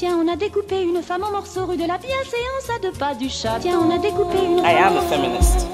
Tiens, 0.00 0.16
on 0.16 0.32
a 0.32 0.34
découpé 0.36 0.80
une 0.80 1.02
femme 1.02 1.24
en 1.24 1.30
morceaux 1.30 1.66
rue 1.66 1.76
de 1.76 1.86
la 1.86 1.98
bienséance 1.98 2.70
à 2.74 2.78
deux 2.80 2.90
pas 2.92 3.14
du 3.14 3.28
chat. 3.28 3.58
Tiens, 3.60 3.80
on 3.86 3.94
a 3.94 3.98
découpé 3.98 4.38
une 4.46 4.60
I 4.60 4.76
am 4.82 4.96
a 4.96 5.02
feminist. 5.02 5.66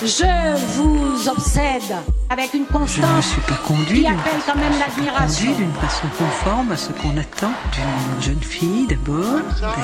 Je 0.00 0.56
vous 0.76 1.28
obsède 1.28 1.96
avec 2.30 2.54
une 2.54 2.66
Je 2.66 2.72
ne 2.72 2.78
constance 2.78 3.26
suis 3.26 3.40
pas 3.40 3.56
conduit 3.66 4.02
qui 4.02 4.06
appelle 4.06 4.40
quand 4.46 4.54
même 4.54 4.74
l'admiration. 4.78 5.46
conduit 5.46 5.64
d'une 5.64 5.72
façon 5.72 6.06
conforme 6.16 6.70
à 6.70 6.76
ce 6.76 6.92
qu'on 6.92 7.16
attend 7.16 7.50
d'une 7.72 8.22
jeune 8.22 8.42
fille 8.44 8.86
d'abord 8.86 9.40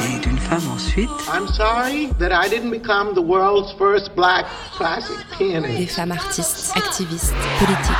et 0.08 0.20
d'une 0.20 0.38
femme 0.38 0.70
ensuite. 0.72 1.10
I'm 1.34 1.48
sorry 1.48 2.10
that 2.20 2.30
I 2.30 2.48
didn't 2.48 2.70
become 2.70 3.14
the 3.14 3.26
world's 3.26 3.72
first 3.76 4.14
black 4.14 4.46
classic 4.76 5.16
Des 5.36 5.46
pianist. 5.46 5.96
femmes 5.96 6.12
artistes, 6.12 6.72
activistes, 6.76 7.34
politiques. 7.58 7.90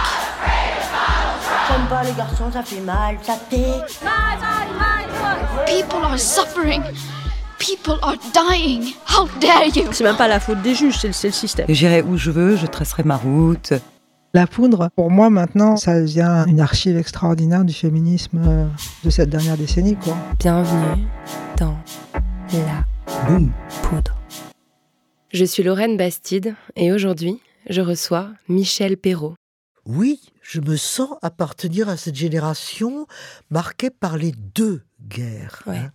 J'aime 1.68 1.86
pas 1.88 2.04
les 2.04 2.12
garçons, 2.12 2.52
ça 2.52 2.62
fait 2.62 2.80
mal, 2.80 3.18
ça 3.24 3.34
pique. 3.50 3.98
People 5.62 6.04
are 6.04 6.18
suffering. 6.18 6.82
People 7.58 7.98
are 8.02 8.16
dying. 8.32 8.92
How 9.06 9.28
dare 9.40 9.68
you? 9.74 9.92
C'est 9.92 10.02
même 10.02 10.16
pas 10.16 10.26
la 10.26 10.40
faute 10.40 10.60
des 10.62 10.74
juges, 10.74 10.98
c'est 10.98 11.06
le, 11.06 11.32
système. 11.32 11.66
J'irai 11.68 12.02
où 12.02 12.16
je 12.16 12.30
veux, 12.30 12.56
je 12.56 12.66
tracerai 12.66 13.04
ma 13.04 13.16
route. 13.16 13.72
La 14.34 14.48
poudre, 14.48 14.90
pour 14.96 15.10
moi 15.12 15.30
maintenant, 15.30 15.76
ça 15.76 16.00
devient 16.00 16.44
une 16.48 16.60
archive 16.60 16.96
extraordinaire 16.96 17.64
du 17.64 17.72
féminisme 17.72 18.42
euh, 18.44 18.66
de 19.04 19.10
cette 19.10 19.30
dernière 19.30 19.56
décennie. 19.56 19.96
Quoi. 19.96 20.16
Bienvenue 20.40 21.04
dans 21.56 21.76
La 22.52 22.84
Boum. 23.26 23.52
Poudre. 23.84 24.16
Je 25.32 25.44
suis 25.44 25.62
Lorraine 25.62 25.96
Bastide 25.96 26.56
et 26.74 26.92
aujourd'hui, 26.92 27.40
je 27.70 27.80
reçois 27.80 28.30
Michel 28.48 28.96
Perrault. 28.96 29.36
Oui, 29.86 30.20
je 30.42 30.60
me 30.60 30.76
sens 30.76 31.10
appartenir 31.22 31.88
à 31.88 31.96
cette 31.96 32.16
génération 32.16 33.06
marquée 33.50 33.90
par 33.90 34.16
les 34.16 34.32
deux 34.32 34.82
guerres. 35.08 35.62
Ouais. 35.66 35.76
hein. 35.76 35.90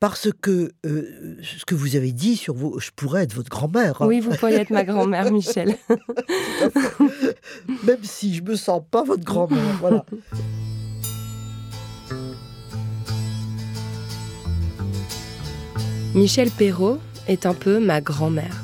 Parce 0.00 0.28
que 0.40 0.72
euh, 0.86 1.36
ce 1.42 1.64
que 1.64 1.74
vous 1.74 1.96
avez 1.96 2.12
dit 2.12 2.36
sur 2.36 2.54
vous, 2.54 2.78
je 2.80 2.90
pourrais 2.94 3.22
être 3.24 3.34
votre 3.34 3.50
grand-mère. 3.50 4.02
hein. 4.02 4.06
Oui, 4.06 4.20
vous 4.20 4.30
pourriez 4.36 4.56
être 4.56 4.70
ma 4.70 4.84
grand-mère, 4.84 5.30
Michel. 5.32 5.76
Même 7.84 8.02
si 8.04 8.34
je 8.34 8.42
me 8.42 8.56
sens 8.56 8.82
pas 8.90 9.02
votre 9.04 9.24
grand-mère. 9.24 9.76
voilà. 9.80 10.04
Michel 16.14 16.50
Perrault 16.50 16.98
est 17.28 17.46
un 17.46 17.54
peu 17.54 17.78
ma 17.78 18.00
grand-mère. 18.00 18.56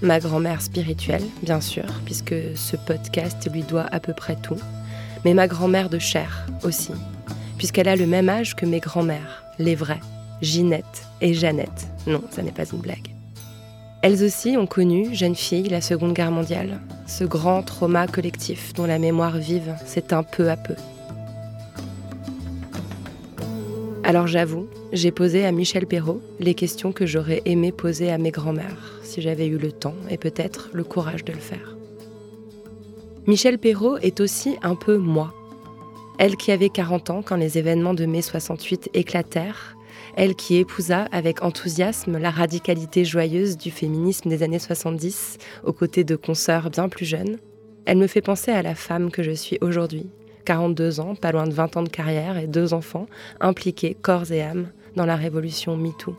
Ma 0.00 0.20
grand-mère 0.20 0.62
spirituelle, 0.62 1.24
bien 1.42 1.60
sûr, 1.60 1.84
puisque 2.04 2.34
ce 2.54 2.76
podcast 2.76 3.48
lui 3.52 3.62
doit 3.62 3.86
à 3.92 3.98
peu 3.98 4.12
près 4.12 4.36
tout. 4.36 4.56
Mais 5.24 5.34
ma 5.34 5.48
grand-mère 5.48 5.90
de 5.90 5.98
chair 5.98 6.46
aussi, 6.62 6.92
puisqu'elle 7.58 7.88
a 7.88 7.96
le 7.96 8.06
même 8.06 8.28
âge 8.28 8.56
que 8.56 8.64
mes 8.64 8.80
grands-mères, 8.80 9.44
les 9.58 9.74
vraies, 9.74 10.00
Ginette 10.40 11.02
et 11.20 11.34
Jeannette. 11.34 11.88
Non, 12.06 12.22
ça 12.30 12.42
n'est 12.42 12.52
pas 12.52 12.64
une 12.64 12.78
blague. 12.78 13.08
Elles 14.00 14.22
aussi 14.22 14.56
ont 14.56 14.68
connu, 14.68 15.12
jeunes 15.12 15.34
filles, 15.34 15.68
la 15.68 15.80
Seconde 15.80 16.14
Guerre 16.14 16.30
mondiale, 16.30 16.80
ce 17.06 17.24
grand 17.24 17.62
trauma 17.62 18.06
collectif 18.06 18.72
dont 18.74 18.86
la 18.86 19.00
mémoire 19.00 19.36
vive 19.36 19.74
s'éteint 19.84 20.22
peu 20.22 20.48
à 20.48 20.56
peu. 20.56 20.74
Alors 24.04 24.28
j'avoue, 24.28 24.68
j'ai 24.92 25.10
posé 25.10 25.44
à 25.44 25.52
Michel 25.52 25.86
Perrault 25.86 26.22
les 26.38 26.54
questions 26.54 26.92
que 26.92 27.06
j'aurais 27.06 27.42
aimé 27.44 27.72
poser 27.72 28.10
à 28.10 28.18
mes 28.18 28.30
grands-mères, 28.30 29.00
si 29.02 29.20
j'avais 29.20 29.48
eu 29.48 29.58
le 29.58 29.72
temps 29.72 29.96
et 30.08 30.16
peut-être 30.16 30.70
le 30.72 30.84
courage 30.84 31.24
de 31.24 31.32
le 31.32 31.40
faire. 31.40 31.76
Michel 33.26 33.58
Perrault 33.58 33.98
est 33.98 34.20
aussi 34.20 34.56
un 34.62 34.76
peu 34.76 34.96
moi. 34.96 35.34
Elle 36.18 36.36
qui 36.36 36.50
avait 36.50 36.68
40 36.68 37.10
ans 37.10 37.22
quand 37.22 37.36
les 37.36 37.58
événements 37.58 37.94
de 37.94 38.04
mai 38.04 38.22
68 38.22 38.90
éclatèrent, 38.92 39.76
elle 40.16 40.34
qui 40.34 40.56
épousa 40.56 41.06
avec 41.12 41.42
enthousiasme 41.42 42.18
la 42.18 42.30
radicalité 42.30 43.04
joyeuse 43.04 43.56
du 43.56 43.70
féminisme 43.70 44.28
des 44.28 44.42
années 44.42 44.58
70 44.58 45.38
aux 45.62 45.72
côtés 45.72 46.02
de 46.02 46.16
consoeurs 46.16 46.70
bien 46.70 46.88
plus 46.88 47.04
jeunes, 47.04 47.38
elle 47.86 47.98
me 47.98 48.08
fait 48.08 48.20
penser 48.20 48.50
à 48.50 48.62
la 48.62 48.74
femme 48.74 49.12
que 49.12 49.22
je 49.22 49.30
suis 49.30 49.58
aujourd'hui, 49.60 50.10
42 50.44 50.98
ans, 50.98 51.14
pas 51.14 51.30
loin 51.30 51.46
de 51.46 51.54
20 51.54 51.76
ans 51.76 51.82
de 51.84 51.88
carrière 51.88 52.36
et 52.36 52.48
deux 52.48 52.74
enfants, 52.74 53.06
impliqués 53.40 53.94
corps 53.94 54.32
et 54.32 54.42
âme 54.42 54.72
dans 54.96 55.06
la 55.06 55.14
révolution 55.14 55.76
MeToo. 55.76 56.16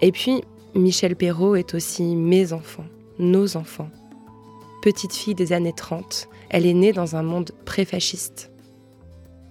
Et 0.00 0.12
puis, 0.12 0.42
Michel 0.74 1.14
Perrault 1.14 1.56
est 1.56 1.74
aussi 1.74 2.16
mes 2.16 2.52
enfants, 2.54 2.86
nos 3.18 3.56
enfants. 3.56 3.90
Petite 4.82 5.12
fille 5.12 5.34
des 5.34 5.52
années 5.52 5.74
30, 5.74 6.28
elle 6.50 6.66
est 6.66 6.74
née 6.74 6.92
dans 6.92 7.16
un 7.16 7.22
monde 7.22 7.52
pré-fasciste. 7.64 8.50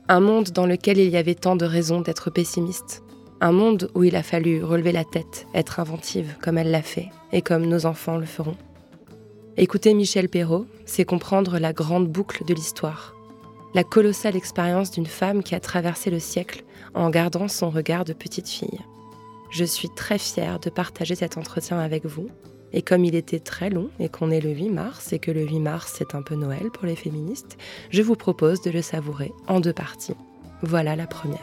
Un 0.07 0.19
monde 0.19 0.49
dans 0.49 0.65
lequel 0.65 0.97
il 0.97 1.09
y 1.09 1.17
avait 1.17 1.35
tant 1.35 1.55
de 1.55 1.65
raisons 1.65 2.01
d'être 2.01 2.29
pessimiste. 2.29 3.03
Un 3.41 3.51
monde 3.51 3.89
où 3.95 4.03
il 4.03 4.15
a 4.15 4.23
fallu 4.23 4.63
relever 4.63 4.91
la 4.91 5.03
tête, 5.03 5.47
être 5.53 5.79
inventive 5.79 6.35
comme 6.41 6.57
elle 6.57 6.71
l'a 6.71 6.81
fait 6.81 7.09
et 7.31 7.41
comme 7.41 7.65
nos 7.65 7.85
enfants 7.85 8.17
le 8.17 8.25
feront. 8.25 8.57
Écouter 9.55 9.93
Michel 9.93 10.29
Perrault, 10.29 10.65
c'est 10.85 11.05
comprendre 11.05 11.59
la 11.59 11.73
grande 11.73 12.07
boucle 12.07 12.43
de 12.43 12.53
l'histoire. 12.53 13.13
La 13.73 13.83
colossale 13.83 14.35
expérience 14.35 14.91
d'une 14.91 15.05
femme 15.05 15.43
qui 15.43 15.55
a 15.55 15.59
traversé 15.59 16.09
le 16.09 16.19
siècle 16.19 16.63
en 16.93 17.09
gardant 17.09 17.47
son 17.47 17.69
regard 17.69 18.03
de 18.03 18.13
petite 18.13 18.49
fille. 18.49 18.79
Je 19.51 19.63
suis 19.63 19.89
très 19.89 20.17
fière 20.17 20.59
de 20.59 20.69
partager 20.69 21.15
cet 21.15 21.37
entretien 21.37 21.79
avec 21.79 22.05
vous. 22.05 22.29
Et 22.73 22.81
comme 22.81 23.05
il 23.05 23.15
était 23.15 23.39
très 23.39 23.69
long 23.69 23.89
et 23.99 24.09
qu'on 24.09 24.31
est 24.31 24.41
le 24.41 24.49
8 24.49 24.69
mars 24.69 25.13
et 25.13 25.19
que 25.19 25.31
le 25.31 25.45
8 25.45 25.59
mars 25.59 25.93
c'est 25.95 26.15
un 26.15 26.23
peu 26.23 26.35
Noël 26.35 26.71
pour 26.71 26.85
les 26.85 26.95
féministes, 26.95 27.57
je 27.91 28.01
vous 28.01 28.15
propose 28.15 28.61
de 28.61 28.71
le 28.71 28.81
savourer 28.81 29.31
en 29.47 29.59
deux 29.59 29.73
parties. 29.73 30.15
Voilà 30.63 30.95
la 30.95 31.05
première. 31.05 31.39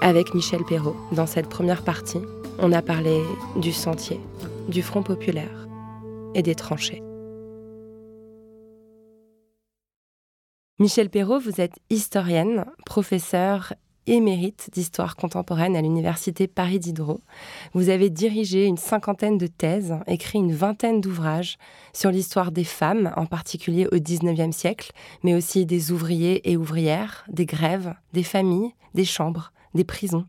Avec 0.00 0.34
Michel 0.34 0.64
Perrault, 0.66 0.96
dans 1.12 1.26
cette 1.26 1.48
première 1.48 1.84
partie, 1.84 2.22
on 2.58 2.72
a 2.72 2.80
parlé 2.80 3.22
du 3.56 3.72
sentier, 3.72 4.18
du 4.68 4.82
Front 4.82 5.02
populaire 5.02 5.68
et 6.34 6.42
des 6.42 6.54
tranchées. 6.54 7.02
Michel 10.78 11.10
Perrault, 11.10 11.38
vous 11.38 11.60
êtes 11.60 11.78
historienne, 11.90 12.64
professeure 12.86 13.74
émérite 14.10 14.70
d'histoire 14.72 15.16
contemporaine 15.16 15.76
à 15.76 15.82
l'université 15.82 16.48
Paris 16.48 16.80
Diderot. 16.80 17.20
Vous 17.74 17.88
avez 17.88 18.10
dirigé 18.10 18.66
une 18.66 18.76
cinquantaine 18.76 19.38
de 19.38 19.46
thèses, 19.46 19.94
écrit 20.06 20.38
une 20.38 20.52
vingtaine 20.52 21.00
d'ouvrages 21.00 21.58
sur 21.92 22.10
l'histoire 22.10 22.50
des 22.50 22.64
femmes, 22.64 23.12
en 23.16 23.26
particulier 23.26 23.86
au 23.92 23.98
XIXe 23.98 24.54
siècle, 24.54 24.92
mais 25.22 25.34
aussi 25.34 25.64
des 25.64 25.92
ouvriers 25.92 26.50
et 26.50 26.56
ouvrières, 26.56 27.24
des 27.28 27.46
grèves, 27.46 27.94
des 28.12 28.24
familles, 28.24 28.74
des 28.94 29.04
chambres, 29.04 29.52
des 29.74 29.84
prisons. 29.84 30.26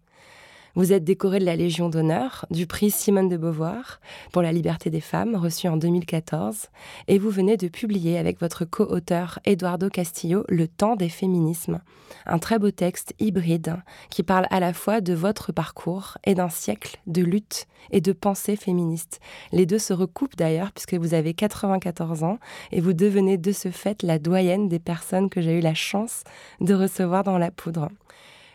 Vous 0.73 0.93
êtes 0.93 1.03
décoré 1.03 1.39
de 1.39 1.45
la 1.45 1.57
Légion 1.57 1.89
d'honneur, 1.89 2.45
du 2.49 2.65
prix 2.65 2.91
Simone 2.91 3.27
de 3.27 3.35
Beauvoir 3.35 3.99
pour 4.31 4.41
la 4.41 4.53
liberté 4.53 4.89
des 4.89 5.01
femmes, 5.01 5.35
reçu 5.35 5.67
en 5.67 5.75
2014, 5.75 6.67
et 7.09 7.19
vous 7.19 7.29
venez 7.29 7.57
de 7.57 7.67
publier 7.67 8.17
avec 8.17 8.39
votre 8.39 8.63
co-auteur 8.63 9.39
Eduardo 9.43 9.89
Castillo 9.89 10.45
Le 10.47 10.69
temps 10.69 10.95
des 10.95 11.09
féminismes, 11.09 11.81
un 12.25 12.39
très 12.39 12.57
beau 12.57 12.71
texte 12.71 13.13
hybride 13.19 13.75
qui 14.09 14.23
parle 14.23 14.47
à 14.49 14.61
la 14.61 14.71
fois 14.71 15.01
de 15.01 15.13
votre 15.13 15.51
parcours 15.51 16.17
et 16.23 16.35
d'un 16.35 16.49
siècle 16.49 17.01
de 17.05 17.21
lutte 17.21 17.67
et 17.91 17.99
de 17.99 18.13
pensée 18.13 18.55
féministe. 18.55 19.19
Les 19.51 19.65
deux 19.65 19.79
se 19.79 19.91
recoupent 19.91 20.37
d'ailleurs 20.37 20.71
puisque 20.71 20.93
vous 20.93 21.13
avez 21.13 21.33
94 21.33 22.23
ans 22.23 22.39
et 22.71 22.79
vous 22.79 22.93
devenez 22.93 23.37
de 23.37 23.51
ce 23.51 23.71
fait 23.71 24.03
la 24.03 24.19
doyenne 24.19 24.69
des 24.69 24.79
personnes 24.79 25.29
que 25.29 25.41
j'ai 25.41 25.57
eu 25.57 25.61
la 25.61 25.73
chance 25.73 26.23
de 26.61 26.73
recevoir 26.73 27.25
dans 27.25 27.37
la 27.37 27.51
poudre. 27.51 27.89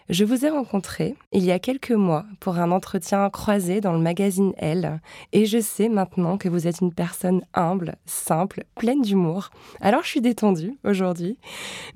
Je 0.09 0.25
vous 0.25 0.47
ai 0.47 0.50
rencontré 0.50 1.17
il 1.33 1.44
y 1.44 1.50
a 1.50 1.59
quelques 1.59 1.91
mois 1.91 2.27
pour 2.39 2.59
un 2.59 2.71
entretien 2.71 3.28
croisé 3.28 3.81
dans 3.81 3.93
le 3.93 3.99
magazine 3.99 4.53
Elle, 4.56 5.00
et 5.33 5.47
je 5.47 5.59
sais 5.59 5.89
maintenant 5.89 6.39
que 6.39 6.49
vous 6.49 6.69
êtes 6.69 6.81
une 6.81 6.94
personne 6.94 7.43
humble, 7.55 7.97
simple, 8.06 8.62
pleine 8.77 9.03
d'humour. 9.03 9.50
Alors 9.81 10.05
je 10.05 10.09
suis 10.09 10.21
détendue 10.21 10.78
aujourd'hui, 10.84 11.39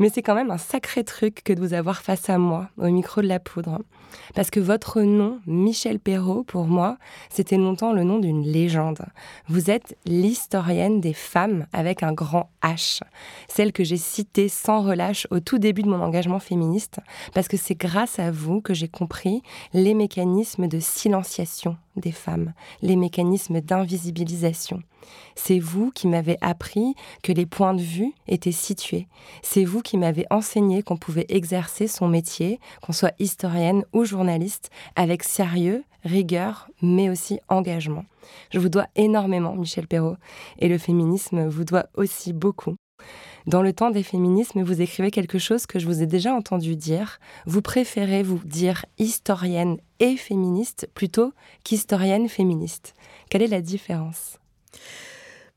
mais 0.01 0.09
c'est 0.09 0.23
quand 0.23 0.35
même 0.35 0.51
un 0.51 0.59
sacré 0.59 1.05
truc 1.05 1.43
que 1.45 1.53
de 1.53 1.61
vous 1.61 1.73
avoir 1.73 2.03
face 2.03 2.29
à 2.29 2.37
moi, 2.37 2.69
au 2.79 2.89
micro 2.89 3.23
de 3.23 3.29
la 3.29 3.39
poudre. 3.39 3.79
Parce 4.35 4.51
que 4.51 4.61
votre 4.61 5.03
nom, 5.03 5.41
Michel 5.47 5.99
Perrault, 5.99 6.45
pour 6.45 6.65
moi, 6.65 6.97
c'était 7.29 7.57
longtemps 7.57 7.93
le 7.93 8.05
nom 8.05 8.19
d'une 8.19 8.45
légende. 8.45 9.05
Vous 9.49 9.71
êtes 9.71 9.97
l'historienne 10.07 11.01
des 11.01 11.13
femmes 11.13 11.67
avec 11.73 12.03
un 12.03 12.13
grand 12.13 12.51
H, 12.63 13.01
celle 13.49 13.73
que 13.73 13.85
j'ai 13.85 13.97
citée 13.97 14.49
sans 14.49 14.83
relâche 14.83 15.27
au 15.31 15.41
tout 15.41 15.59
début 15.59 15.83
de 15.83 15.89
mon 15.89 16.01
engagement 16.01 16.41
féministe, 16.41 17.01
parce 17.35 17.49
que 17.49 17.57
c'est 17.57 17.75
grâce 17.75 18.19
à 18.19 18.31
vous 18.31 18.61
que 18.61 18.75
j'ai 18.75 18.89
compris 18.89 19.43
les 19.73 19.95
mécanismes 19.95 20.69
de 20.69 20.81
silenciation 20.81 21.77
des 21.97 22.13
femmes, 22.13 22.53
les 22.83 22.97
mécanismes 22.97 23.61
d'invisibilisation. 23.61 24.83
C'est 25.35 25.59
vous 25.59 25.91
qui 25.91 26.07
m'avez 26.07 26.37
appris 26.41 26.95
que 27.23 27.33
les 27.33 27.47
points 27.47 27.75
de 27.75 27.83
vue 27.83 28.13
étaient 28.29 28.53
situés. 28.53 29.09
C'est 29.43 29.65
vous 29.65 29.83
qui 29.83 29.97
m'avez 29.97 30.27
enseigné 30.31 30.83
qu'on 30.83 30.97
pouvait 30.97 31.27
exercer 31.29 31.87
son 31.87 32.09
métier, 32.09 32.61
qu'on 32.83 32.93
soit 32.93 33.15
historienne 33.19 33.85
ou 33.93 34.05
journaliste, 34.05 34.71
avec 34.97 35.23
sérieux, 35.23 35.85
rigueur, 36.05 36.69
mais 36.83 37.11
aussi 37.11 37.41
engagement. 37.49 38.05
Je 38.51 38.59
vous 38.59 38.69
dois 38.69 38.87
énormément, 38.97 39.55
Michel 39.55 39.87
Perrault, 39.87 40.17
et 40.59 40.69
le 40.69 40.79
féminisme 40.79 41.47
vous 41.49 41.65
doit 41.65 41.87
aussi 41.95 42.33
beaucoup. 42.33 42.77
Dans 43.47 43.63
le 43.63 43.73
temps 43.73 43.91
des 43.91 44.03
féminismes, 44.03 44.63
vous 44.63 44.81
écrivez 44.81 45.11
quelque 45.11 45.39
chose 45.39 45.67
que 45.67 45.79
je 45.79 45.87
vous 45.87 46.03
ai 46.03 46.07
déjà 46.07 46.35
entendu 46.35 46.77
dire. 46.77 47.19
Vous 47.47 47.63
préférez 47.63 48.23
vous 48.23 48.41
dire 48.45 48.85
historienne 48.99 49.79
et 49.99 50.17
féministe 50.17 50.89
plutôt 50.95 51.33
qu'historienne 51.65 52.29
féministe. 52.29 52.95
Quelle 53.31 53.43
est 53.43 53.47
la 53.47 53.63
différence? 53.63 54.39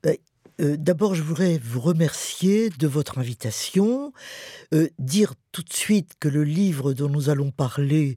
Ben, 0.01 0.17
euh, 0.61 0.77
D'abord, 0.77 1.15
je 1.15 1.23
voudrais 1.23 1.57
vous 1.57 1.81
remercier 1.81 2.69
de 2.69 2.87
votre 2.87 3.17
invitation, 3.17 4.13
euh, 4.73 4.87
dire 4.99 5.33
tout 5.51 5.63
de 5.63 5.73
suite 5.73 6.13
que 6.19 6.29
le 6.29 6.43
livre 6.43 6.93
dont 6.93 7.09
nous 7.09 7.29
allons 7.29 7.51
parler, 7.51 8.15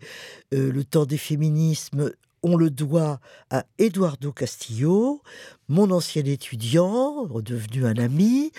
euh, 0.54 0.70
Le 0.70 0.84
temps 0.84 1.06
des 1.06 1.18
féminismes, 1.18 2.12
on 2.46 2.56
le 2.56 2.70
doit 2.70 3.18
à 3.50 3.64
Eduardo 3.78 4.30
Castillo, 4.30 5.20
mon 5.68 5.90
ancien 5.90 6.22
étudiant, 6.24 7.24
redevenu 7.24 7.84
un 7.84 7.96
ami. 7.96 8.52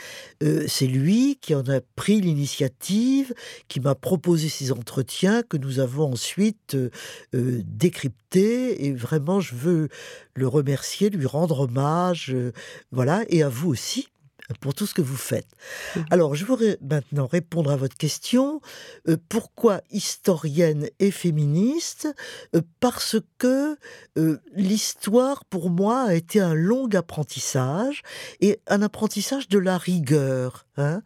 Euh, 0.44 0.66
c'est 0.68 0.88
lui 0.88 1.38
qui 1.39 1.56
en 1.56 1.66
a 1.69 1.80
pris 1.95 2.19
l'initiative, 2.19 3.34
qui 3.69 3.80
m'a 3.80 3.95
proposé 3.95 4.50
ces 4.50 4.74
entretiens 4.74 5.42
que 5.42 5.56
nous 5.56 5.80
avons 5.80 6.12
ensuite 6.12 6.75
euh, 6.75 6.89
euh, 7.34 7.62
décryptés. 7.66 8.86
Et 8.86 8.92
vraiment, 8.92 9.39
je 9.39 9.56
veux 9.56 9.88
le 10.34 10.50
remercier, 10.50 11.10
lui 11.10 11.25
rendre 11.25 11.62
hommage. 11.62 12.36
voilà, 12.92 13.24
et 13.30 13.42
à 13.42 13.48
vous 13.48 13.69
aussi 13.69 14.10
pour 14.56 14.74
tout 14.74 14.86
ce 14.86 14.94
que 14.94 15.02
vous 15.02 15.18
faites. 15.18 15.48
Mmh. 15.96 16.00
Alors, 16.12 16.36
je 16.36 16.46
voudrais 16.46 16.78
maintenant 16.82 17.28
répondre 17.28 17.72
à 17.72 17.76
votre 17.76 17.98
question. 17.98 18.62
Euh, 19.08 19.18
pourquoi 19.30 19.82
historienne 19.92 20.90
et 21.00 21.12
féministe? 21.12 22.08
Euh, 22.56 22.62
Parce 22.80 23.18
que 23.38 23.78
euh, 24.18 24.38
l'histoire, 24.54 25.46
pour 25.46 25.70
moi, 25.70 26.04
a 26.04 26.14
été 26.14 26.40
un 26.40 26.54
long 26.54 26.88
apprentissage 26.94 28.04
et 28.42 28.60
un 28.68 28.82
apprentissage 28.82 29.48
de 29.50 29.60
la 29.60 29.78
rigueur. 29.78 30.66
Hein. 30.78 31.02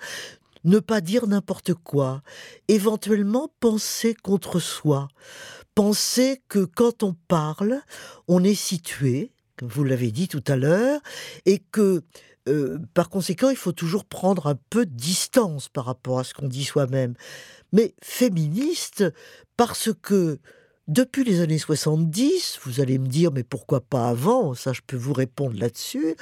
ne 0.63 0.79
pas 0.79 1.01
dire 1.01 1.27
n'importe 1.27 1.73
quoi, 1.73 2.21
éventuellement 2.67 3.49
penser 3.61 4.13
contre 4.13 4.59
soi, 4.59 5.07
penser 5.75 6.41
que 6.49 6.65
quand 6.65 7.03
on 7.03 7.15
parle, 7.27 7.81
on 8.27 8.43
est 8.43 8.55
situé, 8.55 9.31
comme 9.57 9.69
vous 9.69 9.83
l'avez 9.83 10.11
dit 10.11 10.27
tout 10.27 10.43
à 10.47 10.57
l'heure, 10.57 10.99
et 11.45 11.59
que 11.59 12.03
euh, 12.47 12.79
par 12.93 13.09
conséquent, 13.09 13.49
il 13.49 13.55
faut 13.55 13.71
toujours 13.71 14.05
prendre 14.05 14.47
un 14.47 14.57
peu 14.69 14.85
de 14.85 14.93
distance 14.93 15.69
par 15.69 15.85
rapport 15.85 16.19
à 16.19 16.23
ce 16.23 16.33
qu'on 16.33 16.47
dit 16.47 16.63
soi-même. 16.63 17.13
Mais 17.71 17.93
féministe, 18.01 19.03
parce 19.57 19.89
que 20.01 20.39
depuis 20.87 21.23
les 21.23 21.41
années 21.41 21.59
70, 21.59 22.59
vous 22.63 22.81
allez 22.81 22.97
me 22.97 23.07
dire, 23.07 23.31
mais 23.31 23.43
pourquoi 23.43 23.81
pas 23.81 24.09
avant? 24.09 24.53
Ça, 24.55 24.73
je 24.73 24.81
peux 24.85 24.97
vous 24.97 25.13
répondre 25.13 25.57
là-dessus. 25.57 26.15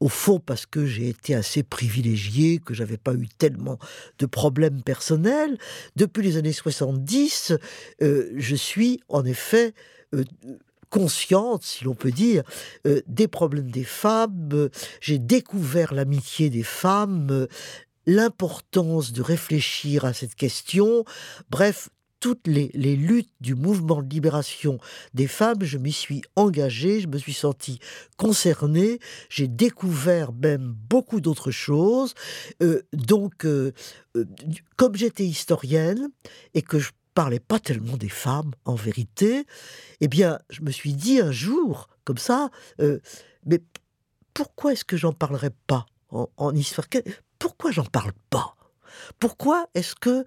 Au 0.00 0.08
fond, 0.08 0.40
parce 0.40 0.66
que 0.66 0.84
j'ai 0.84 1.08
été 1.08 1.34
assez 1.34 1.62
privilégié, 1.62 2.58
que 2.58 2.74
j'avais 2.74 2.98
pas 2.98 3.14
eu 3.14 3.28
tellement 3.28 3.78
de 4.18 4.26
problèmes 4.26 4.82
personnels. 4.82 5.56
Depuis 5.96 6.22
les 6.22 6.36
années 6.36 6.52
70, 6.52 7.52
euh, 8.02 8.30
je 8.36 8.56
suis 8.56 9.00
en 9.08 9.24
effet 9.24 9.72
euh, 10.14 10.24
consciente, 10.90 11.62
si 11.62 11.84
l'on 11.84 11.94
peut 11.94 12.12
dire, 12.12 12.42
euh, 12.86 13.00
des 13.06 13.28
problèmes 13.28 13.70
des 13.70 13.84
femmes. 13.84 14.68
J'ai 15.00 15.18
découvert 15.18 15.94
l'amitié 15.94 16.50
des 16.50 16.62
femmes, 16.62 17.46
l'importance 18.06 19.12
de 19.12 19.22
réfléchir 19.22 20.04
à 20.04 20.12
cette 20.12 20.34
question. 20.34 21.04
Bref, 21.50 21.88
toutes 22.20 22.46
les, 22.46 22.96
luttes 22.96 23.30
du 23.40 23.54
mouvement 23.54 24.02
de 24.02 24.08
libération 24.08 24.78
des 25.14 25.26
femmes, 25.26 25.62
je 25.62 25.78
m'y 25.78 25.92
suis 25.92 26.22
engagée, 26.34 27.00
je 27.00 27.08
me 27.08 27.18
suis 27.18 27.34
sentie 27.34 27.78
concernée, 28.16 28.98
j'ai 29.28 29.48
découvert 29.48 30.32
même 30.32 30.74
beaucoup 30.88 31.20
d'autres 31.20 31.50
choses. 31.50 32.14
Euh, 32.62 32.82
donc, 32.92 33.44
euh, 33.44 33.72
comme 34.76 34.96
j'étais 34.96 35.24
historienne 35.24 36.08
et 36.54 36.62
que 36.62 36.78
je 36.78 36.90
parlais 37.16 37.40
pas 37.40 37.58
tellement 37.58 37.96
des 37.96 38.10
femmes, 38.10 38.52
en 38.66 38.74
vérité, 38.74 39.46
eh 40.02 40.06
bien, 40.06 40.38
je 40.50 40.60
me 40.60 40.70
suis 40.70 40.92
dit 40.92 41.18
un 41.18 41.32
jour, 41.32 41.88
comme 42.04 42.18
ça, 42.18 42.50
euh, 42.82 43.00
mais 43.46 43.62
pourquoi 44.34 44.74
est-ce 44.74 44.84
que 44.84 44.98
j'en 44.98 45.14
parlerai 45.14 45.48
pas 45.66 45.86
en, 46.10 46.54
histoire 46.54 46.86
Pourquoi 47.38 47.70
j'en 47.70 47.86
parle 47.86 48.12
pas? 48.28 48.54
Pourquoi 49.18 49.66
est-ce 49.74 49.94
que, 49.94 50.26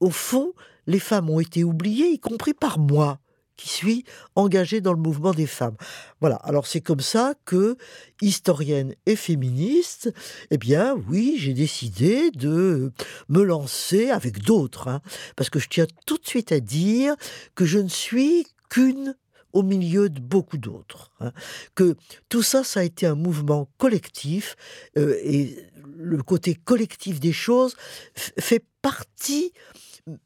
au 0.00 0.10
fond, 0.10 0.54
les 0.88 0.98
femmes 0.98 1.30
ont 1.30 1.38
été 1.38 1.62
oubliées, 1.62 2.08
y 2.08 2.18
compris 2.18 2.52
par 2.52 2.80
moi? 2.80 3.20
Qui 3.58 3.68
suis 3.68 4.04
engagée 4.36 4.80
dans 4.80 4.94
le 4.94 4.98
mouvement 4.98 5.32
des 5.32 5.46
femmes. 5.46 5.76
Voilà, 6.20 6.36
alors 6.36 6.66
c'est 6.66 6.80
comme 6.80 7.00
ça 7.00 7.34
que, 7.44 7.76
historienne 8.22 8.94
et 9.04 9.16
féministe, 9.16 10.10
eh 10.50 10.56
bien 10.56 10.94
oui, 11.08 11.36
j'ai 11.38 11.52
décidé 11.52 12.30
de 12.30 12.92
me 13.28 13.42
lancer 13.42 14.08
avec 14.08 14.42
d'autres, 14.42 14.88
hein, 14.88 15.02
parce 15.36 15.50
que 15.50 15.58
je 15.58 15.68
tiens 15.68 15.86
tout 16.06 16.16
de 16.16 16.26
suite 16.26 16.52
à 16.52 16.60
dire 16.60 17.16
que 17.54 17.66
je 17.66 17.78
ne 17.78 17.88
suis 17.88 18.46
qu'une 18.70 19.14
au 19.52 19.62
milieu 19.62 20.08
de 20.08 20.20
beaucoup 20.20 20.58
d'autres. 20.58 21.10
Hein, 21.20 21.32
que 21.74 21.96
tout 22.28 22.42
ça, 22.42 22.62
ça 22.62 22.80
a 22.80 22.82
été 22.84 23.06
un 23.06 23.14
mouvement 23.14 23.68
collectif, 23.76 24.56
euh, 24.96 25.18
et 25.22 25.56
le 25.96 26.22
côté 26.22 26.54
collectif 26.54 27.18
des 27.18 27.32
choses 27.32 27.74
fait 28.14 28.64
partie 28.82 29.52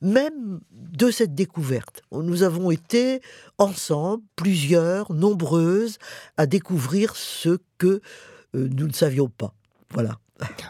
même 0.01 0.61
de 0.71 1.11
cette 1.11 1.35
découverte. 1.35 2.03
Nous 2.13 2.43
avons 2.43 2.71
été 2.71 3.21
ensemble, 3.59 4.23
plusieurs, 4.37 5.13
nombreuses, 5.13 5.99
à 6.37 6.47
découvrir 6.47 7.17
ce 7.17 7.59
que 7.79 8.01
euh, 8.55 8.69
nous 8.71 8.87
ne 8.87 8.93
savions 8.93 9.29
pas. 9.29 9.55
Voilà. 9.91 10.19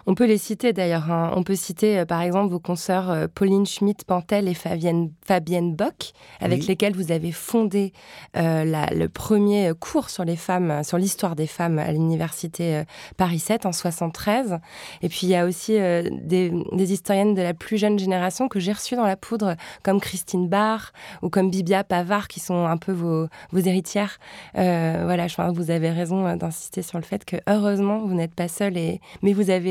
On 0.06 0.14
peut 0.14 0.26
les 0.26 0.38
citer 0.38 0.72
d'ailleurs. 0.72 1.10
Hein. 1.10 1.32
On 1.36 1.42
peut 1.42 1.54
citer 1.54 2.00
euh, 2.00 2.04
par 2.04 2.20
exemple 2.22 2.50
vos 2.50 2.58
consoeurs 2.58 3.10
euh, 3.10 3.26
Pauline 3.32 3.66
Schmidt-Pantel 3.66 4.48
et 4.48 4.54
Fabienne, 4.54 5.10
Fabienne 5.24 5.74
Bock, 5.74 6.12
avec 6.40 6.66
lesquelles 6.66 6.94
vous 6.94 7.12
avez 7.12 7.32
fondé 7.32 7.92
euh, 8.36 8.64
le 8.64 9.08
premier 9.08 9.72
cours 9.78 10.10
sur 10.10 10.24
les 10.24 10.36
femmes, 10.36 10.82
sur 10.84 10.98
l'histoire 10.98 11.36
des 11.36 11.46
femmes 11.46 11.78
à 11.78 11.92
l'université 11.92 12.82
Paris 13.16 13.38
7 13.38 13.66
en 13.66 13.72
73. 13.72 14.58
Et 15.02 15.08
puis 15.08 15.20
il 15.24 15.28
y 15.28 15.36
a 15.36 15.46
aussi 15.46 15.72
des, 15.72 16.52
historiennes 16.92 17.34
de 17.34 17.42
la 17.42 17.54
plus 17.54 17.78
jeune 17.78 17.98
génération 17.98 18.48
que 18.48 18.60
j'ai 18.60 18.72
reçues 18.72 18.96
dans 18.96 19.06
la 19.06 19.16
poudre, 19.16 19.56
comme 19.82 20.00
Christine 20.00 20.48
Barr 20.48 20.92
ou 21.22 21.30
comme 21.30 21.50
Bibia 21.50 21.84
Pavard, 21.84 22.28
qui 22.28 22.40
sont 22.40 22.66
un 22.66 22.76
peu 22.76 22.92
vos, 22.92 23.28
vos 23.52 23.58
héritières. 23.58 24.18
voilà, 24.54 25.28
je 25.28 25.36
pense 25.36 25.52
que 25.52 25.56
vous 25.56 25.70
avez 25.70 25.90
raison 25.90 26.36
d'insister 26.36 26.82
sur 26.82 26.98
le 26.98 27.04
fait 27.04 27.24
que 27.24 27.36
heureusement 27.48 28.00
vous 28.00 28.14
n'êtes 28.14 28.34
pas 28.34 28.48
seule, 28.48 28.76
et, 28.76 29.00
mais 29.22 29.32
vous 29.32 29.50
avez 29.50 29.61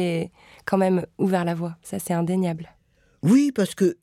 quand 0.65 0.77
même 0.77 1.05
ouvert 1.17 1.45
la 1.45 1.55
voie. 1.55 1.77
Ça, 1.81 1.99
c'est 1.99 2.13
indéniable. 2.13 2.69
Oui, 3.23 3.51
parce 3.53 3.75
que 3.75 3.97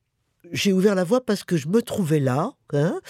j'ai 0.52 0.73
ouvert 0.73 0.94
la 0.94 1.05
voie 1.05 1.24
parce 1.24 1.44
que 1.44 1.56
je 1.56 1.69
me 1.69 1.82
trouvais 1.82 2.20
là. 2.20 2.53
Hein. 2.72 3.01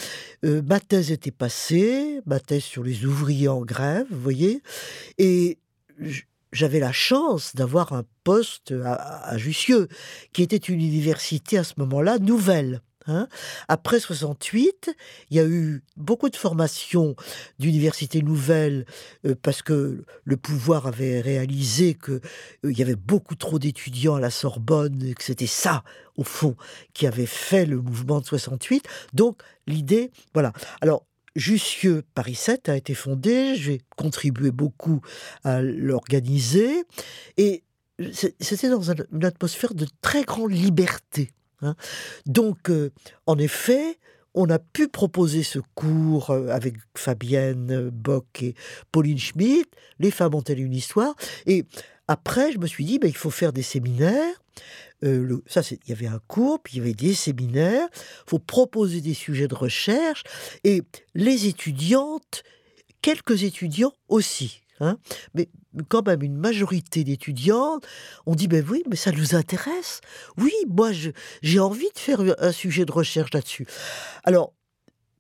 Euh, 0.44 0.62
ma 0.62 0.80
thèse 0.80 1.12
était 1.12 1.30
passée, 1.30 2.20
ma 2.26 2.40
thèse 2.40 2.62
sur 2.62 2.82
les 2.82 3.04
ouvriers 3.04 3.48
en 3.48 3.62
grève, 3.62 4.06
vous 4.10 4.20
voyez. 4.20 4.62
Et 5.18 5.58
j'avais 6.52 6.80
la 6.80 6.92
chance 6.92 7.54
d'avoir 7.54 7.92
un 7.92 8.04
poste 8.24 8.72
à, 8.84 8.94
à, 9.28 9.36
Jussieu, 9.36 9.88
qui 10.32 10.42
était 10.42 10.56
une 10.56 10.80
université 10.80 11.58
à 11.58 11.64
ce 11.64 11.74
moment-là 11.78 12.18
nouvelle. 12.18 12.82
Hein. 13.08 13.26
Après 13.68 13.98
68, 13.98 14.94
il 15.30 15.36
y 15.36 15.40
a 15.40 15.46
eu 15.46 15.82
beaucoup 15.96 16.28
de 16.28 16.36
formations 16.36 17.16
d'universités 17.58 18.22
nouvelles 18.22 18.84
euh, 19.26 19.34
parce 19.42 19.62
que 19.62 20.04
le 20.24 20.36
pouvoir 20.36 20.86
avait 20.86 21.20
réalisé 21.20 21.94
qu'il 21.94 22.20
euh, 22.64 22.72
y 22.72 22.82
avait 22.82 22.96
beaucoup 22.96 23.34
trop 23.34 23.58
d'étudiants 23.58 24.16
à 24.16 24.20
la 24.20 24.30
Sorbonne 24.30 25.02
et 25.02 25.14
que 25.14 25.24
c'était 25.24 25.46
ça, 25.46 25.84
au 26.16 26.24
fond, 26.24 26.54
qui 26.92 27.06
avait 27.06 27.26
fait 27.26 27.64
le 27.64 27.80
mouvement 27.80 28.20
de 28.20 28.26
68. 28.26 28.86
Donc 29.14 29.40
l'idée, 29.66 30.10
voilà. 30.34 30.52
Alors 30.80 31.06
Jussieu 31.34 32.04
Paris 32.14 32.34
7 32.34 32.68
a 32.68 32.76
été 32.76 32.94
fondé, 32.94 33.54
j'ai 33.54 33.80
contribué 33.96 34.50
beaucoup 34.50 35.00
à 35.44 35.62
l'organiser 35.62 36.84
et 37.36 37.62
c'était 38.40 38.68
dans 38.68 38.90
une 38.90 39.24
atmosphère 39.24 39.74
de 39.74 39.86
très 40.02 40.24
grande 40.24 40.52
liberté. 40.52 41.30
Hein. 41.62 41.74
Donc, 42.26 42.70
euh, 42.70 42.90
en 43.26 43.38
effet, 43.38 43.98
on 44.34 44.48
a 44.50 44.58
pu 44.58 44.88
proposer 44.88 45.42
ce 45.42 45.58
cours 45.74 46.30
euh, 46.30 46.48
avec 46.48 46.76
Fabienne 46.96 47.70
euh, 47.70 47.90
Bock 47.92 48.42
et 48.42 48.54
Pauline 48.92 49.18
Schmidt. 49.18 49.68
Les 49.98 50.10
femmes 50.10 50.34
ont-elles 50.34 50.60
une 50.60 50.74
histoire 50.74 51.14
Et 51.46 51.64
après, 52.06 52.52
je 52.52 52.58
me 52.58 52.66
suis 52.66 52.84
dit, 52.84 52.98
ben, 52.98 53.08
il 53.08 53.16
faut 53.16 53.30
faire 53.30 53.52
des 53.52 53.62
séminaires. 53.62 54.42
ça, 55.46 55.60
il 55.70 55.88
y 55.88 55.92
avait 55.92 56.06
un 56.06 56.20
cours, 56.26 56.60
puis 56.62 56.74
il 56.74 56.78
y 56.78 56.80
avait 56.80 56.94
des 56.94 57.14
séminaires. 57.14 57.88
Il 57.92 58.30
faut 58.30 58.38
proposer 58.38 59.00
des 59.00 59.14
sujets 59.14 59.48
de 59.48 59.54
recherche. 59.54 60.22
Et 60.64 60.82
les 61.14 61.46
étudiantes, 61.46 62.42
quelques 63.02 63.42
étudiants 63.42 63.92
aussi. 64.08 64.62
Hein. 64.80 64.98
mais 65.34 65.48
quand 65.88 66.06
même 66.06 66.22
une 66.22 66.36
majorité 66.36 67.04
d'étudiants 67.04 67.80
ont 68.26 68.34
dit 68.34 68.48
ben 68.48 68.64
oui, 68.68 68.82
mais 68.88 68.96
ça 68.96 69.12
nous 69.12 69.34
intéresse. 69.34 70.00
Oui, 70.36 70.52
moi 70.68 70.90
j'ai 71.42 71.58
envie 71.60 71.90
de 71.94 71.98
faire 71.98 72.20
un 72.38 72.52
sujet 72.52 72.84
de 72.84 72.92
recherche 72.92 73.32
là-dessus. 73.32 73.66
Alors 74.24 74.52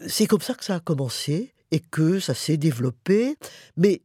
c'est 0.06 0.26
comme 0.26 0.40
ça 0.40 0.54
que 0.54 0.64
ça 0.64 0.76
a 0.76 0.80
commencé 0.80 1.54
et 1.70 1.80
que 1.80 2.20
ça 2.20 2.34
s'est 2.34 2.56
développé. 2.56 3.36
Mais 3.76 4.02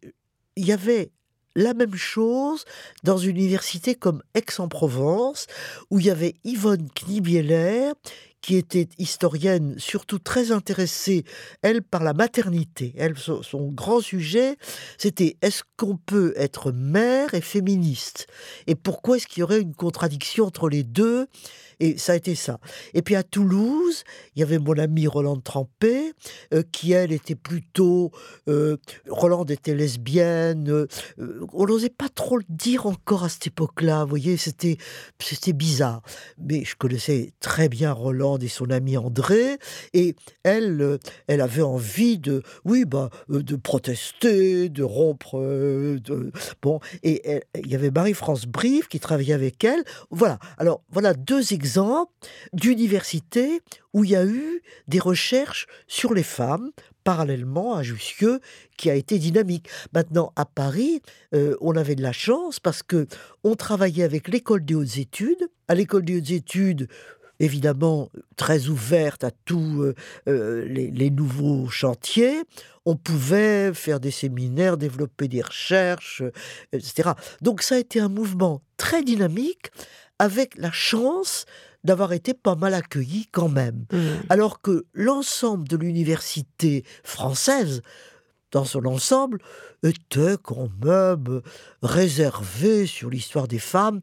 il 0.56 0.66
y 0.66 0.72
avait 0.72 1.12
la 1.56 1.74
même 1.74 1.96
chose 1.96 2.66
dans 3.04 3.18
une 3.18 3.38
université 3.38 3.96
comme 3.96 4.24
Aix-en-Provence, 4.34 5.48
où 5.92 6.00
il 6.00 6.08
y 6.08 6.10
avait 6.10 6.36
Yvonne 6.44 6.88
Knibieler, 6.96 7.92
qui 8.44 8.58
était 8.58 8.90
historienne, 9.00 9.74
surtout 9.78 10.20
très 10.20 10.52
intéressée, 10.52 11.24
elle, 11.62 11.82
par 11.82 12.04
la 12.04 12.14
maternité. 12.14 12.94
Elle, 12.98 13.18
son, 13.18 13.72
grand 13.72 14.02
sujet, 14.02 14.58
c'était 14.98 15.38
est-ce 15.42 15.64
qu'on 15.78 15.96
peut 15.96 16.34
être 16.36 16.74
mère 16.74 17.34
et 17.34 17.42
féministe? 17.42 18.28
Et 18.68 18.76
pourquoi 18.76 19.16
est-ce 19.16 19.28
qu'il 19.28 19.40
y 19.40 19.44
aurait 19.44 19.62
une 19.62 19.74
contradiction 19.74 20.46
entre 20.46 20.68
les 20.68 20.84
deux? 20.84 21.28
Et 21.80 21.98
ça 21.98 22.14
a 22.14 22.16
été 22.16 22.36
ça. 22.36 22.60
Et 22.94 23.02
puis 23.02 23.16
à 23.16 23.24
Toulouse, 23.24 24.04
il 24.36 24.40
y 24.40 24.44
avait 24.44 24.60
mon 24.60 24.78
ami 24.78 25.08
Roland 25.08 25.40
Trampé, 25.40 26.14
euh, 26.54 26.64
qui 26.72 26.92
elle 26.92 27.12
était 27.12 27.36
plutôt. 27.36 28.12
Euh, 28.48 28.78
Roland 29.10 29.46
était 29.46 29.76
lesbienne. 29.76 30.70
Euh, 30.70 30.88
on 31.54 31.66
n'osait 31.66 31.90
pas 31.90 32.10
trop 32.10 32.38
le 32.38 32.46
dire 32.50 32.86
encore 32.86 33.24
à 33.24 33.30
cette 33.30 33.48
époque-là. 33.48 34.04
Vous 34.04 34.10
voyez, 34.10 34.38
c'était 34.38 34.78
bizarre. 35.54 36.02
Mais 36.38 36.64
je 36.64 36.76
connaissais 36.76 37.34
très 37.40 37.70
bien 37.70 37.92
Roland 37.92 38.38
et 38.38 38.48
son 38.48 38.70
ami 38.70 38.98
André, 38.98 39.58
et 39.94 40.16
elle, 40.44 41.00
elle 41.28 41.42
avait 41.42 41.62
envie 41.62 42.18
de, 42.18 42.44
oui, 42.66 42.86
bah, 42.86 43.10
de 43.30 43.56
protester, 43.56 44.70
de 44.70 44.84
rompre. 44.84 45.40
De, 45.40 46.32
bon, 46.62 46.80
et 47.04 47.42
il 47.58 47.72
y 47.72 47.76
avait 47.76 47.92
Marie-France 47.92 48.46
Brive 48.46 48.88
qui 48.88 49.00
travaillait 49.00 49.34
avec 49.34 49.64
elle. 49.64 49.84
Voilà. 50.12 50.40
Alors 50.58 50.84
voilà 50.92 51.14
deux 51.14 51.54
exemples 51.54 51.63
d'universités 52.54 53.62
où 53.94 54.04
il 54.04 54.12
y 54.12 54.16
a 54.16 54.26
eu 54.26 54.62
des 54.88 55.00
recherches 55.00 55.68
sur 55.88 56.14
les 56.14 56.24
femmes, 56.24 56.72
parallèlement 57.04 57.76
à 57.76 57.84
Jussieu, 57.84 58.40
qui 58.78 58.90
a 58.90 58.96
été 58.96 59.20
dynamique. 59.20 59.70
Maintenant, 59.94 60.32
à 60.36 60.46
Paris, 60.46 61.02
euh, 61.34 61.56
on 61.62 61.76
avait 61.76 61.96
de 61.96 62.02
la 62.02 62.12
chance 62.12 62.60
parce 62.60 62.84
que 62.84 63.08
on 63.44 63.56
travaillait 63.56 64.04
avec 64.04 64.28
l'école 64.28 64.66
des 64.66 64.76
hautes 64.76 64.98
études. 64.98 65.50
À 65.68 65.76
l'école 65.76 66.06
des 66.06 66.18
hautes 66.18 66.32
études, 66.32 66.88
évidemment 67.40 68.10
très 68.36 68.68
ouverte 68.68 69.24
à 69.24 69.32
tous 69.46 69.82
euh, 69.82 69.96
euh, 70.28 70.66
les, 70.66 70.92
les, 70.92 71.10
nouveaux 71.10 71.70
chantiers. 71.70 72.44
On 72.86 72.96
pouvait 72.96 73.74
faire 73.74 74.00
des 74.00 74.12
séminaires, 74.12 74.78
développer 74.78 75.28
des 75.28 75.42
recherches, 75.42 76.24
etc. 76.72 77.12
Donc 77.42 77.62
ça 77.62 77.76
a 77.76 77.80
été 77.80 78.00
un 78.00 78.10
mouvement 78.10 78.62
très 78.78 79.04
dynamique 79.04 79.72
avec 80.20 80.56
la 80.58 80.72
chance 80.72 81.46
d'avoir 81.84 82.14
été 82.14 82.34
pas 82.34 82.56
mal 82.56 82.74
accueilli 82.74 83.28
quand 83.32 83.50
même. 83.50 83.86
Mmh. 83.92 83.98
Alors 84.30 84.62
que 84.62 84.86
l'ensemble 84.94 85.68
de 85.68 85.76
l'université 85.76 86.86
française, 87.04 87.82
dans 88.52 88.66
son 88.66 88.86
ensemble, 88.86 89.40
était 89.84 90.38
quand 90.42 90.70
même 90.84 91.42
réservé 91.82 92.86
sur 92.86 93.10
l'histoire 93.10 93.48
des 93.48 93.60
femmes, 93.60 94.00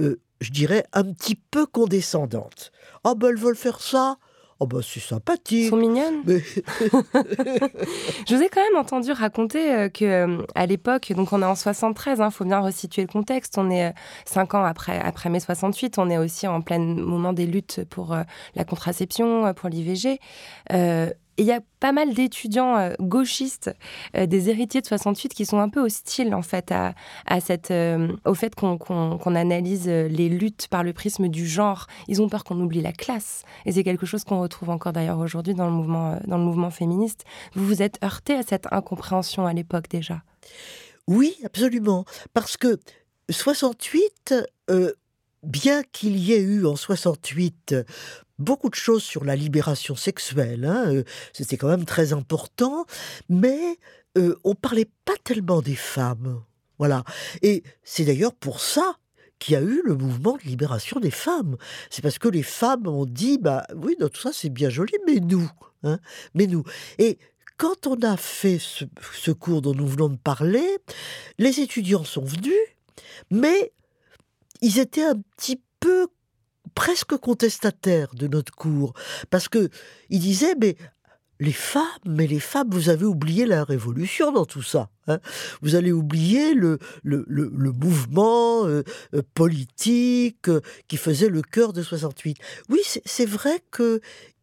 euh, 0.00 0.20
je 0.44 0.52
dirais 0.52 0.84
un 0.92 1.04
petit 1.04 1.34
peu 1.34 1.66
condescendante. 1.66 2.70
Ah 3.02 3.10
oh, 3.10 3.14
ben 3.14 3.28
elles 3.28 3.38
veulent 3.38 3.56
faire 3.56 3.80
ça 3.80 4.18
Oh 4.60 4.66
bah 4.66 4.78
c'est 4.82 5.00
sympathique. 5.00 5.64
Elles 5.64 5.70
sont 5.70 5.76
mignonnes. 5.76 6.22
je 6.26 8.34
vous 8.34 8.42
ai 8.42 8.48
quand 8.48 8.62
même 8.62 8.76
entendu 8.76 9.10
raconter 9.10 9.64
qu'à 9.64 9.74
euh, 9.74 9.88
que 9.88 10.04
euh, 10.04 10.46
à 10.54 10.66
l'époque, 10.66 11.12
donc 11.12 11.32
on 11.32 11.42
est 11.42 11.46
en 11.46 11.56
73, 11.56 12.18
il 12.18 12.22
hein, 12.22 12.30
faut 12.30 12.44
bien 12.44 12.60
resituer 12.60 13.02
le 13.02 13.08
contexte. 13.08 13.58
On 13.58 13.68
est 13.68 13.88
euh, 13.88 13.92
cinq 14.24 14.54
ans 14.54 14.64
après 14.64 15.00
après 15.00 15.28
mai 15.28 15.40
68, 15.40 15.98
on 15.98 16.08
est 16.08 16.18
aussi 16.18 16.46
en 16.46 16.60
plein 16.60 16.78
moment 16.78 17.32
des 17.32 17.46
luttes 17.46 17.80
pour 17.90 18.16
la 18.54 18.64
contraception, 18.64 19.52
pour 19.54 19.68
l'IVG 19.68 20.20
il 21.36 21.44
y 21.44 21.52
a 21.52 21.60
pas 21.80 21.92
mal 21.92 22.14
d'étudiants 22.14 22.76
euh, 22.76 22.94
gauchistes, 23.00 23.74
euh, 24.16 24.26
des 24.26 24.50
héritiers 24.50 24.80
de 24.80 24.86
68, 24.86 25.34
qui 25.34 25.44
sont 25.44 25.58
un 25.58 25.68
peu 25.68 25.80
hostiles 25.80 26.34
en 26.34 26.42
fait 26.42 26.72
à, 26.72 26.94
cette, 27.40 27.70
euh, 27.70 28.08
au 28.24 28.34
fait 28.34 28.54
qu'on 28.54 29.34
analyse 29.34 29.86
les 29.86 30.28
luttes 30.28 30.68
par 30.68 30.82
le 30.84 30.92
prisme 30.92 31.28
du 31.28 31.46
genre. 31.46 31.86
Ils 32.08 32.22
ont 32.22 32.28
peur 32.28 32.44
qu'on 32.44 32.60
oublie 32.60 32.80
la 32.80 32.92
classe, 32.92 33.44
et 33.66 33.72
c'est 33.72 33.84
quelque 33.84 34.06
chose 34.06 34.24
qu'on 34.24 34.40
retrouve 34.40 34.70
encore 34.70 34.92
d'ailleurs 34.92 35.18
aujourd'hui 35.18 35.54
dans 35.54 35.66
le 35.66 35.72
mouvement 35.72 36.18
dans 36.26 36.38
le 36.38 36.44
mouvement 36.44 36.70
féministe. 36.70 37.24
Vous 37.54 37.66
vous 37.66 37.82
êtes 37.82 38.02
heurté 38.04 38.34
à 38.34 38.42
cette 38.42 38.66
incompréhension 38.70 39.46
à 39.46 39.52
l'époque 39.52 39.88
déjà? 39.88 40.22
Oui, 41.06 41.36
absolument, 41.44 42.04
parce 42.32 42.56
que 42.56 42.78
68, 43.28 44.34
bien 45.42 45.82
qu'il 45.92 46.16
y 46.16 46.32
ait 46.32 46.40
eu 46.40 46.66
en 46.66 46.76
68 46.76 47.74
beaucoup 48.38 48.68
de 48.68 48.74
choses 48.74 49.02
sur 49.02 49.24
la 49.24 49.36
libération 49.36 49.96
sexuelle, 49.96 50.64
hein, 50.64 50.84
euh, 50.88 51.04
c'était 51.32 51.56
quand 51.56 51.68
même 51.68 51.84
très 51.84 52.12
important, 52.12 52.86
mais 53.28 53.78
euh, 54.18 54.36
on 54.44 54.54
parlait 54.54 54.88
pas 55.04 55.16
tellement 55.22 55.62
des 55.62 55.76
femmes. 55.76 56.42
Voilà. 56.78 57.04
Et 57.42 57.62
c'est 57.82 58.04
d'ailleurs 58.04 58.34
pour 58.34 58.60
ça 58.60 58.98
qu'il 59.38 59.54
y 59.54 59.56
a 59.56 59.62
eu 59.62 59.82
le 59.84 59.94
mouvement 59.94 60.36
de 60.36 60.42
libération 60.42 61.00
des 61.00 61.10
femmes. 61.10 61.56
C'est 61.90 62.02
parce 62.02 62.18
que 62.18 62.28
les 62.28 62.42
femmes 62.42 62.86
ont 62.86 63.06
dit, 63.06 63.38
bah 63.38 63.64
oui, 63.74 63.96
tout 63.98 64.20
ça 64.20 64.30
c'est 64.32 64.50
bien 64.50 64.70
joli, 64.70 64.94
mais 65.06 65.20
nous, 65.20 65.50
hein, 65.82 65.98
mais 66.34 66.46
nous. 66.46 66.64
Et 66.98 67.18
quand 67.56 67.86
on 67.86 68.00
a 68.02 68.16
fait 68.16 68.58
ce, 68.58 68.84
ce 69.12 69.30
cours 69.30 69.62
dont 69.62 69.74
nous 69.74 69.86
venons 69.86 70.08
de 70.08 70.16
parler, 70.16 70.66
les 71.38 71.60
étudiants 71.60 72.04
sont 72.04 72.24
venus, 72.24 72.54
mais 73.30 73.72
ils 74.60 74.78
étaient 74.78 75.04
un 75.04 75.20
petit 75.36 75.60
peu 75.78 76.08
presque 76.74 77.16
contestataires 77.16 78.14
de 78.14 78.26
notre 78.26 78.52
cours, 78.54 78.94
parce 79.30 79.48
que 79.48 79.68
ils 80.10 80.20
disaient 80.20 80.54
mais 80.60 80.76
les 81.40 81.52
femmes, 81.52 81.84
mais 82.06 82.26
les 82.26 82.40
femmes, 82.40 82.70
vous 82.70 82.88
avez 82.88 83.04
oublié 83.04 83.46
la 83.46 83.64
révolution 83.64 84.32
dans 84.32 84.46
tout 84.46 84.62
ça. 84.62 84.88
Hein. 85.06 85.20
vous 85.60 85.74
allez 85.74 85.92
oublier 85.92 86.54
le, 86.54 86.78
le, 87.02 87.24
le, 87.28 87.72
mouvement 87.72 88.66
euh, 88.66 88.82
euh, 89.14 89.22
politique 89.34 90.48
euh, 90.48 90.60
qui 90.88 90.96
faisait 90.96 91.28
le 91.28 91.42
cœur 91.42 91.72
de 91.74 91.82
68. 91.82 92.38
Oui, 92.70 92.80
c'est 93.04 93.26
vrai 93.26 93.62
qu'il 93.74 94.00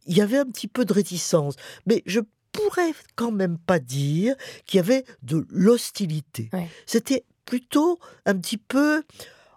y 0.07 0.21
avait 0.21 0.37
un 0.37 0.45
petit 0.45 0.67
peu 0.67 0.85
de 0.85 0.93
réticence, 0.93 1.55
mais 1.87 2.03
je 2.05 2.19
pourrais 2.51 2.93
quand 3.15 3.31
même 3.31 3.57
pas 3.57 3.79
dire 3.79 4.35
qu'il 4.65 4.77
y 4.77 4.81
avait 4.81 5.05
de 5.23 5.47
l'hostilité. 5.49 6.49
C'était 6.85 7.23
plutôt 7.45 7.97
un 8.25 8.35
petit 8.35 8.57
peu 8.57 9.03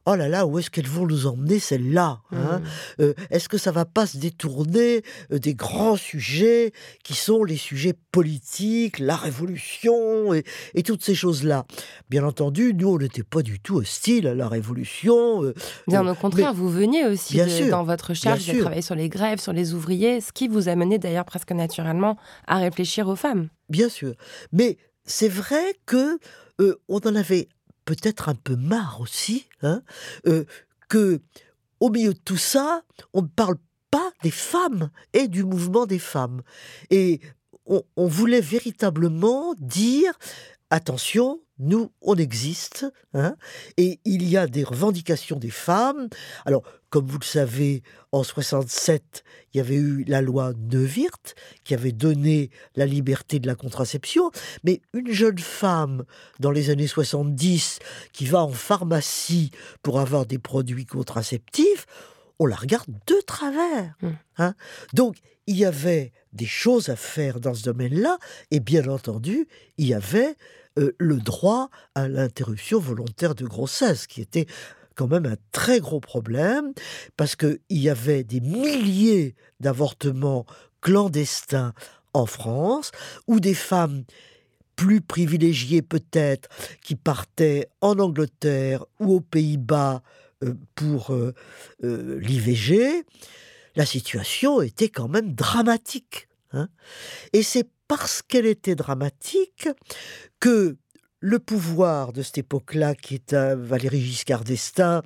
oh 0.07 0.17
là 0.17 0.29
là, 0.29 0.47
où 0.47 0.59
est-ce 0.59 0.71
qu'elles 0.71 0.89
vont 0.89 1.07
nous 1.07 1.27
emmener 1.27 1.59
celles-là 1.59 2.21
hein 2.33 2.59
mmh. 2.59 3.03
euh, 3.03 3.15
Est-ce 3.31 3.49
que 3.49 3.59
ça 3.59 3.73
va 3.73 3.85
pas 3.85 4.07
se 4.07 4.19
détourner 4.19 5.03
euh, 5.33 5.39
des 5.39 5.55
grands 5.55 5.97
sujets 5.97 6.73
qui 7.03 7.15
sont 7.15 7.45
les 7.45 7.57
sujets 7.57 7.95
politiques, 8.13 8.99
la 8.99 9.17
révolution 9.17 10.35
et, 10.35 10.83
toutes 10.83 11.03
ces 11.03 11.15
choses-là? 11.15 11.65
Bien 12.11 12.25
entendu, 12.25 12.75
nous, 12.75 12.89
on 12.89 12.99
n'était 12.99 13.23
pas 13.23 13.43
du 13.43 13.61
tout 13.61 13.77
hostile 13.77 14.27
à 14.27 14.35
la 14.35 14.49
révolution. 14.49 15.43
Euh, 15.45 15.55
bien 15.89 16.07
au 16.07 16.15
contraire, 16.15 16.53
vous 16.53 16.69
veniez 16.69 17.07
aussi 17.07 17.41
dans 17.71 17.85
votre 17.85 18.11
recherche, 18.11 18.49
avez 18.49 18.61
travaillé 18.61 18.83
sur 18.83 18.95
les 18.95 19.09
grèves, 19.09 19.41
sur 19.41 19.53
les 19.53 19.75
ouvriers, 19.75 20.21
ce 20.21 20.33
qui 20.33 20.49
vous 20.49 20.69
a 20.69 20.77
mené 20.77 20.99
d'ailleurs 20.99 21.25
presque 21.25 21.53
naturellement 21.53 22.17
à 22.47 22.59
réfléchir 22.59 23.09
aux 23.09 23.17
femmes. 23.17 23.49
Bien 23.71 23.89
sûr. 23.89 24.15
Mais 24.53 24.77
c'est 25.05 25.29
vrai 25.29 25.75
que 25.87 26.19
on 26.89 26.99
en 26.99 27.17
avait 27.17 27.49
peut-être 27.85 28.29
un 28.29 28.35
peu 28.35 28.57
marre 28.57 29.01
aussi, 29.01 29.47
hein, 29.63 29.83
euh, 30.27 30.45
que 30.89 31.21
au 31.81 31.91
milieu 31.91 32.15
de 32.15 32.19
tout 32.19 32.37
ça, 32.37 32.83
on 33.13 33.23
ne 33.23 33.27
parle 33.27 33.57
pas 33.91 34.11
des 34.23 34.31
femmes 34.31 34.91
et 35.13 35.29
du 35.29 35.45
mouvement 35.45 35.87
des 35.87 35.99
femmes. 35.99 36.43
Et 36.91 37.21
on, 37.67 37.83
on 37.97 38.07
voulait 38.07 38.41
véritablement 38.41 39.55
dire 39.59 40.13
attention, 40.71 41.41
nous, 41.59 41.93
on 42.01 42.17
existe, 42.17 42.87
hein, 43.13 43.37
et 43.77 44.01
il 44.05 44.29
y 44.29 44.37
a 44.37 44.47
des 44.47 44.65
revendications 44.65 45.39
des 45.39 45.51
femmes. 45.51 46.09
Alors, 46.45 46.63
comme 46.91 47.07
vous 47.07 47.19
le 47.19 47.25
savez, 47.25 47.83
en 48.13 48.23
67, 48.23 49.25
il 49.53 49.59
y 49.59 49.61
avait 49.61 49.77
eu 49.77 50.05
la 50.05 50.21
loi 50.21 50.53
Neuwirth 50.57 51.35
qui 51.65 51.75
avait 51.75 51.93
donné 51.93 52.51
la 52.77 52.87
liberté 52.87 53.39
de 53.39 53.47
la 53.47 53.55
contraception, 53.55 54.31
mais 54.63 54.81
une 54.93 55.13
jeune 55.13 55.39
femme 55.39 56.05
dans 56.41 56.51
les 56.51 56.71
années 56.71 56.87
70 56.87 57.79
qui 58.13 58.27
va 58.27 58.43
en 58.43 58.53
pharmacie 58.53 59.51
pour 59.83 60.01
avoir 60.01 60.27
des 60.27 60.39
produits 60.39 60.87
contraceptifs, 60.87 61.87
on 62.39 62.47
la 62.47 62.57
regarde 62.57 62.89
de 63.07 63.21
travers. 63.27 63.95
Mmh. 64.03 64.09
Hein. 64.39 64.55
Donc, 64.93 65.17
il 65.47 65.57
y 65.57 65.65
avait 65.65 66.13
des 66.33 66.47
choses 66.47 66.89
à 66.89 66.97
faire 66.97 67.41
dans 67.41 67.55
ce 67.55 67.63
domaine-là, 67.63 68.19
et 68.51 68.61
bien 68.61 68.89
entendu, 68.89 69.47
il 69.79 69.87
y 69.87 69.95
avait 69.95 70.37
euh, 70.79 70.95
le 70.99 71.17
droit 71.19 71.71
à 71.95 72.09
l'interruption 72.09 72.81
volontaire 72.81 73.35
de 73.35 73.47
grossesse, 73.47 74.07
qui 74.07 74.21
était 74.21 74.47
quand 74.95 75.07
même 75.07 75.27
un 75.27 75.37
très 75.53 75.81
gros 75.81 76.01
problème, 76.01 76.73
parce 77.17 77.37
qu'il 77.37 77.59
y 77.71 77.89
avait 77.89 78.25
des 78.25 78.41
milliers 78.41 79.35
d'avortements 79.61 80.47
clandestins 80.81 81.73
en 82.13 82.27
France, 82.27 82.91
où 83.27 83.41
des 83.41 83.55
femmes 83.55 84.05
plus 84.77 85.01
privilégiées 85.01 85.83
peut-être, 85.83 86.49
qui 86.83 86.97
partaient 86.97 87.69
en 87.81 87.99
Angleterre 87.99 88.85
ou 88.99 89.15
aux 89.15 89.21
Pays-Bas 89.21 90.03
pour 90.75 91.13
euh, 91.13 91.35
l'IVG, 91.81 93.05
la 93.77 93.87
situation 93.87 94.63
était 94.63 94.89
quand 94.89 95.09
même 95.09 95.35
dramatique. 95.35 96.29
Hein. 96.53 96.69
Et 97.33 97.43
c'est 97.43 97.69
parce 97.89 98.23
qu'elle 98.23 98.47
était 98.47 98.77
dramatique 98.77 99.69
que 100.41 100.77
le 101.21 101.39
pouvoir 101.39 102.13
de 102.13 102.23
cette 102.23 102.39
époque-là, 102.39 102.95
qui 102.95 103.15
est 103.15 103.33
un 103.33 103.55
Valéry 103.55 104.01
Giscard 104.01 104.45
d'Estaing, 104.45 105.03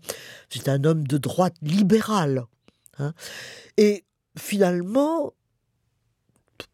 c'est 0.51 0.69
un 0.69 0.83
homme 0.85 1.07
de 1.07 1.17
droite 1.17 1.55
libéral. 1.63 2.45
Hein. 2.99 3.15
Et 3.77 4.05
finalement, 4.37 5.33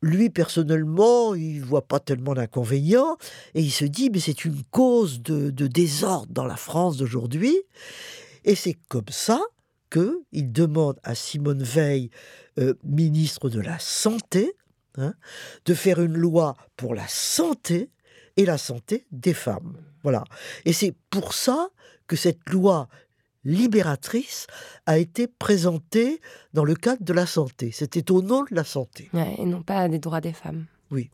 lui 0.03 0.31
personnellement, 0.31 1.35
il 1.35 1.61
voit 1.61 1.87
pas 1.87 2.01
tellement 2.01 2.35
d'inconvénients 2.35 3.17
et 3.55 3.61
il 3.61 3.71
se 3.71 3.85
dit 3.85 4.11
mais 4.11 4.21
c'est 4.21 4.45
une 4.45 4.63
cause 4.71 5.21
de, 5.21 5.51
désordre 5.51 6.33
dans 6.33 6.47
la 6.47 6.57
France 6.57 6.97
d'aujourd'hui. 6.97 7.57
Et 8.45 8.55
c'est 8.55 8.77
comme 8.89 9.09
ça 9.09 9.41
que 9.91 10.23
il 10.33 10.53
demande 10.53 10.99
à 11.03 11.15
Simone 11.15 11.63
Veil, 11.63 12.11
euh, 12.59 12.75
ministre 12.85 13.49
de 13.49 13.61
la 13.61 13.79
Santé, 13.79 14.55
hein, 14.99 15.15
de 15.65 15.75
faire 15.75 16.01
une 16.01 16.17
loi 16.17 16.57
pour 16.77 16.95
la 16.95 17.07
santé 17.09 17.91
et 18.37 18.45
la 18.45 18.59
santé 18.59 19.07
des 19.11 19.35
femmes. 19.35 19.77
Voilà. 20.03 20.25
Et 20.65 20.73
c'est 20.73 20.95
pour 21.11 21.33
ça 21.35 21.69
que 22.07 22.17
cette 22.17 22.51
loi 22.51 22.89
libératrice 23.45 24.47
a 24.87 24.99
été 24.99 25.27
présentée 25.27 26.21
dans 26.53 26.65
le 26.65 26.75
cadre 26.75 27.03
de 27.03 27.13
la 27.13 27.27
santé. 27.27 27.71
C'était 27.73 28.11
au 28.11 28.23
nom 28.23 28.43
de 28.43 28.55
la 28.55 28.65
santé. 28.65 29.11
et 29.15 29.45
non 29.45 29.63
pas 29.63 29.89
des 29.89 29.99
droits 29.99 30.21
des 30.21 30.33
femmes. 30.33 30.67
Oui. 30.95 31.11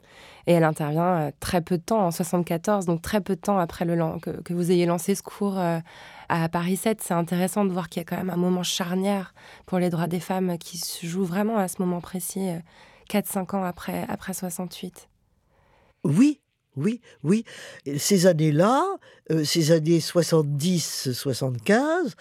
Et 0.47 0.53
elle 0.53 0.65
intervient 0.65 1.15
euh, 1.15 1.31
très 1.41 1.61
peu 1.63 1.79
de 1.79 1.83
temps, 1.83 2.07
en 2.07 2.11
74, 2.11 2.85
donc 2.87 3.03
très 3.03 3.21
peu 3.21 3.35
de 3.35 3.41
temps 3.41 3.59
après 3.59 3.85
le 3.85 3.97
que, 4.21 4.31
que 4.43 4.53
vous 4.53 4.71
ayez 4.71 4.87
lancé 4.87 5.15
ce 5.15 5.23
cours 5.23 5.59
euh, 5.59 5.79
à 6.29 6.49
Paris 6.49 6.77
7. 6.77 7.01
C'est 7.03 7.15
intéressant 7.15 7.65
de 7.65 7.73
voir 7.73 7.89
qu'il 7.89 8.01
y 8.01 8.03
a 8.03 8.05
quand 8.05 8.17
même 8.17 8.31
un 8.31 8.37
moment 8.37 8.63
charnière 8.63 9.35
pour 9.67 9.79
les 9.79 9.91
droits 9.91 10.07
des 10.07 10.21
femmes 10.21 10.59
qui 10.59 10.79
se 10.79 11.07
joue 11.07 11.25
vraiment 11.25 11.57
à 11.57 11.69
ce 11.69 11.81
moment 11.81 12.01
précis, 12.01 12.49
4-5 13.11 13.39
euh, 13.39 13.59
ans 13.59 13.65
après, 13.65 14.07
après 14.09 14.35
68. 14.35 15.09
Oui, 16.05 16.41
oui, 16.81 17.01
oui. 17.23 17.45
Ces 17.99 18.27
années-là, 18.27 18.85
euh, 19.31 19.45
ces 19.45 19.71
années 19.71 20.01
70-75, 20.01 22.15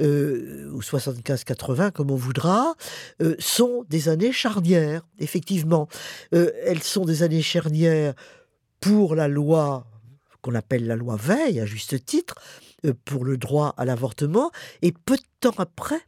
euh, 0.00 0.68
ou 0.72 0.80
75-80, 0.80 1.92
comme 1.92 2.10
on 2.10 2.16
voudra, 2.16 2.74
euh, 3.22 3.36
sont 3.38 3.84
des 3.88 4.08
années 4.08 4.32
charnières, 4.32 5.06
effectivement. 5.18 5.86
elles 6.32 6.82
sont 6.82 7.04
des 7.04 7.22
années 7.22 7.42
charnières 7.42 8.14
pour 8.80 9.14
la 9.14 9.28
loi 9.28 9.86
qu'on 10.42 10.54
appelle 10.54 10.86
la 10.86 10.96
loi 10.96 11.16
Veil, 11.16 11.60
à 11.60 11.66
juste 11.66 12.04
titre, 12.04 12.34
pour 13.04 13.24
le 13.24 13.36
droit 13.36 13.74
à 13.76 13.84
l'avortement, 13.84 14.50
et 14.82 14.92
peu 14.92 15.16
de 15.16 15.22
temps 15.40 15.54
après, 15.58 16.00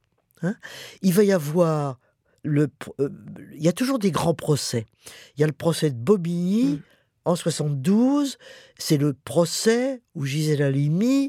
hein, 0.43 0.55
il 1.03 1.13
va 1.13 1.25
y 1.25 1.33
avoir 1.33 1.99
le, 2.45 2.69
il 3.55 3.63
y 3.63 3.69
a 3.69 3.73
toujours 3.73 3.99
des 3.99 4.13
grands 4.13 4.35
procès. 4.35 4.87
Il 5.37 5.41
y 5.41 5.45
a 5.45 5.47
le 5.47 5.53
procès 5.53 5.91
de 5.91 5.97
Bobigny, 5.97 6.75
mmh 6.75 6.83
en 7.29 7.37
72, 7.37 8.39
c'est 8.79 8.97
le 8.97 9.13
procès 9.13 10.01
où 10.15 10.25
Gisèle 10.25 10.63
Halimi 10.63 11.29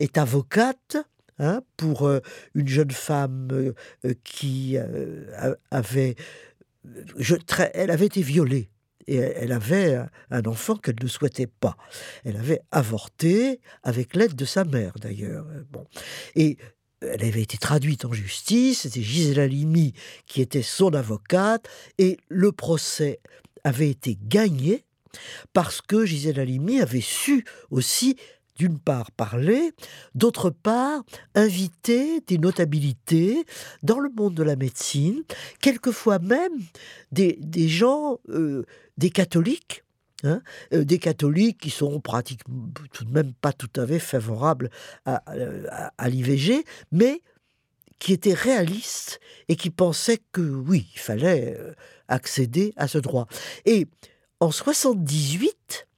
est 0.00 0.18
avocate 0.18 0.96
hein, 1.38 1.62
pour 1.76 2.08
euh, 2.08 2.20
une 2.56 2.66
jeune 2.66 2.90
femme 2.90 3.48
euh, 3.52 3.72
euh, 4.04 4.14
qui 4.24 4.76
avait, 5.70 6.16
je, 7.16 7.36
elle 7.72 7.92
avait 7.92 8.06
été 8.06 8.20
violée 8.20 8.68
et 9.06 9.16
elle 9.16 9.52
avait 9.52 10.00
un 10.30 10.42
enfant 10.42 10.74
qu'elle 10.74 10.96
ne 11.00 11.06
souhaitait 11.06 11.46
pas. 11.46 11.76
Elle 12.24 12.36
avait 12.36 12.60
avorté 12.72 13.60
avec 13.84 14.16
l'aide 14.16 14.34
de 14.34 14.44
sa 14.44 14.64
mère 14.64 14.94
d'ailleurs. 15.00 15.46
Bon. 15.70 15.86
Et 16.34 16.58
elle 17.00 17.24
avait 17.24 17.42
été 17.42 17.58
traduite 17.58 18.04
en 18.04 18.12
justice, 18.12 18.80
c'était 18.80 19.02
Gisèle 19.02 19.38
Halimi 19.38 19.92
qui 20.26 20.42
était 20.42 20.62
son 20.62 20.94
avocate, 20.94 21.68
et 21.96 22.18
le 22.28 22.50
procès 22.50 23.20
avait 23.62 23.88
été 23.88 24.18
gagné 24.20 24.84
parce 25.52 25.80
que 25.80 26.04
Gisèle 26.04 26.40
Halimi 26.40 26.80
avait 26.80 27.00
su 27.00 27.44
aussi 27.70 28.16
d'une 28.56 28.78
part 28.78 29.12
parler, 29.12 29.72
d'autre 30.14 30.50
part 30.50 31.04
inviter 31.34 32.20
des 32.26 32.38
notabilités 32.38 33.44
dans 33.82 34.00
le 34.00 34.10
monde 34.10 34.34
de 34.34 34.42
la 34.42 34.56
médecine, 34.56 35.22
quelquefois 35.60 36.18
même 36.18 36.52
des, 37.12 37.38
gens, 37.68 38.18
euh, 38.30 38.64
des 38.96 39.10
catholiques, 39.10 39.84
hein, 40.24 40.42
euh, 40.72 40.84
des 40.84 40.98
catholiques 40.98 41.58
qui 41.58 41.70
sont 41.70 42.00
pratiquement 42.00 42.68
tout 42.92 43.04
de 43.04 43.12
même 43.12 43.32
pas 43.32 43.52
tout 43.52 43.70
à 43.76 43.86
fait 43.86 44.00
favorables 44.00 44.70
à, 45.06 45.22
à 45.96 46.08
l'IVG, 46.08 46.64
mais 46.90 47.22
qui 48.00 48.12
étaient 48.12 48.34
réalistes 48.34 49.20
et 49.48 49.56
qui 49.56 49.70
pensaient 49.70 50.20
que 50.32 50.40
oui, 50.40 50.88
il 50.94 51.00
fallait 51.00 51.56
euh, 51.58 51.74
accéder 52.08 52.72
à 52.76 52.88
ce 52.88 52.98
droit. 52.98 53.26
Et 53.64 53.86
en 54.40 54.50
78, 54.50 55.88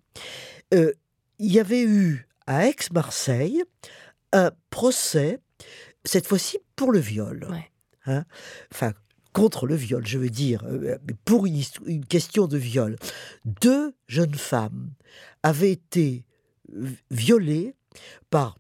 euh, 0.75 0.93
il 1.39 1.53
y 1.53 1.61
avait 1.61 1.83
eu 1.83 2.27
à 2.47 2.67
Aix-Marseille 2.67 3.63
un 4.33 4.51
procès, 4.71 5.39
cette 6.05 6.27
fois-ci 6.27 6.59
pour 6.77 6.93
le 6.93 6.99
viol. 6.99 7.49
Hein? 8.07 8.25
enfin, 8.73 8.93
contre 9.33 9.67
le 9.67 9.75
viol, 9.75 10.07
je 10.07 10.19
veux 10.19 10.31
dire, 10.31 10.65
euh, 10.65 10.97
pour 11.25 11.47
une, 11.47 12.05
question 12.07 12.47
de 12.47 12.57
viol. 12.57 12.97
Deux 13.45 13.95
jeunes 14.07 14.35
femmes 14.35 14.93
avaient 15.43 15.73
été 15.73 16.25
violées 17.11 17.75
par 18.31 18.57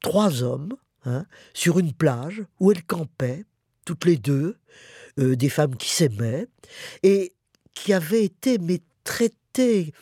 trois 0.00 0.42
hommes 0.42 0.76
hein, 1.04 1.26
sur 1.54 1.78
une 1.78 1.92
plage 1.92 2.44
où 2.60 2.70
elles 2.70 2.84
campaient, 2.84 3.44
toutes 3.84 4.04
les 4.04 4.16
deux, 4.16 4.56
euh, 5.18 5.36
des 5.36 5.48
femmes 5.48 5.76
qui 5.76 5.90
s'aimaient, 5.90 6.46
et 7.02 7.34
qui 7.74 7.92
avaient 7.92 8.24
été 8.24 8.58
traitées. 9.06 9.92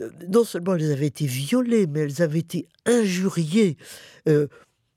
Euh, 0.00 0.10
non 0.28 0.42
seulement 0.42 0.74
elles 0.74 0.90
avaient 0.90 1.06
été 1.06 1.26
violées, 1.26 1.86
mais 1.86 2.00
elles 2.00 2.22
avaient 2.22 2.40
été 2.40 2.66
injuriées. 2.86 3.76
Euh, 4.28 4.48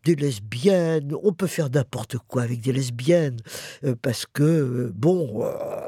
des 0.06 0.16
lesbiennes, 0.16 1.14
on 1.24 1.32
peut 1.32 1.48
faire 1.48 1.70
n'importe 1.70 2.18
quoi 2.28 2.42
avec 2.42 2.60
des 2.60 2.74
lesbiennes, 2.74 3.38
euh, 3.86 3.96
parce 4.02 4.26
que, 4.26 4.92
bon, 4.94 5.46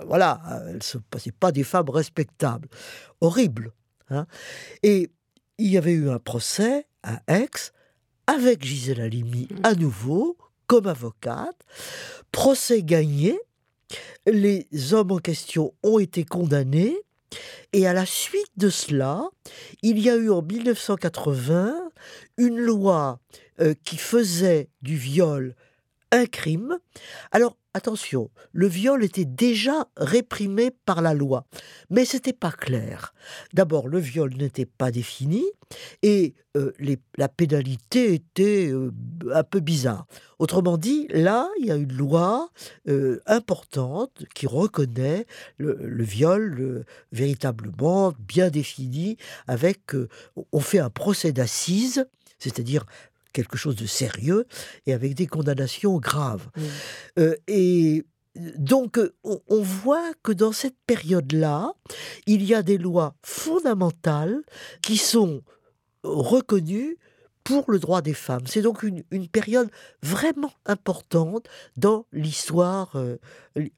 voilà, 0.08 0.40
elles 0.70 0.76
ne 0.76 1.00
passaient 1.10 1.34
pas 1.34 1.52
des 1.52 1.66
femmes 1.66 1.90
respectables. 1.90 2.70
Horrible. 3.20 3.74
Hein 4.10 4.26
Et 4.84 5.12
il 5.58 5.68
y 5.68 5.78
avait 5.78 5.92
eu 5.92 6.10
un 6.10 6.20
procès 6.20 6.88
à 7.04 7.22
Aix 7.28 7.50
avec 8.26 8.64
Gisèle 8.64 9.02
Halimi 9.02 9.50
mmh. 9.52 9.56
à 9.64 9.76
nouveau, 9.76 10.38
comme 10.68 10.88
avocate. 10.88 11.60
Procès 12.32 12.84
gagné. 12.84 13.38
Les 14.26 14.94
hommes 14.94 15.12
en 15.12 15.20
question 15.20 15.74
ont 15.84 16.00
été 16.00 16.24
condamnés 16.24 17.05
et 17.74 17.88
à 17.88 17.94
la 17.94 18.06
suite 18.06 18.52
de 18.58 18.70
cela, 18.70 19.30
il 19.82 20.00
y 20.00 20.10
a 20.10 20.16
eu 20.16 20.30
en 20.30 20.42
1980 20.42 21.92
une 22.38 22.60
loi 22.60 23.20
euh, 23.60 23.74
qui 23.84 23.98
faisait 23.98 24.70
du 24.82 24.96
viol 24.96 25.56
crime. 26.24 26.78
Alors 27.32 27.58
attention, 27.76 28.32
le 28.54 28.68
viol 28.68 29.04
était 29.04 29.26
déjà 29.26 29.88
réprimé 29.98 30.72
par 30.86 31.02
la 31.02 31.14
loi, 31.14 31.46
mais 31.90 32.06
c'était 32.06 32.34
pas 32.34 32.52
clair. 32.52 33.14
D'abord, 33.54 33.90
le 33.90 34.00
viol 34.00 34.34
n'était 34.34 34.66
pas 34.66 34.92
défini 34.92 35.44
et 36.02 36.36
euh, 36.56 36.72
la 37.18 37.28
pénalité 37.28 38.14
était 38.14 38.72
euh, 38.72 38.92
un 39.34 39.44
peu 39.44 39.60
bizarre. 39.60 40.08
Autrement 40.40 40.78
dit, 40.78 41.08
là, 41.10 41.50
il 41.60 41.66
y 41.66 41.72
a 41.72 41.76
une 41.76 41.92
loi 41.92 42.50
euh, 42.88 43.20
importante 43.26 44.24
qui 44.34 44.48
reconnaît 44.48 45.26
le, 45.58 46.04
viol 46.04 46.86
véritablement 47.12 48.14
bien 48.20 48.50
défini, 48.50 49.18
avec 49.48 49.92
on 50.54 50.60
fait 50.62 50.80
un 50.80 50.90
procès 50.90 51.34
d'assises, 51.34 52.08
c'est-à-dire 52.40 52.86
quelque 53.36 53.58
chose 53.58 53.76
de 53.76 53.86
sérieux 53.86 54.48
et 54.86 54.94
avec 54.94 55.14
des 55.14 55.28
condamnations 55.28 56.00
graves. 56.00 56.48
Euh, 57.20 57.36
et 57.48 58.06
donc, 58.58 59.00
on, 59.24 59.62
voit 59.62 60.12
que 60.24 60.32
dans 60.32 60.52
cette 60.52 60.78
période-là, 60.88 61.74
il 62.26 62.44
y 62.44 62.54
a 62.54 62.64
des 62.64 62.78
lois 62.78 63.16
fondamentales 63.24 64.42
qui 64.82 64.98
sont 64.98 65.42
reconnues 66.04 66.98
pour 67.44 67.70
le 67.72 67.80
droit 67.80 68.02
des 68.02 68.14
femmes. 68.14 68.46
C'est 68.48 68.62
donc 68.62 68.84
une, 68.84 69.04
période 69.30 69.70
vraiment 70.02 70.54
importante 70.66 71.48
dans 71.78 72.06
l'histoire, 72.12 72.96
euh, 72.96 73.18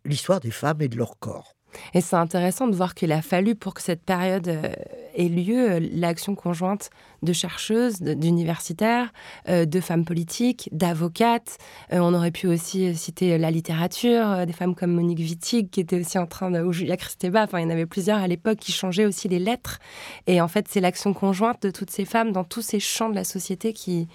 l'histoire 0.05 0.39
des 0.39 0.51
femmes 0.51 0.81
et 0.81 0.87
de 0.87 0.97
leur 0.97 1.19
corps. 1.19 1.56
Et 1.93 2.01
c'est 2.01 2.15
intéressant 2.15 2.67
de 2.67 2.75
voir 2.75 2.95
qu'il 2.95 3.11
a 3.11 3.21
fallu 3.21 3.55
pour 3.55 3.73
que 3.73 3.81
cette 3.81 4.01
période 4.01 4.47
euh, 4.47 4.71
ait 5.15 5.29
lieu 5.29 5.71
euh, 5.71 5.79
l'action 5.93 6.35
conjointe 6.35 6.89
de 7.23 7.33
chercheuses, 7.33 8.01
d'universitaires, 8.01 9.11
euh, 9.49 9.65
de 9.65 9.79
femmes 9.79 10.05
politiques, 10.05 10.69
d'avocates. 10.71 11.57
On 11.91 12.13
aurait 12.13 12.31
pu 12.31 12.47
aussi 12.47 12.95
citer 12.95 13.37
la 13.37 13.51
littérature, 13.51 14.45
des 14.45 14.53
femmes 14.53 14.75
comme 14.75 14.93
Monique 14.93 15.19
Wittig 15.19 15.69
qui 15.69 15.79
était 15.79 15.99
aussi 15.99 16.17
en 16.17 16.27
train 16.27 16.51
de... 16.51 16.61
ou 16.61 16.71
Julia 16.71 16.97
Kristeva, 16.97 17.43
enfin 17.43 17.59
il 17.59 17.63
y 17.63 17.65
en 17.65 17.71
avait 17.71 17.85
plusieurs 17.85 18.19
à 18.19 18.27
l'époque 18.27 18.57
qui 18.57 18.71
changeaient 18.71 19.05
aussi 19.05 19.27
les 19.27 19.39
lettres. 19.39 19.79
Et 20.27 20.41
en 20.41 20.47
fait 20.47 20.67
c'est 20.69 20.81
l'action 20.81 21.13
conjointe 21.13 21.63
de 21.63 21.71
toutes 21.71 21.89
ces 21.91 22.05
femmes 22.05 22.31
dans 22.31 22.43
tous 22.43 22.61
ces 22.61 22.79
champs 22.79 23.09
de 23.09 23.15
la 23.15 23.23
société 23.23 23.73
qui, 23.73 24.07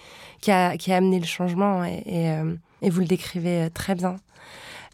a, 0.49 0.75
amené 0.89 1.19
le 1.19 1.27
changement 1.27 1.85
et 1.85 2.91
vous 2.91 3.01
le 3.01 3.07
décrivez 3.07 3.69
très 3.75 3.95
bien. 3.95 4.17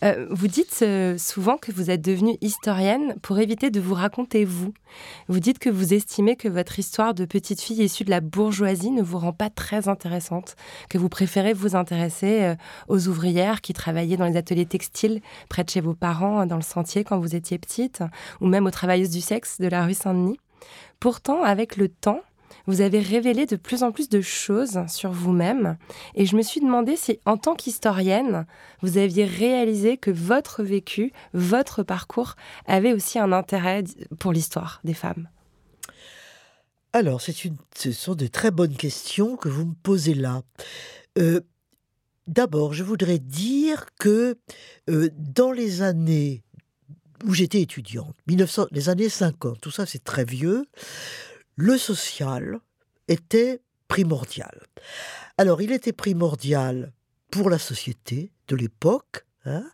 Euh, 0.04 0.26
vous 0.30 0.46
dites 0.46 0.78
euh, 0.82 1.18
souvent 1.18 1.56
que 1.56 1.72
vous 1.72 1.90
êtes 1.90 2.02
devenue 2.02 2.36
historienne 2.40 3.16
pour 3.22 3.38
éviter 3.38 3.70
de 3.70 3.80
vous 3.80 3.94
raconter 3.94 4.44
vous. 4.44 4.72
Vous 5.28 5.40
dites 5.40 5.58
que 5.58 5.70
vous 5.70 5.92
estimez 5.92 6.36
que 6.36 6.48
votre 6.48 6.78
histoire 6.78 7.14
de 7.14 7.24
petite 7.24 7.60
fille 7.60 7.82
issue 7.82 8.04
de 8.04 8.10
la 8.10 8.20
bourgeoisie 8.20 8.90
ne 8.90 9.02
vous 9.02 9.18
rend 9.18 9.32
pas 9.32 9.50
très 9.50 9.88
intéressante, 9.88 10.54
que 10.88 10.98
vous 10.98 11.08
préférez 11.08 11.52
vous 11.52 11.74
intéresser 11.74 12.42
euh, 12.42 12.54
aux 12.86 13.08
ouvrières 13.08 13.60
qui 13.60 13.72
travaillaient 13.72 14.16
dans 14.16 14.26
les 14.26 14.36
ateliers 14.36 14.66
textiles 14.66 15.20
près 15.48 15.64
de 15.64 15.70
chez 15.70 15.80
vos 15.80 15.94
parents, 15.94 16.46
dans 16.46 16.56
le 16.56 16.62
sentier 16.62 17.02
quand 17.02 17.18
vous 17.18 17.34
étiez 17.34 17.58
petite, 17.58 18.02
ou 18.40 18.46
même 18.46 18.66
aux 18.66 18.70
travailleuses 18.70 19.10
du 19.10 19.20
sexe 19.20 19.60
de 19.60 19.66
la 19.66 19.84
rue 19.84 19.94
Saint-Denis. 19.94 20.38
Pourtant, 21.00 21.42
avec 21.42 21.76
le 21.76 21.88
temps, 21.88 22.22
vous 22.66 22.80
avez 22.80 23.00
révélé 23.00 23.46
de 23.46 23.56
plus 23.56 23.82
en 23.82 23.92
plus 23.92 24.08
de 24.08 24.20
choses 24.20 24.80
sur 24.88 25.10
vous-même. 25.10 25.76
Et 26.14 26.26
je 26.26 26.36
me 26.36 26.42
suis 26.42 26.60
demandé 26.60 26.96
si, 26.96 27.18
en 27.24 27.36
tant 27.36 27.54
qu'historienne, 27.54 28.46
vous 28.82 28.98
aviez 28.98 29.24
réalisé 29.24 29.96
que 29.96 30.10
votre 30.10 30.62
vécu, 30.62 31.12
votre 31.32 31.82
parcours 31.82 32.34
avait 32.66 32.92
aussi 32.92 33.18
un 33.18 33.32
intérêt 33.32 33.84
pour 34.18 34.32
l'histoire 34.32 34.80
des 34.84 34.94
femmes. 34.94 35.28
Alors, 36.92 37.20
une, 37.44 37.56
ce 37.76 37.92
sont 37.92 38.14
de 38.14 38.26
très 38.26 38.50
bonnes 38.50 38.76
questions 38.76 39.36
que 39.36 39.48
vous 39.48 39.66
me 39.66 39.74
posez 39.82 40.14
là. 40.14 40.42
Euh, 41.18 41.40
d'abord, 42.26 42.72
je 42.72 42.82
voudrais 42.82 43.18
dire 43.18 43.86
que 43.98 44.38
euh, 44.88 45.10
dans 45.16 45.52
les 45.52 45.82
années 45.82 46.42
où 47.24 47.34
j'étais 47.34 47.60
étudiante, 47.60 48.14
1900, 48.28 48.68
les 48.70 48.88
années 48.88 49.08
50, 49.08 49.60
tout 49.60 49.70
ça 49.70 49.86
c'est 49.86 50.04
très 50.04 50.24
vieux, 50.24 50.66
le 51.58 51.76
social 51.76 52.60
était 53.08 53.60
primordial. 53.88 54.62
Alors, 55.38 55.60
il 55.60 55.72
était 55.72 55.92
primordial 55.92 56.92
pour 57.30 57.50
la 57.50 57.58
société 57.58 58.30
de 58.46 58.54
l'époque, 58.54 59.26
hein, 59.44 59.68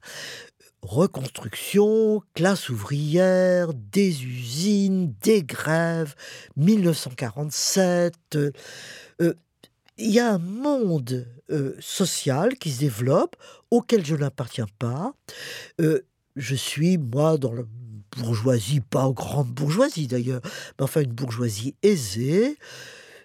reconstruction, 0.80 2.22
classe 2.34 2.70
ouvrière, 2.70 3.74
des 3.74 4.24
usines, 4.24 5.14
des 5.22 5.42
grèves, 5.42 6.14
1947. 6.56 8.14
Euh, 8.34 8.50
euh, 9.20 9.34
il 9.98 10.10
y 10.10 10.20
a 10.20 10.32
un 10.32 10.38
monde 10.38 11.28
euh, 11.50 11.76
social 11.80 12.56
qui 12.56 12.70
se 12.70 12.80
développe, 12.80 13.36
auquel 13.70 14.06
je 14.06 14.16
n'appartiens 14.16 14.66
pas. 14.78 15.12
je 15.78 16.54
suis, 16.54 16.96
moi, 16.96 17.36
dans 17.36 17.52
le 17.52 17.66
bourgeoisie, 18.16 18.80
pas 18.80 19.08
grande 19.10 19.48
bourgeoisie 19.48 20.06
d'ailleurs, 20.06 20.40
mais 20.78 20.84
enfin 20.84 21.02
une 21.02 21.12
bourgeoisie 21.12 21.74
aisée. 21.82 22.56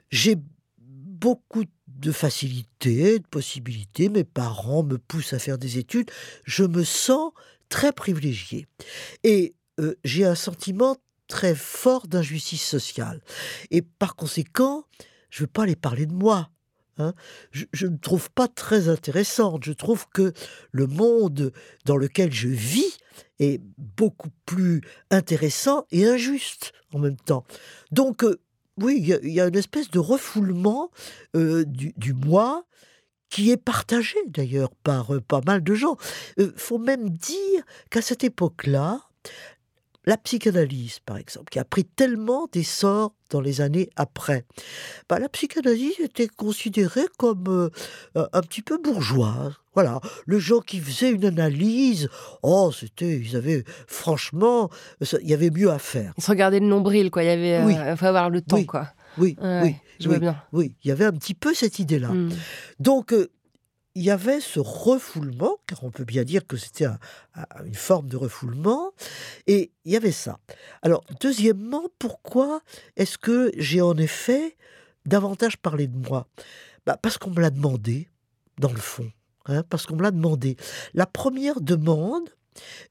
J'ai 0.09 0.35
beaucoup 0.77 1.65
de 1.87 2.11
facilité, 2.11 3.19
de 3.19 3.27
possibilités. 3.27 4.09
Mes 4.09 4.23
parents 4.23 4.83
me 4.83 4.97
poussent 4.97 5.33
à 5.33 5.39
faire 5.39 5.57
des 5.57 5.77
études. 5.77 6.09
Je 6.45 6.63
me 6.63 6.83
sens 6.83 7.31
très 7.67 7.91
privilégié. 7.91 8.67
Et 9.23 9.55
euh, 9.79 9.95
j'ai 10.03 10.25
un 10.25 10.35
sentiment 10.35 10.97
très 11.27 11.55
fort 11.55 12.07
d'injustice 12.07 12.65
sociale. 12.65 13.21
Et 13.69 13.81
par 13.81 14.15
conséquent, 14.15 14.85
je 15.29 15.39
ne 15.39 15.43
veux 15.43 15.51
pas 15.51 15.65
les 15.65 15.75
parler 15.75 16.05
de 16.05 16.13
moi. 16.13 16.49
Hein. 16.97 17.13
Je 17.51 17.87
ne 17.87 17.97
trouve 17.97 18.29
pas 18.31 18.47
très 18.47 18.89
intéressante. 18.89 19.63
Je 19.63 19.71
trouve 19.71 20.07
que 20.09 20.33
le 20.71 20.87
monde 20.87 21.53
dans 21.85 21.97
lequel 21.97 22.33
je 22.33 22.49
vis 22.49 22.97
est 23.39 23.61
beaucoup 23.77 24.29
plus 24.45 24.81
intéressant 25.11 25.85
et 25.91 26.05
injuste 26.05 26.73
en 26.93 26.99
même 26.99 27.17
temps. 27.17 27.45
Donc, 27.91 28.23
euh, 28.23 28.39
oui, 28.81 28.97
il 29.23 29.31
y, 29.31 29.41
a 29.41 29.47
une 29.47 29.57
espèce 29.57 29.89
de 29.89 29.99
refoulement 29.99 30.89
euh, 31.35 31.65
du, 31.65 32.13
moi 32.13 32.65
qui 33.29 33.51
est 33.51 33.57
partagé 33.57 34.17
d'ailleurs 34.27 34.69
par 34.83 35.13
euh, 35.13 35.21
pas 35.21 35.41
mal 35.45 35.63
de 35.63 35.73
gens. 35.73 35.97
Il 36.37 36.53
faut 36.55 36.77
même 36.77 37.09
dire 37.09 37.63
qu'à 37.89 38.01
cette 38.01 38.23
époque-là, 38.23 39.01
la 40.05 40.17
psychanalyse, 40.17 40.99
par 41.05 41.17
exemple, 41.17 41.49
qui 41.51 41.59
a 41.59 41.65
pris 41.65 41.85
tellement 41.85 42.47
d'essor 42.51 43.13
dans 43.29 43.41
les 43.41 43.61
années 43.61 43.89
après, 43.95 44.45
bah, 45.07 45.19
la 45.19 45.29
psychanalyse 45.29 45.99
était 45.99 46.27
considérée 46.27 47.05
comme 47.17 47.47
euh, 47.47 47.69
un 48.33 48.41
petit 48.41 48.61
peu 48.61 48.77
bourgeoise. 48.77 49.53
Voilà, 49.75 49.99
le 50.25 50.39
gens 50.39 50.61
qui 50.61 50.79
faisaient 50.79 51.11
une 51.11 51.25
analyse, 51.25 52.09
oh, 52.41 52.71
c'était, 52.71 53.17
ils 53.17 53.35
avaient, 53.35 53.63
franchement, 53.87 54.69
il 55.21 55.29
y 55.29 55.33
avait 55.33 55.51
mieux 55.51 55.69
à 55.69 55.79
faire. 55.79 56.13
Ils 56.17 56.23
se 56.23 56.31
regardaient 56.31 56.59
le 56.59 56.67
nombril, 56.67 57.11
quoi. 57.11 57.23
Il 57.23 57.27
y 57.27 57.29
avait, 57.29 57.63
oui. 57.63 57.75
Euh, 57.77 57.95
faut 57.95 58.05
avoir 58.05 58.29
le 58.29 58.41
temps, 58.41 58.63
quoi. 58.63 58.89
Oui, 59.17 59.35
oui, 59.41 59.75
je 59.99 60.07
vois 60.07 60.19
bien. 60.19 60.41
Oui, 60.53 60.75
il 60.83 60.87
y 60.87 60.91
avait 60.91 61.05
un 61.05 61.11
petit 61.11 61.33
peu 61.33 61.53
cette 61.53 61.79
idée-là. 61.79 62.09
Hmm. 62.09 62.29
Donc, 62.79 63.13
euh, 63.13 63.29
il 63.95 64.03
y 64.03 64.11
avait 64.11 64.39
ce 64.39 64.59
refoulement, 64.59 65.57
car 65.67 65.83
on 65.83 65.91
peut 65.91 66.03
bien 66.03 66.23
dire 66.23 66.45
que 66.45 66.57
c'était 66.57 66.87
une 67.65 67.75
forme 67.75 68.07
de 68.07 68.17
refoulement, 68.17 68.91
et 69.47 69.71
il 69.85 69.91
y 69.91 69.97
avait 69.97 70.11
ça. 70.11 70.39
Alors, 70.81 71.03
deuxièmement, 71.19 71.83
pourquoi 71.97 72.61
est-ce 72.95 73.17
que 73.17 73.51
j'ai 73.57 73.81
en 73.81 73.97
effet 73.97 74.55
davantage 75.05 75.57
parlé 75.57 75.87
de 75.87 75.97
moi? 75.97 76.27
Bah, 76.85 76.97
Parce 77.01 77.17
qu'on 77.17 77.31
me 77.31 77.41
l'a 77.41 77.49
demandé, 77.49 78.09
dans 78.59 78.71
le 78.71 78.79
fond, 78.79 79.11
hein, 79.45 79.63
parce 79.69 79.85
qu'on 79.85 79.95
me 79.95 80.03
l'a 80.03 80.11
demandé. 80.11 80.55
La 80.93 81.05
première 81.05 81.61
demande 81.61 82.29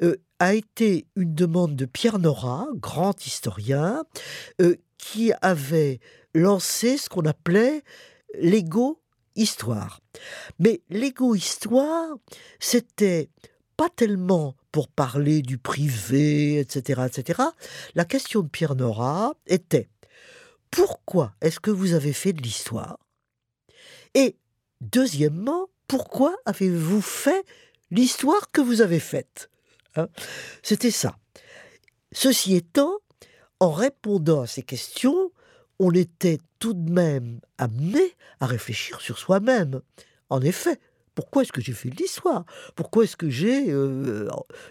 euh, 0.02 0.16
a 0.38 0.54
été 0.54 1.06
une 1.16 1.34
demande 1.34 1.76
de 1.76 1.84
Pierre 1.84 2.18
Nora, 2.18 2.66
grand 2.74 3.26
historien, 3.26 4.04
euh, 4.60 4.76
qui 4.98 5.32
avait 5.42 6.00
lancé 6.34 6.98
ce 6.98 7.08
qu'on 7.08 7.24
appelait 7.24 7.82
l'ego 8.34 9.00
histoire. 9.38 10.00
Mais 10.58 10.82
l'égo-histoire, 10.90 12.16
c'était 12.60 13.30
pas 13.76 13.88
tellement 13.88 14.56
pour 14.72 14.88
parler 14.88 15.40
du 15.40 15.56
privé, 15.56 16.58
etc., 16.58 17.02
etc. 17.06 17.42
La 17.94 18.04
question 18.04 18.42
de 18.42 18.48
Pierre 18.48 18.74
Nora 18.74 19.34
était 19.46 19.88
pourquoi 20.70 21.34
est-ce 21.40 21.60
que 21.60 21.70
vous 21.70 21.94
avez 21.94 22.12
fait 22.12 22.32
de 22.32 22.42
l'histoire? 22.42 22.98
Et 24.14 24.36
deuxièmement, 24.80 25.68
pourquoi 25.86 26.36
avez-vous 26.44 27.00
fait 27.00 27.44
l'histoire 27.90 28.50
que 28.50 28.60
vous 28.60 28.82
avez 28.82 29.00
faite? 29.00 29.50
Hein? 29.96 30.08
C'était 30.62 30.90
ça. 30.90 31.16
Ceci 32.12 32.54
étant, 32.54 32.98
en 33.60 33.70
répondant 33.70 34.42
à 34.42 34.46
ces 34.46 34.62
questions, 34.62 35.32
on 35.78 35.92
était 35.92 36.38
tout 36.58 36.74
de 36.74 36.90
même 36.90 37.40
amené 37.56 38.14
à 38.40 38.46
réfléchir 38.46 39.00
sur 39.00 39.18
soi-même. 39.18 39.80
En 40.30 40.40
effet, 40.40 40.78
pourquoi 41.14 41.42
est-ce 41.42 41.52
que 41.52 41.60
j'ai 41.60 41.72
fait 41.72 41.90
de 41.90 41.96
l'histoire? 41.96 42.44
Pourquoi 42.76 43.04
est-ce 43.04 43.16
que 43.16 43.28
j'ai 43.28 43.72
euh, 43.72 44.28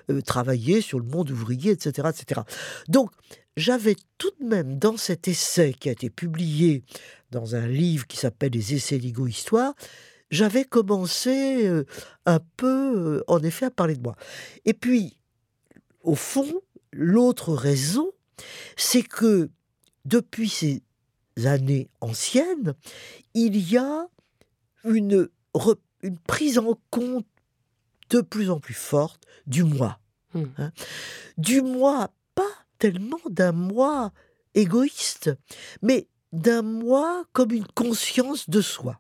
euh, 0.10 0.22
travaillé 0.22 0.80
sur 0.82 1.00
le 1.00 1.06
monde 1.06 1.30
ouvrier, 1.30 1.72
etc. 1.72 2.10
etc. 2.10 2.42
Donc, 2.88 3.12
j'avais 3.58 3.96
tout 4.18 4.32
de 4.40 4.46
même 4.46 4.78
dans 4.78 4.96
cet 4.96 5.28
essai 5.28 5.74
qui 5.74 5.90
a 5.90 5.92
été 5.92 6.10
publié 6.10 6.84
dans 7.32 7.56
un 7.56 7.68
livre 7.68 8.08
qui 8.08 8.16
s'appelle 8.16 8.52
Les 8.54 8.76
essais 8.76 8.98
d'Ego-Histoire, 8.98 9.74
j'avais 10.32 10.64
commencé 10.64 11.68
euh, 11.68 11.86
un 12.26 12.40
peu, 12.56 13.24
en 13.28 13.44
effet, 13.44 13.66
à 13.66 13.72
parler 13.72 13.96
de 13.96 14.04
moi. 14.04 14.16
Et 14.64 14.74
puis, 14.74 15.18
au 16.02 16.16
fond, 16.16 16.62
l'autre 16.94 17.54
raison, 17.54 18.12
c'est 18.78 19.04
que 19.04 19.50
depuis 20.06 20.48
ces 20.48 20.82
années 21.46 21.90
anciennes, 22.02 22.74
il 23.34 23.58
y 23.72 23.78
a 23.78 24.08
une, 24.84 25.30
une 26.02 26.20
prise 26.20 26.58
en 26.58 26.80
compte 26.90 27.28
de 28.10 28.22
plus 28.22 28.50
en 28.50 28.60
plus 28.60 28.74
forte 28.74 29.24
du 29.46 29.64
moi. 29.64 30.00
Hmm. 30.34 30.46
Hein. 30.58 30.72
Du 31.38 31.62
moi, 31.62 32.12
pas 32.36 32.44
tellement 32.80 33.20
d'un 33.30 33.52
moi 33.52 34.12
égoïste, 34.54 35.32
mais 35.82 36.08
d'un 36.32 36.62
moi 36.62 37.26
comme 37.34 37.52
une 37.52 37.68
conscience 37.68 38.50
de 38.50 38.62
soi. 38.62 39.00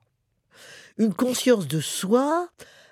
Une 0.98 1.14
conscience 1.14 1.68
de 1.68 1.80
soi, 1.80 2.50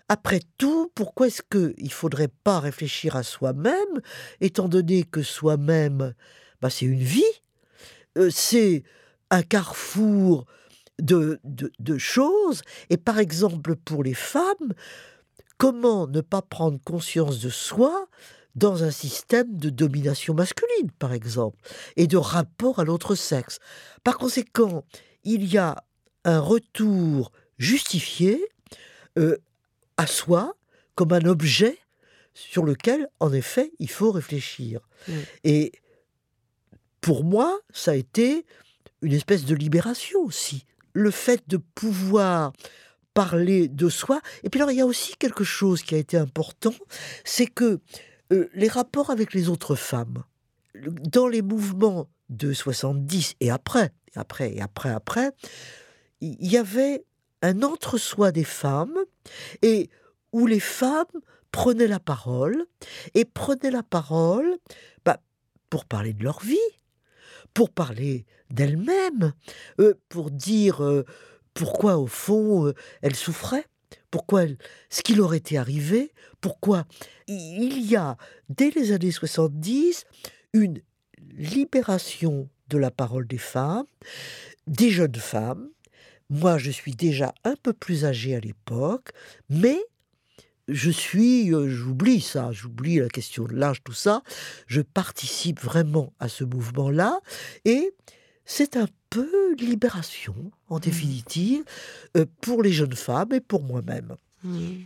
après 0.09 0.41
tout, 0.57 0.91
pourquoi 0.93 1.27
est-ce 1.27 1.41
qu'il 1.41 1.83
ne 1.83 1.89
faudrait 1.89 2.31
pas 2.43 2.59
réfléchir 2.59 3.15
à 3.15 3.23
soi-même, 3.23 4.01
étant 4.41 4.67
donné 4.67 5.03
que 5.03 5.23
soi-même, 5.23 6.13
bah, 6.61 6.69
c'est 6.69 6.85
une 6.85 7.01
vie, 7.03 7.23
euh, 8.17 8.29
c'est 8.29 8.83
un 9.35 9.43
carrefour 9.43 10.45
de, 10.99 11.39
de, 11.43 11.97
choses. 11.97 12.61
Et 12.89 12.97
par 12.97 13.19
exemple, 13.19 13.75
pour 13.75 14.03
les 14.03 14.13
femmes, 14.13 14.73
comment 15.57 16.07
ne 16.07 16.21
pas 16.21 16.41
prendre 16.41 16.79
conscience 16.83 17.39
de 17.39 17.49
soi 17.49 18.07
dans 18.55 18.83
un 18.83 18.91
système 18.91 19.57
de 19.57 19.69
domination 19.69 20.33
masculine, 20.33 20.91
par 20.97 21.11
exemple, 21.11 21.57
et 21.97 22.07
de 22.07 22.17
rapport 22.17 22.79
à 22.79 22.85
l'autre 22.85 23.15
sexe? 23.15 23.59
Par 24.03 24.17
conséquent, 24.17 24.85
il 25.23 25.45
y 25.45 25.57
a 25.57 25.83
un 26.23 26.39
retour 26.39 27.31
justifié 27.57 28.45
euh, 29.17 29.37
à 29.97 30.07
soi 30.07 30.55
comme 30.95 31.11
un 31.11 31.25
objet 31.25 31.77
sur 32.33 32.63
lequel, 32.63 33.07
en 33.19 33.31
effet, 33.33 33.71
il 33.79 33.89
faut 33.89 34.11
réfléchir. 34.11 34.81
Et 35.43 35.71
pour 36.99 37.23
moi, 37.23 37.59
ça 37.71 37.91
a 37.91 37.95
été 37.95 38.45
une 39.05 39.13
espèce 39.13 39.45
de 39.45 39.55
libération 39.55 40.19
aussi. 40.21 40.65
Le 40.93 41.11
fait 41.11 41.43
de 41.47 41.57
pouvoir 41.57 42.53
parler 43.13 43.67
de 43.67 43.89
soi. 43.89 44.21
Et 44.43 44.49
puis 44.49 44.59
alors, 44.59 44.71
il 44.71 44.77
y 44.77 44.81
a 44.81 44.85
aussi 44.85 45.15
quelque 45.17 45.43
chose 45.43 45.81
qui 45.81 45.95
a 45.95 45.97
été 45.97 46.17
important, 46.17 46.73
c'est 47.23 47.47
que 47.47 47.79
euh, 48.33 48.49
les 48.53 48.67
rapports 48.67 49.09
avec 49.09 49.33
les 49.33 49.49
autres 49.49 49.75
femmes, 49.75 50.23
dans 50.75 51.27
les 51.27 51.41
mouvements 51.41 52.07
de 52.29 52.53
70 52.53 53.35
et 53.39 53.49
après, 53.49 53.91
et 54.13 54.19
après, 54.19 54.53
et 54.53 54.61
après, 54.61 54.89
après, 54.89 55.31
il 56.21 56.51
y 56.51 56.57
avait 56.57 57.05
un 57.41 57.61
entre-soi 57.63 58.31
des 58.31 58.43
femmes 58.43 58.97
et 59.61 59.89
où 60.31 60.47
les 60.47 60.59
femmes 60.59 61.05
prenaient 61.51 61.87
la 61.87 61.99
parole 61.99 62.65
et 63.13 63.23
prenaient 63.23 63.71
la 63.71 63.83
parole 63.83 64.57
bah, 65.05 65.21
pour 65.69 65.85
parler 65.85 66.13
de 66.13 66.23
leur 66.23 66.41
vie, 66.41 66.57
pour 67.55 67.71
parler 67.71 68.27
d'elles-mêmes, 68.51 69.33
euh, 69.79 69.95
pour 70.09 70.29
dire 70.29 70.83
euh, 70.83 71.03
pourquoi 71.55 71.97
au 71.97 72.05
fond 72.05 72.71
elles 73.01 73.15
souffraient 73.15 73.65
pourquoi 74.11 74.45
ce 74.89 75.01
qui 75.01 75.13
leur 75.13 75.33
était 75.33 75.57
arrivé, 75.57 76.13
pourquoi 76.39 76.85
il 77.27 77.81
y 77.81 77.97
a, 77.97 78.15
dès 78.47 78.69
les 78.69 78.93
années 78.93 79.11
70, 79.11 80.05
une 80.53 80.81
libération 81.37 82.47
de 82.69 82.77
la 82.77 82.91
parole 82.91 83.27
des 83.27 83.37
femmes, 83.37 83.85
des 84.67 84.89
jeunes 84.89 85.15
femmes. 85.15 85.69
Moi, 86.29 86.57
je 86.57 86.71
suis 86.71 86.93
déjà 86.95 87.33
un 87.43 87.55
peu 87.61 87.73
plus 87.73 88.05
âgée 88.05 88.35
à 88.35 88.39
l'époque, 88.39 89.09
mais 89.49 89.77
je 90.67 90.89
suis, 90.89 91.53
euh, 91.53 91.69
j'oublie 91.69 92.21
ça, 92.21 92.51
j'oublie 92.51 92.99
la 92.99 93.09
question 93.09 93.45
de 93.45 93.53
l'âge, 93.53 93.83
tout 93.83 93.93
ça. 93.93 94.21
Je 94.67 94.81
participe 94.81 95.61
vraiment 95.61 96.13
à 96.19 96.27
ce 96.27 96.43
mouvement-là 96.43 97.19
et 97.65 97.93
c'est 98.45 98.77
un 98.77 98.87
peu 99.09 99.55
libération, 99.55 100.35
en 100.69 100.77
mmh. 100.77 100.79
définitive, 100.79 101.63
euh, 102.17 102.25
pour 102.41 102.63
les 102.63 102.71
jeunes 102.71 102.95
femmes 102.95 103.33
et 103.33 103.41
pour 103.41 103.63
moi-même. 103.63 104.15
Mmh. 104.43 104.85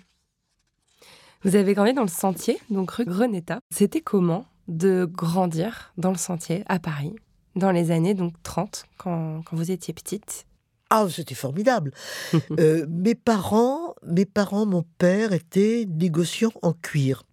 Vous 1.44 1.56
avez 1.56 1.74
grandi 1.74 1.94
dans 1.94 2.02
le 2.02 2.08
Sentier, 2.08 2.60
donc 2.70 2.92
rue 2.92 3.06
Greneta. 3.06 3.60
C'était 3.72 4.02
comment 4.02 4.46
de 4.68 5.06
grandir 5.06 5.94
dans 5.98 6.12
le 6.12 6.18
Sentier 6.18 6.64
à 6.68 6.80
Paris 6.80 7.16
dans 7.56 7.72
les 7.72 7.92
années 7.92 8.14
donc 8.14 8.34
30 8.44 8.86
quand, 8.98 9.42
quand 9.44 9.56
vous 9.56 9.72
étiez 9.72 9.94
petite? 9.94 10.46
Ah, 10.90 11.08
c'était 11.10 11.36
formidable. 11.36 11.92
Euh, 12.60 12.86
mes 12.90 13.16
parents, 13.16 13.89
mes 14.06 14.26
parents, 14.26 14.66
mon 14.66 14.84
père 14.98 15.34
était 15.34 15.86
négociant 15.88 16.52
en 16.62 16.74
cuir. 16.74 17.24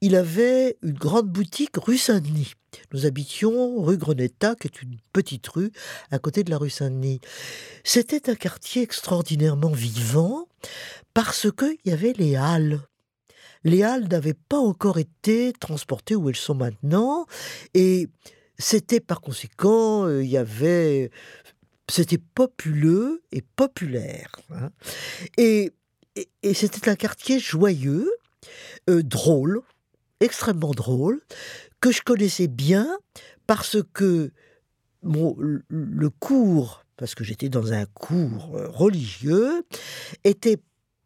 Il 0.00 0.14
avait 0.14 0.76
une 0.82 0.92
grande 0.92 1.28
boutique 1.28 1.76
rue 1.76 1.98
Saint-Denis. 1.98 2.52
Nous 2.92 3.06
habitions 3.06 3.82
rue 3.82 3.96
Greneta, 3.96 4.54
qui 4.54 4.68
est 4.68 4.82
une 4.82 4.98
petite 5.12 5.46
rue 5.48 5.72
à 6.10 6.18
côté 6.18 6.44
de 6.44 6.50
la 6.50 6.58
rue 6.58 6.70
Saint-Denis. 6.70 7.20
C'était 7.84 8.28
un 8.30 8.34
quartier 8.34 8.82
extraordinairement 8.82 9.70
vivant 9.70 10.48
parce 11.14 11.48
qu'il 11.50 11.78
y 11.84 11.92
avait 11.92 12.12
les 12.12 12.36
halles. 12.36 12.80
Les 13.64 13.82
halles 13.82 14.08
n'avaient 14.08 14.34
pas 14.34 14.58
encore 14.58 14.98
été 14.98 15.52
transportées 15.58 16.14
où 16.14 16.28
elles 16.28 16.36
sont 16.36 16.54
maintenant 16.54 17.26
et 17.74 18.08
c'était 18.58 19.00
par 19.00 19.20
conséquent, 19.20 20.06
euh, 20.06 20.22
il 20.22 20.30
y 20.30 20.36
avait 20.36 21.10
c'était 21.88 22.18
populeux 22.18 23.22
et 23.32 23.42
populaire. 23.42 24.32
Hein. 24.50 24.70
Et, 26.16 26.54
c'était 26.54 26.88
un 26.88 26.96
quartier 26.96 27.38
joyeux, 27.38 28.10
euh, 28.88 29.02
drôle, 29.02 29.60
extrêmement 30.20 30.72
drôle, 30.72 31.20
que 31.80 31.92
je 31.92 32.02
connaissais 32.02 32.48
bien 32.48 32.88
parce 33.46 33.76
que 33.92 34.32
mon, 35.02 35.36
le 35.68 36.10
cours, 36.10 36.82
parce 36.96 37.14
que 37.14 37.22
j'étais 37.22 37.48
dans 37.48 37.72
un 37.72 37.84
cours 37.86 38.56
euh, 38.56 38.68
religieux, 38.68 39.62
était 40.24 40.58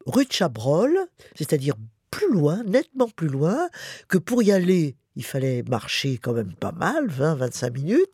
rue 0.06 0.24
de 0.24 0.32
Chabrol, 0.32 0.96
c'est-à-dire 1.34 1.74
plus 2.10 2.32
loin, 2.32 2.62
nettement 2.64 3.08
plus 3.08 3.28
loin, 3.28 3.68
que 4.08 4.18
pour 4.18 4.42
y 4.42 4.52
aller, 4.52 4.96
il 5.16 5.24
fallait 5.24 5.62
marcher 5.62 6.18
quand 6.18 6.32
même 6.32 6.54
pas 6.54 6.72
mal, 6.72 7.08
20-25 7.08 7.72
minutes, 7.72 8.10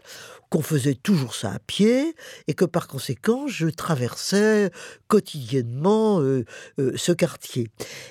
qu'on 0.51 0.63
faisait 0.63 0.95
toujours 0.95 1.35
ça 1.35 1.53
à 1.53 1.59
pied, 1.59 2.15
et 2.47 2.55
que 2.55 2.65
par 2.65 2.89
conséquent, 2.89 3.47
je 3.47 3.69
traversais 3.69 4.71
quotidiennement 5.09 6.21
euh, 6.21 6.45
euh, 6.79 6.93
ce 6.97 7.13
quartier. 7.13 7.69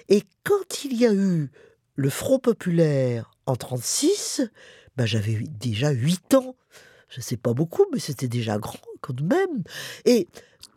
Et 0.10 0.24
quand 0.44 0.84
il 0.84 0.98
y 0.98 1.06
a 1.06 1.14
eu 1.14 1.50
le 1.96 2.10
Front 2.10 2.40
populaire 2.40 3.32
en 3.46 3.56
36, 3.56 4.42
ben 4.98 5.06
j'avais 5.06 5.36
déjà 5.60 5.92
8 5.92 6.36
ans. 6.36 6.56
Je 7.10 7.20
ne 7.20 7.24
sais 7.24 7.38
pas 7.38 7.54
beaucoup, 7.54 7.86
mais 7.94 8.00
c'était 8.00 8.28
déjà 8.28 8.58
grand 8.58 8.80
quand 9.02 9.22
même. 9.22 9.64
Et 10.06 10.28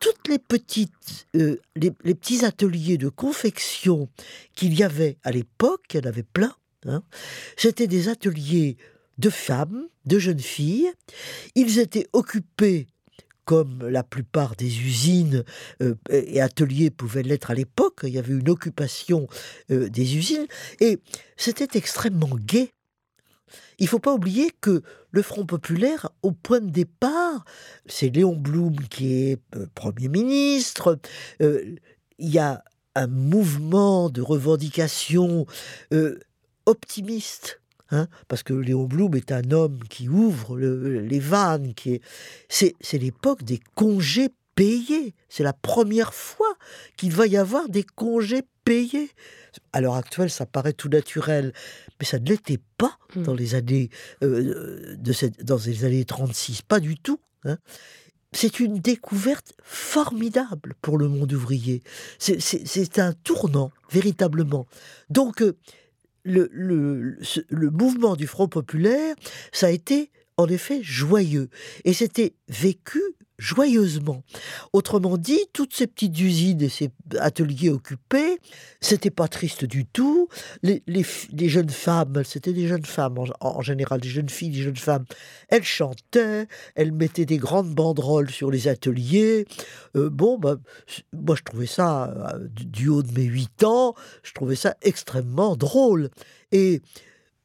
toutes 0.00 0.28
les 0.28 0.38
petites, 0.38 1.26
euh, 1.34 1.56
les, 1.74 1.90
petits 1.90 2.44
ateliers 2.44 2.98
de 2.98 3.08
confection 3.08 4.08
qu'il 4.54 4.74
y 4.74 4.82
avait 4.82 5.18
à 5.24 5.32
l'époque, 5.32 5.82
il 5.90 5.96
y 5.96 6.00
en 6.00 6.08
avait 6.08 6.22
plein, 6.22 6.54
hein, 6.86 7.02
c'était 7.56 7.86
des 7.86 8.08
ateliers 8.08 8.76
de 9.18 9.30
femmes, 9.30 9.88
de 10.06 10.18
jeunes 10.18 10.40
filles. 10.40 10.90
Ils 11.54 11.78
étaient 11.78 12.06
occupés 12.12 12.86
comme 13.48 13.88
la 13.88 14.02
plupart 14.02 14.56
des 14.56 14.66
usines 14.82 15.42
euh, 15.80 15.94
et 16.10 16.42
ateliers 16.42 16.90
pouvaient 16.90 17.22
l'être 17.22 17.50
à 17.50 17.54
l'époque, 17.54 18.00
il 18.02 18.10
y 18.10 18.18
avait 18.18 18.34
une 18.34 18.50
occupation 18.50 19.26
euh, 19.70 19.88
des 19.88 20.18
usines, 20.18 20.46
et 20.80 20.98
c'était 21.38 21.78
extrêmement 21.78 22.36
gai. 22.38 22.74
Il 23.78 23.84
ne 23.84 23.88
faut 23.88 24.00
pas 24.00 24.12
oublier 24.12 24.50
que 24.60 24.82
le 25.12 25.22
Front 25.22 25.46
populaire, 25.46 26.10
au 26.20 26.32
point 26.32 26.60
de 26.60 26.68
départ, 26.68 27.46
c'est 27.86 28.10
Léon 28.10 28.36
Blum 28.36 28.78
qui 28.90 29.14
est 29.14 29.40
euh, 29.56 29.64
Premier 29.74 30.08
ministre, 30.08 30.98
il 31.40 31.78
y 32.18 32.38
a 32.38 32.62
un 32.94 33.06
mouvement 33.06 34.10
de 34.10 34.20
revendication 34.20 35.46
optimiste 36.68 37.60
Hein, 37.90 38.06
parce 38.28 38.42
que 38.42 38.52
Léon 38.52 38.84
Blum 38.84 39.14
est 39.14 39.32
un 39.32 39.50
homme 39.50 39.80
qui 39.88 40.08
ouvre 40.08 40.58
les 40.58 41.20
vannes, 41.20 41.72
qui 41.74 41.94
est... 41.94 42.02
c'est, 42.48 42.74
l'époque 42.92 43.44
des 43.44 43.60
congés 43.74 44.28
payés. 44.54 45.14
C'est 45.30 45.42
la 45.42 45.54
première 45.54 46.12
fois 46.12 46.54
qu'il 46.98 47.12
va 47.12 47.26
y 47.26 47.38
avoir 47.38 47.68
des 47.70 47.84
congés 47.84 48.42
payés. 48.64 49.10
À 49.72 49.80
l'heure 49.80 49.94
actuelle, 49.94 50.28
ça 50.28 50.44
paraît 50.44 50.74
tout 50.74 50.90
naturel, 50.90 51.54
mais 51.98 52.04
ça 52.04 52.18
ne 52.18 52.26
l'était 52.26 52.60
pas 52.76 52.98
mmh. 53.14 53.22
dans 53.22 53.34
les 53.34 53.54
années 53.54 53.88
euh, 54.22 54.94
de 54.98 55.12
cette, 55.14 55.42
dans 55.42 55.56
les 55.56 55.86
années 55.86 56.04
36, 56.04 56.62
pas 56.62 56.80
du 56.80 56.98
tout. 56.98 57.20
Hein. 57.44 57.56
C'est 58.32 58.60
une 58.60 58.78
découverte 58.80 59.54
formidable 59.62 60.74
pour 60.82 60.98
le 60.98 61.08
monde 61.08 61.32
ouvrier. 61.32 61.82
C'est 62.18 62.98
un 62.98 63.14
tournant, 63.14 63.72
véritablement. 63.90 64.66
Donc, 65.08 65.40
euh, 65.40 65.56
le, 66.28 67.16
le, 67.48 67.70
mouvement 67.70 68.16
du 68.16 68.26
Front 68.26 68.48
populaire, 68.48 69.14
ça 69.52 69.66
a 69.66 69.70
été 69.70 70.10
en 70.36 70.46
effet 70.46 70.80
joyeux. 70.82 71.48
Et 71.84 71.92
c'était 71.92 72.34
vécu 72.48 73.02
joyeusement. 73.38 74.24
Autrement 74.72 75.16
dit, 75.16 75.40
toutes 75.52 75.74
ces 75.74 75.86
petites 75.86 76.18
usines 76.18 76.60
et 76.60 76.68
ces 76.68 76.90
ateliers 77.18 77.70
occupés, 77.70 78.38
c'était 78.80 79.10
pas 79.10 79.28
triste 79.28 79.64
du 79.64 79.86
tout. 79.86 80.28
Les, 80.62 80.82
jeunes 81.48 81.70
femmes, 81.70 82.22
c'était 82.24 82.52
des 82.52 82.66
jeunes 82.66 82.84
femmes 82.84 83.16
en, 83.40 83.62
général, 83.62 84.00
des 84.00 84.08
jeunes 84.08 84.28
filles, 84.28 84.50
des 84.50 84.62
jeunes 84.62 84.76
femmes, 84.76 85.04
elles 85.48 85.64
chantaient, 85.64 86.48
elles 86.74 86.92
mettaient 86.92 87.26
des 87.26 87.38
grandes 87.38 87.74
banderoles 87.74 88.30
sur 88.30 88.50
les 88.50 88.68
ateliers. 88.68 89.46
Euh, 89.96 90.10
bon, 90.10 90.38
bah, 90.38 90.56
moi 91.12 91.36
je 91.36 91.42
trouvais 91.42 91.66
ça, 91.66 92.32
euh, 92.34 92.48
du 92.50 92.88
haut 92.88 93.02
de 93.02 93.12
mes 93.12 93.24
huit 93.24 93.62
ans, 93.62 93.94
je 94.22 94.32
trouvais 94.32 94.56
ça 94.56 94.76
extrêmement 94.82 95.56
drôle. 95.56 96.10
Et 96.50 96.82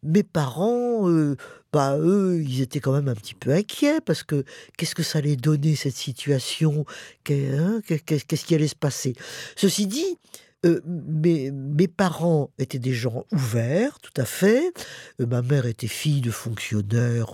mes 0.03 0.23
parents, 0.23 1.09
euh, 1.09 1.37
bah 1.73 1.97
eux, 1.97 2.41
ils 2.41 2.61
étaient 2.61 2.79
quand 2.79 2.93
même 2.93 3.07
un 3.07 3.15
petit 3.15 3.33
peu 3.33 3.51
inquiets 3.51 3.99
parce 3.99 4.21
que 4.21 4.45
qu'est-ce 4.77 4.93
que 4.93 5.01
ça 5.01 5.17
allait 5.17 5.35
donner 5.35 5.75
cette 5.75 5.95
situation? 5.95 6.85
Hein, 7.29 7.81
Qu'est-ce 7.87 8.45
qui 8.45 8.53
allait 8.53 8.67
se 8.67 8.75
passer? 8.75 9.15
Ceci 9.55 9.87
dit, 9.87 10.19
euh, 10.65 10.79
mes, 10.85 11.87
parents 11.87 12.51
étaient 12.59 12.79
des 12.79 12.93
gens 12.93 13.25
ouverts, 13.31 13.99
tout 13.99 14.13
à 14.21 14.25
fait. 14.25 14.71
Euh, 15.19 15.25
ma 15.25 15.41
mère 15.41 15.65
était 15.65 15.87
fille 15.87 16.21
de 16.21 16.29
fonctionnaire 16.29 17.33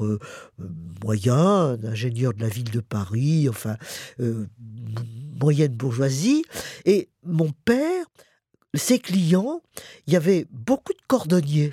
moyen, 1.04 1.76
d'ingénieur 1.76 2.34
de 2.34 2.42
la 2.42 2.48
ville 2.48 2.72
de 2.72 2.80
Paris, 2.80 3.48
enfin, 3.50 3.76
moyenne 5.40 5.74
bourgeoisie. 5.74 6.44
Et 6.86 7.10
mon 7.24 7.52
père, 7.66 8.06
ses 8.74 9.00
clients, 9.00 9.62
il 10.08 10.14
y 10.14 10.16
avait 10.16 10.46
beaucoup 10.52 10.94
de 10.94 11.02
cordonniers 11.08 11.72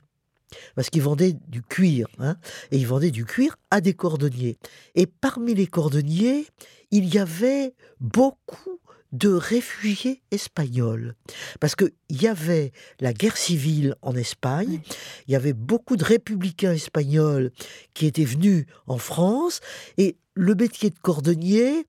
parce 0.75 0.91
qu'ils 0.91 1.03
vendaient 1.03 1.37
du 1.49 1.63
cuir, 1.63 2.09
hein, 2.19 2.37
et 2.71 2.79
ils 2.79 2.87
vendaient 2.87 3.11
du 3.11 3.25
cuir 3.25 3.57
à 3.71 3.81
des 3.81 3.95
cordonniers. 3.95 4.57
Et 4.95 5.07
parmi 5.07 5.55
les 5.55 5.67
cordonniers, 5.67 6.47
il 6.91 7.13
y 7.13 7.19
avait 7.19 7.75
beaucoup 8.01 8.81
de 9.13 9.31
réfugiés 9.31 10.23
espagnols. 10.31 11.15
Parce 11.61 11.75
qu'il 11.75 11.93
y 12.11 12.27
avait 12.27 12.73
la 13.01 13.13
guerre 13.13 13.37
civile 13.37 13.95
en 14.03 14.15
Espagne, 14.15 14.81
il 15.27 15.33
y 15.33 15.37
avait 15.37 15.53
beaucoup 15.53 15.97
de 15.97 16.05
républicains 16.05 16.73
espagnols 16.73 17.51
qui 17.95 18.07
étaient 18.07 18.25
venus 18.25 18.67
en 18.87 18.99
France, 18.99 19.61
et 19.97 20.17
le 20.35 20.55
métier 20.55 20.91
de 20.91 20.99
cordonnier, 20.99 21.87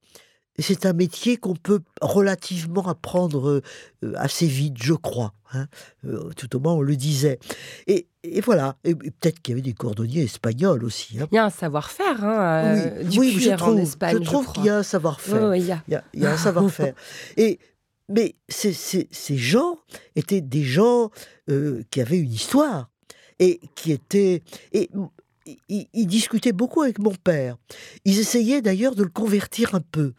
c'est 0.58 0.86
un 0.86 0.92
métier 0.92 1.36
qu'on 1.36 1.54
peut 1.54 1.80
relativement 2.00 2.86
apprendre 2.88 3.62
euh, 4.04 4.12
assez 4.16 4.46
vite, 4.46 4.82
je 4.82 4.94
crois. 4.94 5.32
Hein. 5.52 5.66
Euh, 6.04 6.30
tout 6.36 6.56
au 6.56 6.60
moins, 6.60 6.74
on 6.74 6.82
le 6.82 6.96
disait. 6.96 7.38
Et, 7.86 8.08
voilà. 8.44 8.76
Et, 8.84 8.94
peut-être 8.94 9.40
qu'il 9.40 9.52
y 9.52 9.54
avait 9.54 9.62
des 9.62 9.74
cordonniers 9.74 10.22
espagnols 10.22 10.84
aussi. 10.84 11.18
Hein. 11.20 11.28
Il 11.32 11.36
y 11.36 11.38
a 11.38 11.44
un 11.44 11.50
savoir-faire 11.50 12.24
hein, 12.24 12.76
euh, 12.76 13.04
oui, 13.16 13.38
je 13.38 13.50
trouve, 13.52 13.80
je 13.80 14.18
trouve 14.18 14.52
qu'il 14.52 14.64
y 14.64 14.68
a 14.68 14.78
un 14.78 14.82
savoir-faire. 14.82 15.54
il, 15.54 15.64
y 15.64 15.72
a. 15.72 15.82
Il, 16.12 16.20
y 16.20 16.26
a, 16.26 16.32
un 16.32 16.36
savoir-faire. 16.36 16.94
et 17.36 17.58
mais 18.10 18.36
ces, 18.48 18.72
ces, 18.72 19.36
gens 19.36 19.78
étaient 20.16 20.40
des 20.40 20.64
gens 20.64 21.10
qui 21.90 22.00
avaient 22.00 22.18
une 22.18 22.32
histoire 22.32 22.88
et 23.38 23.60
qui 23.74 23.92
étaient 23.92 24.42
et 24.72 24.90
ils, 25.68 26.06
discutaient 26.06 26.52
beaucoup 26.52 26.82
avec 26.82 26.98
mon 26.98 27.14
père. 27.14 27.56
Ils 28.04 28.18
essayaient 28.18 28.62
d'ailleurs 28.62 28.94
de 28.94 29.02
le 29.02 29.08
convertir 29.08 29.74
un 29.74 29.80
peu. 29.80 30.12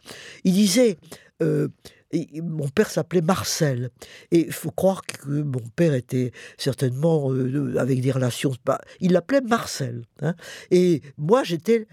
Ils 0.44 0.52
disaient, 0.52 0.96
euh, 1.42 1.68
mon 2.42 2.68
père 2.68 2.90
s'appelait 2.90 3.20
Marcel. 3.20 3.90
Et 4.30 4.46
il 4.46 4.52
faut 4.52 4.70
croire 4.70 5.02
que 5.02 5.28
mon 5.28 5.62
père 5.76 5.94
était 5.94 6.32
certainement 6.58 7.32
euh, 7.32 7.76
avec 7.78 8.00
des 8.00 8.10
relations. 8.10 8.52
Il 9.00 9.12
l'appelait 9.12 9.40
Marcel. 9.40 10.04
Hein. 10.20 10.34
Et 10.70 11.02
moi, 11.18 11.44
j'étais 11.44 11.86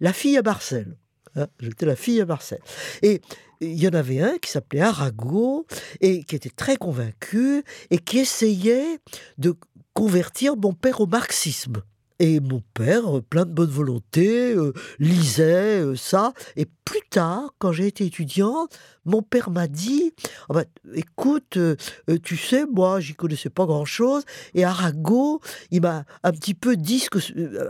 la 0.00 0.12
fille 0.12 0.36
à 0.36 0.42
Marcel. 0.42 0.96
Hein. 1.36 1.46
J'étais 1.60 1.86
la 1.86 1.96
fille 1.96 2.20
à 2.20 2.26
Marcel. 2.26 2.60
Et 3.02 3.20
il 3.60 3.80
y 3.80 3.86
en 3.86 3.94
avait 3.94 4.20
un 4.20 4.38
qui 4.38 4.50
s'appelait 4.50 4.80
Arago 4.80 5.66
et 6.00 6.24
qui 6.24 6.34
était 6.34 6.50
très 6.50 6.76
convaincu 6.76 7.62
et 7.90 7.98
qui 7.98 8.18
essayait 8.18 8.98
de 9.38 9.54
convertir 9.94 10.56
mon 10.56 10.72
père 10.72 11.00
au 11.00 11.06
marxisme. 11.06 11.82
Et 12.22 12.38
mon 12.38 12.62
père, 12.72 13.20
plein 13.28 13.44
de 13.44 13.50
bonne 13.50 13.68
volonté, 13.68 14.52
euh, 14.52 14.72
lisait 15.00 15.80
euh, 15.80 15.96
ça. 15.96 16.32
Et 16.54 16.66
plus 16.66 17.00
tard, 17.10 17.52
quand 17.58 17.72
j'ai 17.72 17.88
été 17.88 18.06
étudiante, 18.06 18.78
mon 19.04 19.22
père 19.22 19.50
m'a 19.50 19.66
dit 19.66 20.14
ah 20.48 20.54
bah, 20.54 20.64
Écoute, 20.94 21.56
euh, 21.56 21.74
tu 22.22 22.36
sais, 22.36 22.64
moi, 22.64 23.00
j'y 23.00 23.14
connaissais 23.14 23.50
pas 23.50 23.66
grand-chose. 23.66 24.22
Et 24.54 24.62
Arago, 24.62 25.40
il 25.72 25.82
m'a 25.82 26.04
un 26.22 26.30
petit 26.30 26.54
peu 26.54 26.76
dit 26.76 27.08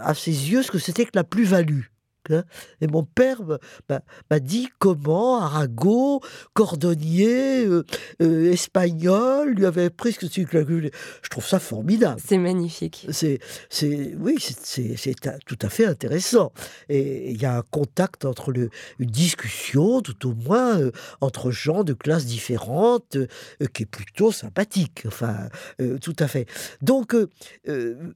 à 0.03 0.13
ses 0.13 0.51
yeux 0.51 0.63
ce 0.63 0.71
que 0.71 0.79
c'était 0.79 1.07
que 1.07 1.13
la 1.15 1.25
plus-value. 1.25 1.85
Hein. 2.31 2.45
Et 2.81 2.87
mon 2.87 3.05
père 3.05 3.41
m'a 4.31 4.41
dit 4.41 4.69
comment 4.79 5.41
Arago, 5.41 6.21
cordonnier, 6.55 7.65
euh, 7.67 7.85
euh, 8.21 8.53
espagnol, 8.53 9.51
lui 9.51 9.67
avait 9.67 9.87
appris 9.87 10.13
ce 10.13 10.19
que 10.19 10.27
Je 10.27 11.29
trouve 11.29 11.47
ça 11.47 11.59
formidable. 11.59 12.21
C'est 12.25 12.39
magnifique. 12.39 13.07
C'est, 13.11 13.41
oui, 14.19 14.37
c'est 14.41 15.15
tout 15.47 15.59
à 15.63 15.69
fait 15.69 15.87
intéressant. 15.87 16.53
Et 16.89 17.31
il 17.31 17.41
y 17.41 17.47
a 17.47 17.59
un 17.59 17.63
contact 17.71 18.25
entre 18.25 18.53
le, 18.53 18.71
une 18.99 19.11
discussion, 19.11 20.01
tout 20.01 20.29
au 20.29 20.35
moins, 20.35 20.79
euh, 20.79 20.93
entre 21.21 21.51
gens 21.51 21.85
de 21.85 21.93
classes 21.93 22.27
différentes, 22.27 23.17
qui 23.73 23.83
est 23.83 23.87
plutôt 23.87 24.33
sympathique. 24.33 25.03
Enfin, 25.07 25.49
tout 26.01 26.17
à 26.19 26.29
fait. 26.29 26.47
Donc, 26.81 27.17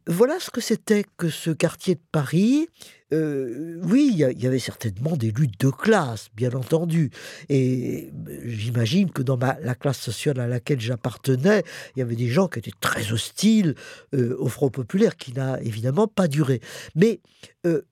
voilà 0.07 0.39
ce 0.41 0.51
que 0.51 0.61
c'était 0.61 1.05
que 1.17 1.29
ce 1.29 1.51
quartier 1.51 1.95
de 1.95 2.01
Paris. 2.13 2.69
Euh, 3.13 3.79
oui, 3.85 4.11
il 4.13 4.19
y, 4.19 4.47
avait 4.47 4.59
certainement 4.59 5.17
des 5.17 5.31
luttes 5.31 5.61
de 5.61 5.71
classe, 5.71 6.29
bien 6.35 6.53
entendu. 6.55 7.11
Et 7.49 8.11
euh, 8.29 8.41
j'imagine 8.45 9.11
que 9.11 9.23
dans 9.23 9.39
la 9.39 9.75
classe 9.75 10.01
sociale 10.01 10.41
à 10.41 10.49
laquelle 10.49 10.81
j'appartenais, 10.81 11.63
il 11.95 12.01
y 12.01 12.03
avait 12.03 12.17
des 12.17 12.29
gens 12.29 12.49
qui 12.49 12.59
étaient 12.59 12.73
très 12.81 13.13
hostiles 13.13 13.75
euh, 14.15 14.37
au 14.39 14.49
Front 14.49 14.71
populaire, 14.71 15.17
qui 15.17 15.33
n'a 15.33 15.61
évidemment 15.63 16.09
pas 16.09 16.27
duré. 16.27 16.61
Mais 16.95 17.21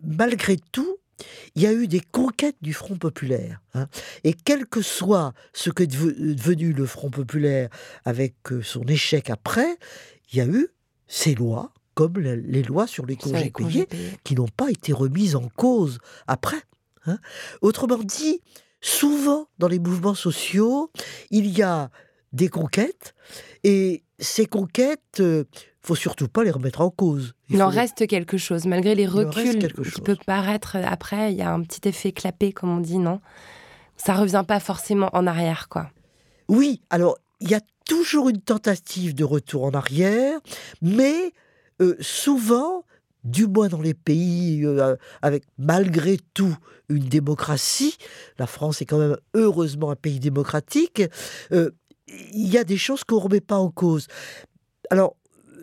malgré 0.03 0.57
tout, 0.57 0.99
il 1.55 1.63
y 1.63 1.67
a 1.67 1.73
eu 1.73 1.89
des 1.89 2.01
conquêtes 2.01 2.57
du 2.63 2.73
Front 2.73 2.97
populaire. 2.97 3.61
Hein. 3.75 3.89
Et 4.25 4.33
quel 4.33 4.67
que 4.67 4.83
soit 4.83 5.33
ce 5.53 5.71
que 5.71 5.85
est 5.85 5.87
devenu 5.87 6.73
le 6.73 6.87
Front 6.87 7.11
populaire 7.11 7.69
avec 8.05 8.35
son 8.63 8.83
échec 8.85 9.31
après, 9.31 9.77
il 10.33 10.39
y 10.39 10.41
a 10.41 10.47
eu 10.47 10.69
ces 11.07 11.35
lois 11.35 11.73
comme 11.95 12.19
les 12.19 12.63
lois 12.63 12.87
sur 12.87 13.07
les 13.07 13.17
congés, 13.17 13.51
payés, 13.51 13.89
qui 14.25 14.35
n'ont 14.35 14.49
pas 14.49 14.71
été 14.71 14.93
remises 14.93 15.37
en 15.37 15.49
cause 15.57 15.99
après. 16.27 16.61
Hein. 17.07 17.19
Autrement 17.63 17.99
dit, 17.99 18.41
souvent 18.81 19.47
dans 19.59 19.69
les 19.69 19.79
mouvements 19.79 20.15
sociaux, 20.15 20.91
il 21.31 21.47
y 21.47 21.63
a 21.63 21.91
des 22.33 22.49
conquêtes, 22.49 23.15
et 23.63 24.03
ces 24.19 24.47
conquêtes, 24.47 25.21
euh, 25.21 25.45
faut 25.81 25.95
surtout 25.95 26.29
pas 26.29 26.45
les 26.45 26.51
remettre 26.51 26.81
en 26.81 26.91
cause. 26.91 27.35
Il, 27.49 27.63
en 27.63 27.69
reste 27.69 28.07
quelque 28.07 28.39
chose, 28.39 28.67
malgré 28.67 28.95
les 28.95 29.07
reculs 29.07 29.69
qui 29.93 30.01
peuvent 30.01 30.17
paraître 30.27 30.77
après, 30.77 31.33
il 31.33 31.39
y 31.39 31.43
a 31.43 31.53
un 31.53 31.63
petit 31.63 31.89
effet 31.89 32.13
clapé, 32.13 32.53
comme 32.53 32.71
on 32.71 32.81
dit, 32.81 32.99
non? 32.99 33.21
Ça 33.97 34.15
revient 34.15 34.45
pas 34.47 34.61
forcément 34.61 35.11
en 35.13 35.27
arrière, 35.27 35.69
quoi. 35.69 35.91
Oui, 36.49 36.81
alors 36.91 37.19
il 37.41 37.51
y 37.51 37.55
a 37.55 37.61
toujours 37.87 38.29
une 38.29 38.41
tentative 38.41 39.15
de 39.15 39.25
retour 39.25 39.65
en 39.65 39.73
arrière, 39.73 40.41
mais 40.81 41.33
euh, 41.81 41.97
souvent, 42.01 42.85
du 43.25 43.47
moins 43.47 43.69
dans 43.69 43.81
les 43.81 43.95
pays 43.95 44.65
euh, 44.65 44.97
avec 45.23 45.45
malgré 45.59 46.19
tout 46.35 46.57
une 46.89 47.09
démocratie, 47.09 47.97
la 48.39 48.47
France 48.47 48.83
est 48.83 48.87
quand 48.87 48.99
même 48.99 49.17
heureusement 49.35 49.91
un 49.91 49.97
pays 49.97 50.21
démocratique, 50.21 51.03
euh, 51.53 51.71
il 52.07 52.49
y 52.49 52.59
a 52.59 52.65
des 52.65 52.77
choses 52.77 53.03
qu'on 53.03 53.17
ne 53.17 53.21
remet 53.21 53.41
pas 53.41 53.57
en 53.57 53.71
cause. 53.71 54.09
Alors, 54.91 55.17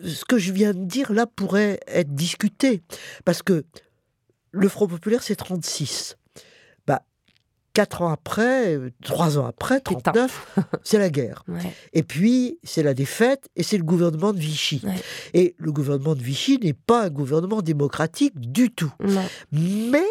ce 0.04 0.24
que 0.24 0.38
je 0.38 0.52
viens 0.52 0.74
de 0.74 0.84
dire 0.84 1.12
là 1.12 1.26
pourrait 1.26 1.78
être 1.86 2.12
discuté, 2.14 2.82
parce 3.24 3.42
que 3.42 3.64
le 4.50 4.68
Front 4.68 4.88
populaire, 4.88 5.22
c'est 5.22 5.36
36 5.36 6.16
quatre 7.72 8.02
ans 8.02 8.10
après, 8.10 8.76
euh, 8.76 8.90
trois 9.02 9.38
ans 9.38 9.46
après, 9.46 9.80
39, 9.80 10.58
c'est 10.84 10.98
la 10.98 11.10
guerre. 11.10 11.44
Et 11.92 12.02
puis, 12.02 12.58
c'est 12.62 12.82
la 12.82 12.94
défaite 12.94 13.48
et 13.56 13.62
c'est 13.62 13.78
le 13.78 13.84
gouvernement 13.84 14.32
de 14.32 14.38
Vichy. 14.38 14.82
Et 15.34 15.54
le 15.58 15.72
gouvernement 15.72 16.14
de 16.14 16.22
Vichy 16.22 16.58
n'est 16.58 16.72
pas 16.72 17.04
un 17.04 17.10
gouvernement 17.10 17.62
démocratique 17.62 18.38
du 18.38 18.70
tout. 18.70 18.92
Mais 19.50 20.06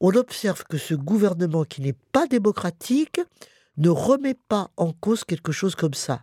on 0.00 0.14
observe 0.14 0.64
que 0.64 0.78
ce 0.78 0.94
gouvernement 0.94 1.64
qui 1.64 1.80
n'est 1.80 1.96
pas 2.12 2.26
démocratique 2.26 3.20
ne 3.76 3.88
remet 3.88 4.36
pas 4.48 4.70
en 4.76 4.92
cause 4.92 5.24
quelque 5.24 5.52
chose 5.52 5.74
comme 5.74 5.94
ça. 5.94 6.22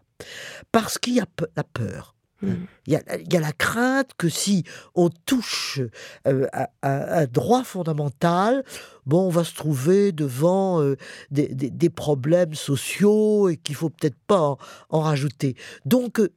Parce 0.72 0.98
qu'il 0.98 1.16
y 1.16 1.20
a 1.20 1.26
la 1.56 1.64
peur. 1.64 2.16
Mm. 2.42 2.54
Il 2.88 2.94
y, 2.94 3.38
a, 3.38 3.40
la 3.40 3.52
crainte 3.52 4.12
que 4.18 4.28
si 4.28 4.64
on 4.96 5.10
touche 5.10 5.80
euh, 6.28 6.48
à, 6.52 6.70
un 6.82 7.26
droit 7.26 7.64
fondamental, 7.64 8.64
bon, 9.06 9.28
on 9.28 9.30
va 9.30 9.44
se 9.44 9.54
trouver 9.54 10.12
devant 10.12 10.82
euh, 10.82 10.98
des, 11.30 11.90
problèmes 11.90 12.56
sociaux 12.56 13.50
et 13.50 13.58
qu'il 13.58 13.76
faut 13.76 13.90
peut-être 13.90 14.18
pas 14.28 14.58
en, 14.90 15.00
rajouter. 15.00 15.56
Donc, 15.86 16.20
euh, 16.20 16.30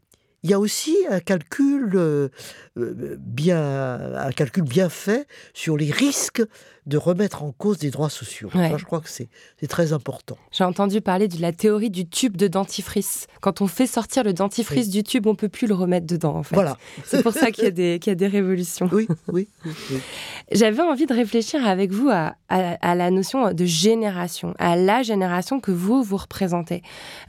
il 0.43 0.51
y 0.51 0.53
a 0.53 0.59
aussi 0.61 0.95
un 1.09 1.21
calcul, 1.21 2.31
bien, 2.77 4.17
un 4.17 4.33
calcul 4.33 4.65
bien 4.65 4.89
fait 4.89 5.27
sur 5.53 5.77
les 5.77 5.91
risques 5.91 6.43
de 6.87 6.99
remettre 6.99 7.43
en 7.43 7.53
cause 7.53 7.79
des 7.79 7.91
droits 7.91 8.11
sociaux. 8.11 8.51
je 8.53 8.85
crois 8.85 9.01
que 9.01 9.09
c'est 9.09 9.29
très 9.69 9.93
important. 9.93 10.37
J'ai 10.53 10.65
entendu 10.65 11.01
parler 11.01 11.29
de 11.29 11.41
la 11.41 11.53
théorie 11.53 11.91
du 11.91 12.07
tube 12.07 12.37
de 12.37 12.47
dentifrice. 12.47 13.27
Quand 13.41 13.61
on 13.61 13.67
fait 13.67 13.87
sortir 13.87 14.23
le 14.23 14.33
dentifrice 14.33 14.91
du 14.91 15.03
tube, 15.03 15.27
on 15.27 15.35
peut 15.35 15.49
plus 15.49 15.67
le 15.67 15.75
remettre 15.75 16.07
dedans. 16.07 16.37
En 16.37 16.43
fait. 16.43 16.55
Voilà. 16.55 16.77
C'est 17.05 17.23
pour 17.23 17.33
ça 17.33 17.51
qu'il 17.51 17.65
y, 17.65 17.69
a 17.69 17.71
des, 17.71 18.01
y 18.07 18.11
a 18.11 18.15
des 18.15 18.27
révolutions. 18.27 18.89
Oui, 18.93 19.09
oui. 19.29 19.49
J'avais 20.53 20.83
envie 20.83 21.07
de 21.07 21.15
réfléchir 21.15 21.67
avec 21.67 21.91
vous 21.91 22.11
à, 22.11 22.37
à, 22.49 22.95
la 22.95 23.11
notion 23.11 23.53
de 23.53 23.65
génération, 23.65 24.55
à 24.59 24.77
la 24.77 25.03
génération 25.03 25.61
que 25.61 25.71
vous, 25.71 26.03
vous 26.03 26.19
représentez. 26.19 26.83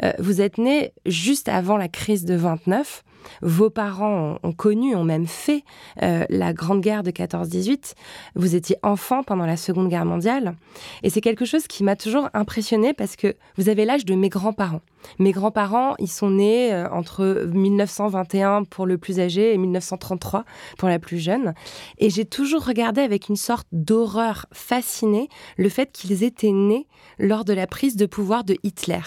Euh, 0.03 0.11
vous 0.19 0.41
êtes 0.41 0.57
né 0.57 0.91
juste 1.05 1.47
avant 1.47 1.77
la 1.77 1.87
crise 1.87 2.25
de 2.25 2.35
29. 2.35 3.03
Vos 3.41 3.69
parents 3.69 4.39
ont, 4.43 4.51
connu, 4.53 4.95
ont 4.95 5.03
même 5.03 5.27
fait 5.27 5.63
euh, 6.01 6.25
la 6.29 6.53
Grande 6.53 6.81
Guerre 6.81 7.03
de 7.03 7.11
14-18. 7.11 7.93
Vous 8.35 8.55
étiez 8.55 8.77
enfant 8.83 9.23
pendant 9.23 9.45
la 9.45 9.57
Seconde 9.57 9.89
Guerre 9.89 10.05
mondiale. 10.05 10.55
Et 11.03 11.09
c'est 11.09 11.21
quelque 11.21 11.45
chose 11.45 11.67
qui 11.67 11.83
m'a 11.83 11.95
toujours 11.95 12.29
impressionné 12.33 12.93
parce 12.93 13.15
que 13.15 13.35
vous 13.57 13.69
avez 13.69 13.85
l'âge 13.85 14.05
de 14.05 14.15
mes 14.15 14.29
grands-parents. 14.29 14.81
Mes 15.19 15.31
grands-parents, 15.31 15.95
ils 15.99 16.09
sont 16.09 16.31
nés 16.31 16.73
euh, 16.73 16.89
entre 16.89 17.47
1921 17.53 18.63
pour 18.63 18.85
le 18.85 18.97
plus 18.97 19.19
âgé 19.19 19.53
et 19.53 19.57
1933 19.57 20.45
pour 20.77 20.89
la 20.89 20.99
plus 20.99 21.19
jeune. 21.19 21.53
Et 21.97 22.09
j'ai 22.09 22.25
toujours 22.25 22.65
regardé 22.65 23.01
avec 23.01 23.29
une 23.29 23.35
sorte 23.35 23.67
d'horreur 23.71 24.47
fascinée 24.51 25.29
le 25.57 25.69
fait 25.69 25.91
qu'ils 25.91 26.23
étaient 26.23 26.51
nés 26.51 26.87
lors 27.19 27.45
de 27.45 27.53
la 27.53 27.67
prise 27.67 27.95
de 27.95 28.05
pouvoir 28.05 28.43
de 28.43 28.57
Hitler. 28.63 29.01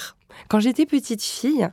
Quand 0.48 0.60
j'étais 0.60 0.86
petite 0.86 1.22
fille, 1.22 1.68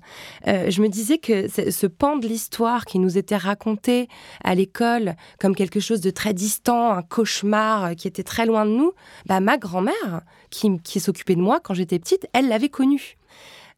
euh, 0.48 0.70
je 0.70 0.82
me 0.82 0.88
disais 0.88 1.18
que 1.18 1.48
ce 1.48 1.88
pan 1.88 2.18
de 2.18 2.28
l'histoire 2.28 2.86
qui 2.86 3.00
nous 3.00 3.18
était 3.18 3.38
raconté 3.38 4.08
à 4.44 4.56
l'école 4.56 5.16
comme 5.40 5.56
quelque 5.56 5.80
chose 5.80 6.02
de 6.02 6.10
très 6.10 6.34
distant, 6.34 6.92
un 6.92 7.02
cauchemar 7.02 7.86
euh, 7.86 7.94
qui 7.94 8.08
était 8.08 8.24
très 8.24 8.46
loin 8.46 8.66
de 8.66 8.72
nous, 8.72 8.94
bah, 9.26 9.40
ma 9.40 9.58
grand-mère, 9.58 10.22
qui, 10.50 11.00
s'occupait 11.00 11.36
de 11.36 11.42
moi 11.42 11.60
quand 11.60 11.74
j'étais 11.74 12.00
petite, 12.00 12.28
elle 12.34 12.48
l'avait 12.48 12.70
connu. 12.70 13.18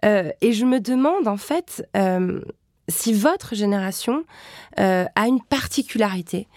Euh, 0.06 0.32
et 0.42 0.54
je 0.54 0.66
me 0.66 0.80
demande 0.80 1.28
en 1.28 1.38
fait, 1.38 1.84
si 2.88 3.14
votre 3.14 3.56
génération 3.56 4.24
a 4.78 5.28
une 5.28 5.42
particularité. 5.42 6.48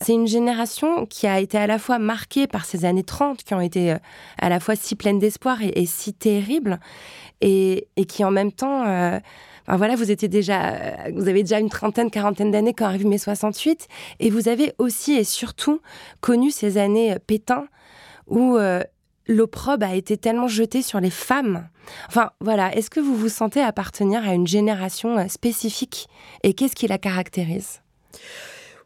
C'est 0.00 0.14
une 0.14 0.26
génération 0.26 1.06
qui 1.06 1.26
a 1.26 1.40
été 1.40 1.58
à 1.58 1.66
la 1.66 1.78
fois 1.78 1.98
marquée 1.98 2.46
par 2.46 2.64
ces 2.64 2.84
années 2.84 3.04
30, 3.04 3.42
qui 3.44 3.54
ont 3.54 3.60
été 3.60 3.92
euh, 3.92 3.98
à 4.38 4.48
la 4.48 4.60
fois 4.60 4.76
si 4.76 4.96
pleines 4.96 5.18
d'espoir 5.18 5.58
et, 5.62 5.86
si 5.86 6.14
terribles, 6.14 6.80
et, 7.40 7.86
qui 8.08 8.24
en 8.24 8.30
même 8.30 8.52
temps... 8.52 8.86
Euh, 8.86 9.18
voilà, 9.68 9.94
vous 9.94 10.10
étiez 10.10 10.26
déjà, 10.26 11.10
vous 11.14 11.28
avez 11.28 11.44
déjà 11.44 11.60
une 11.60 11.68
trentaine, 11.68 12.10
quarantaine 12.10 12.50
d'années 12.50 12.74
quand 12.74 12.86
arrive 12.86 13.06
mai 13.06 13.18
68, 13.18 13.86
et 14.18 14.28
vous 14.28 14.48
avez 14.48 14.72
aussi 14.78 15.12
et 15.12 15.22
surtout 15.22 15.80
connu 16.20 16.50
ces 16.50 16.76
années 16.76 17.16
Pétain 17.24 17.66
où 18.26 18.58
l'opprobre 19.30 19.86
a 19.86 19.94
été 19.94 20.16
tellement 20.16 20.48
jeté 20.48 20.82
sur 20.82 21.00
les 21.00 21.10
femmes. 21.10 21.68
Enfin, 22.08 22.30
voilà, 22.40 22.74
est-ce 22.74 22.90
que 22.90 23.00
vous 23.00 23.16
vous 23.16 23.28
sentez 23.28 23.60
appartenir 23.60 24.28
à 24.28 24.34
une 24.34 24.46
génération 24.46 25.18
euh, 25.18 25.28
spécifique 25.28 26.08
et 26.42 26.54
qu'est-ce 26.54 26.74
qui 26.74 26.86
la 26.86 26.98
caractérise? 26.98 27.80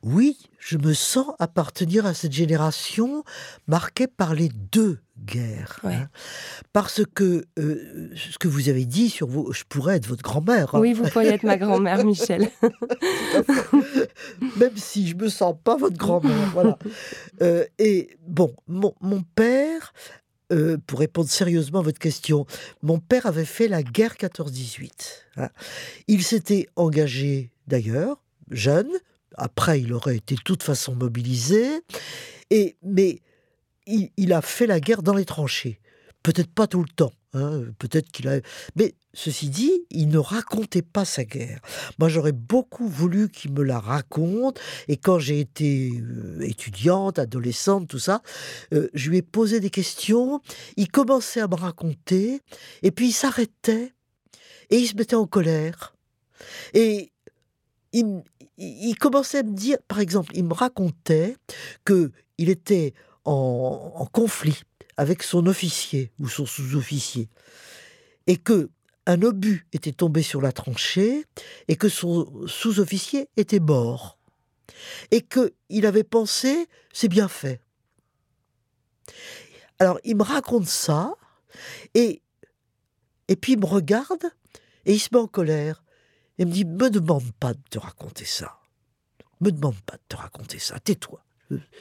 Oui, 0.02 0.36
je 0.64 0.78
me 0.78 0.94
sens 0.94 1.26
appartenir 1.38 2.06
à 2.06 2.14
cette 2.14 2.32
génération 2.32 3.22
marquée 3.66 4.06
par 4.06 4.34
les 4.34 4.48
deux 4.48 4.98
guerres. 5.26 5.78
Hein. 5.84 6.08
parce 6.72 7.02
que 7.14 7.44
euh, 7.58 8.10
ce 8.16 8.38
que 8.38 8.48
vous 8.48 8.70
avez 8.70 8.86
dit 8.86 9.10
sur 9.10 9.26
vous, 9.26 9.52
je 9.52 9.64
pourrais 9.68 9.96
être 9.96 10.06
votre 10.06 10.22
grand-mère. 10.22 10.74
Hein. 10.74 10.80
Oui, 10.80 10.94
vous 10.94 11.04
pourriez 11.04 11.28
être 11.28 11.42
ma 11.42 11.58
grand-mère, 11.58 12.02
Michel. 12.06 12.48
Même 14.56 14.76
si 14.76 15.06
je 15.06 15.14
me 15.16 15.28
sens 15.28 15.54
pas 15.62 15.76
votre 15.76 15.98
grand-mère, 15.98 16.50
voilà. 16.54 16.78
Euh, 17.42 17.66
et 17.78 18.16
bon, 18.26 18.54
mon, 18.66 18.94
mon 19.02 19.22
père 19.22 19.92
euh, 20.50 20.78
pour 20.86 21.00
répondre 21.00 21.28
sérieusement 21.28 21.80
à 21.80 21.82
votre 21.82 21.98
question, 21.98 22.46
mon 22.82 23.00
père 23.00 23.26
avait 23.26 23.44
fait 23.44 23.68
la 23.68 23.82
guerre 23.82 24.14
14-18. 24.14 24.90
Hein. 25.36 25.50
Il 26.08 26.22
s'était 26.22 26.68
engagé 26.76 27.50
d'ailleurs, 27.66 28.22
jeune, 28.50 28.90
après 29.36 29.80
il 29.80 29.92
aurait 29.92 30.16
été 30.16 30.34
de 30.34 30.40
toute 30.40 30.62
façon 30.62 30.94
mobilisé, 30.94 31.80
et, 32.50 32.76
mais 32.82 33.20
il 33.86 34.32
a 34.32 34.42
fait 34.42 34.66
la 34.66 34.80
guerre 34.80 35.02
dans 35.02 35.14
les 35.14 35.24
tranchées. 35.24 35.80
Peut-être 36.22 36.50
pas 36.50 36.66
tout 36.66 36.82
le 36.82 36.88
temps, 36.88 37.12
Hein, 37.34 37.64
peut-être 37.80 38.12
qu'il 38.12 38.28
a. 38.28 38.40
Mais 38.76 38.94
ceci 39.12 39.50
dit, 39.50 39.72
il 39.90 40.08
ne 40.08 40.18
racontait 40.18 40.82
pas 40.82 41.04
sa 41.04 41.24
guerre. 41.24 41.60
Moi, 41.98 42.08
j'aurais 42.08 42.32
beaucoup 42.32 42.88
voulu 42.88 43.28
qu'il 43.28 43.52
me 43.52 43.64
la 43.64 43.80
raconte. 43.80 44.60
Et 44.86 44.96
quand 44.96 45.18
j'ai 45.18 45.40
été 45.40 45.90
euh, 46.00 46.40
étudiante, 46.42 47.18
adolescente, 47.18 47.88
tout 47.88 47.98
ça, 47.98 48.22
euh, 48.72 48.88
je 48.94 49.10
lui 49.10 49.18
ai 49.18 49.22
posé 49.22 49.58
des 49.58 49.70
questions. 49.70 50.40
Il 50.76 50.88
commençait 50.90 51.40
à 51.40 51.48
me 51.48 51.56
raconter. 51.56 52.40
Et 52.82 52.92
puis 52.92 53.08
il 53.08 53.12
s'arrêtait. 53.12 53.92
Et 54.70 54.78
il 54.78 54.86
se 54.86 54.94
mettait 54.94 55.16
en 55.16 55.26
colère. 55.26 55.96
Et 56.72 57.10
il, 57.92 58.22
il, 58.56 58.96
commençait 58.96 59.38
à 59.38 59.42
me 59.42 59.52
dire, 59.52 59.78
par 59.88 60.00
exemple, 60.00 60.32
il 60.34 60.44
me 60.44 60.54
racontait 60.54 61.36
que 61.84 62.12
il 62.38 62.48
était 62.48 62.94
en, 63.24 64.08
conflit 64.12 64.62
avec 64.96 65.22
son 65.22 65.46
officier 65.46 66.12
ou 66.20 66.28
son 66.28 66.46
sous-officier, 66.46 67.28
et 68.26 68.36
que 68.36 68.70
un 69.06 69.20
obus 69.22 69.66
était 69.72 69.92
tombé 69.92 70.22
sur 70.22 70.40
la 70.40 70.52
tranchée 70.52 71.26
et 71.68 71.76
que 71.76 71.88
son 71.88 72.46
sous-officier 72.46 73.28
était 73.36 73.60
mort, 73.60 74.18
et 75.10 75.20
que 75.20 75.52
il 75.68 75.84
avait 75.84 76.04
pensé 76.04 76.66
c'est 76.92 77.08
bien 77.08 77.28
fait. 77.28 77.60
Alors 79.78 79.98
il 80.04 80.16
me 80.16 80.22
raconte 80.22 80.68
ça 80.68 81.14
et 81.94 82.22
et 83.28 83.36
puis 83.36 83.52
il 83.52 83.58
me 83.58 83.66
regarde 83.66 84.24
et 84.86 84.94
il 84.94 85.00
se 85.00 85.08
met 85.12 85.20
en 85.20 85.26
colère 85.26 85.83
et 86.38 86.44
me 86.44 86.50
dit 86.50 86.64
me 86.64 86.90
demande 86.90 87.32
pas 87.38 87.54
de 87.54 87.60
te 87.70 87.78
raconter 87.78 88.24
ça, 88.24 88.58
me 89.40 89.50
demande 89.50 89.80
pas 89.86 89.96
de 89.96 90.02
te 90.08 90.16
raconter 90.16 90.58
ça, 90.58 90.78
tais-toi, 90.80 91.24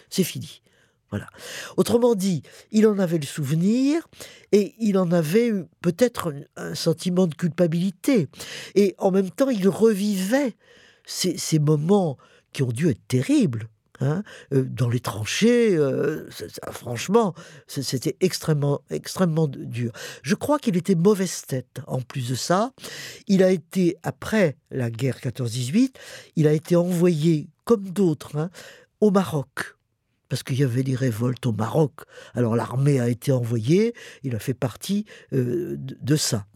c'est 0.09 0.23
fini. 0.23 0.61
Voilà. 1.09 1.29
Autrement 1.77 2.15
dit, 2.15 2.41
il 2.71 2.87
en 2.87 2.97
avait 2.97 3.19
le 3.19 3.25
souvenir 3.27 4.07
et 4.51 4.73
il 4.79 4.97
en 4.97 5.11
avait 5.11 5.51
peut-être 5.79 6.33
un 6.55 6.73
sentiment 6.73 7.27
de 7.27 7.35
culpabilité. 7.35 8.29
Et 8.73 8.95
en 8.97 9.11
même 9.11 9.29
temps, 9.29 9.51
il 9.51 9.69
revivait 9.69 10.55
ces, 11.05 11.59
moments 11.59 12.17
qui 12.51 12.63
ont 12.63 12.71
dû 12.71 12.89
être 12.89 13.07
terribles. 13.07 13.67
Hein, 13.99 14.23
euh, 14.53 14.63
dans 14.63 14.89
les 14.89 14.99
tranchées, 14.99 15.75
euh, 15.77 16.27
franchement, 16.71 17.35
c'était 17.67 18.17
extrêmement, 18.21 18.81
extrêmement 18.89 19.47
dur. 19.47 19.91
Je 20.23 20.33
crois 20.33 20.57
qu'il 20.57 20.75
était 20.77 20.95
mauvaise 20.95 21.43
tête. 21.43 21.79
En 21.85 22.01
plus 22.01 22.29
de 22.29 22.35
ça, 22.35 22.73
il 23.27 23.43
a 23.43 23.51
été 23.51 23.97
après 24.01 24.57
la 24.71 24.89
guerre 24.89 25.19
14-18, 25.19 25.93
il 26.35 26.47
a 26.47 26.53
été 26.53 26.75
envoyé 26.75 27.49
comme 27.65 27.89
d'autres 27.89 28.35
hein, 28.35 28.49
au 28.99 29.11
Maroc 29.11 29.75
parce 30.33 30.41
qu'il 30.41 30.57
y 30.57 30.63
avait 30.63 30.81
des 30.81 30.95
révoltes 30.95 31.45
au 31.45 31.51
Maroc. 31.51 31.91
Alors 32.33 32.55
l'armée 32.55 32.99
a 32.99 33.07
été 33.07 33.31
envoyée, 33.31 33.93
il 34.23 34.35
a 34.35 34.39
fait 34.39 34.55
partie 34.55 35.05
euh, 35.31 35.75
de, 35.77 36.15
ça. 36.15 36.47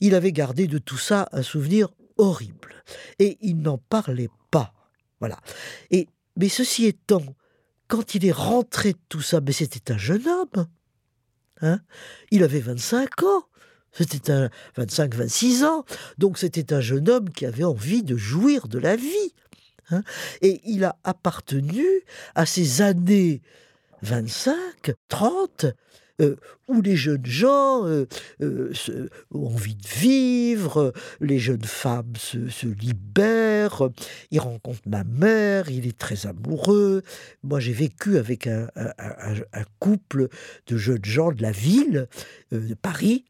Il 0.00 0.16
avait 0.16 0.32
gardé 0.32 0.66
de 0.66 0.78
tout 0.78 0.98
ça 0.98 1.28
un 1.30 1.44
souvenir 1.44 1.90
horrible. 2.16 2.82
Et 3.20 3.38
il 3.40 3.58
n'en 3.58 3.78
parlait 3.78 4.30
pas. 4.50 4.74
Voilà. 5.20 5.38
Et, 5.92 6.08
mais 6.38 6.48
ceci 6.48 6.86
étant, 6.86 7.22
quand 7.88 8.14
il 8.14 8.24
est 8.24 8.32
rentré 8.32 8.92
de 8.92 8.98
tout 9.08 9.20
ça, 9.20 9.40
mais 9.40 9.52
c'était 9.52 9.92
un 9.92 9.98
jeune 9.98 10.26
homme. 10.26 10.66
Hein 11.60 11.80
il 12.30 12.44
avait 12.44 12.60
25 12.60 13.22
ans. 13.24 13.44
C'était 13.90 14.30
un 14.30 14.48
25-26 14.76 15.64
ans. 15.64 15.84
Donc 16.18 16.38
c'était 16.38 16.72
un 16.72 16.80
jeune 16.80 17.08
homme 17.08 17.30
qui 17.30 17.44
avait 17.44 17.64
envie 17.64 18.02
de 18.02 18.16
jouir 18.16 18.68
de 18.68 18.78
la 18.78 18.96
vie. 18.96 19.34
Hein. 19.90 20.02
et 20.42 20.60
il 20.66 20.84
a 20.84 20.98
appartenu 21.02 21.86
à 22.34 22.44
ces 22.44 22.82
années 22.82 23.40
25, 24.02 24.54
30, 25.08 25.64
euh, 26.20 26.36
où 26.66 26.82
les 26.82 26.96
jeunes 26.96 27.24
gens 27.24 27.86
euh, 27.86 28.06
euh, 28.42 28.72
ont 29.30 29.46
envie 29.46 29.76
de 29.76 29.86
vivre, 29.86 30.92
les 31.20 31.38
jeunes 31.38 31.64
femmes 31.64 32.12
se, 32.16 32.66
libèrent, 32.66 33.88
il 34.32 34.40
rencontre 34.40 34.80
ma 34.86 35.04
mère, 35.04 35.70
il 35.70 35.86
est 35.86 35.96
très 35.96 36.26
amoureux. 36.26 37.02
Moi, 37.44 37.60
j'ai 37.60 37.72
vécu 37.72 38.18
avec 38.18 38.48
un, 38.48 38.68
un, 38.76 39.64
couple 39.78 40.28
de 40.66 40.76
jeunes 40.76 41.04
gens 41.04 41.30
de 41.30 41.40
la 41.40 41.52
ville, 41.52 42.08
de 42.50 42.74
Paris, 42.74 43.24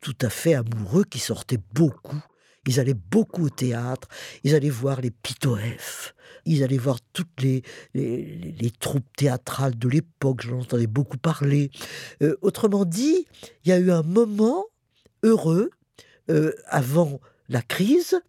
tout 0.00 0.16
à 0.20 0.28
fait 0.28 0.54
amoureux, 0.54 1.04
qui 1.04 1.20
sortaient 1.20 1.60
beaucoup 1.72 2.20
ils 2.70 2.78
allaient 2.78 2.94
beaucoup 2.94 3.46
au 3.46 3.50
théâtre, 3.50 4.06
ils 4.44 4.54
allaient 4.54 4.70
voir 4.70 5.00
les 5.00 5.10
pitoefs, 5.10 6.14
ils 6.44 6.62
allaient 6.62 6.78
voir 6.78 6.98
toutes 7.12 7.42
les, 7.42 7.62
troupes 8.78 9.16
théâtrales 9.16 9.76
de 9.76 9.88
l'époque, 9.88 10.42
j'en 10.42 10.60
entendais 10.60 10.86
beaucoup 10.86 11.18
parler. 11.18 11.72
Euh, 12.22 12.36
autrement 12.42 12.84
dit, 12.84 13.26
il 13.64 13.70
y 13.70 13.72
a 13.72 13.78
eu 13.78 13.90
un 13.90 14.04
moment 14.04 14.66
heureux 15.24 15.70
euh, 16.30 16.52
avant 16.66 17.20
la 17.48 17.60
crise, 17.60 18.20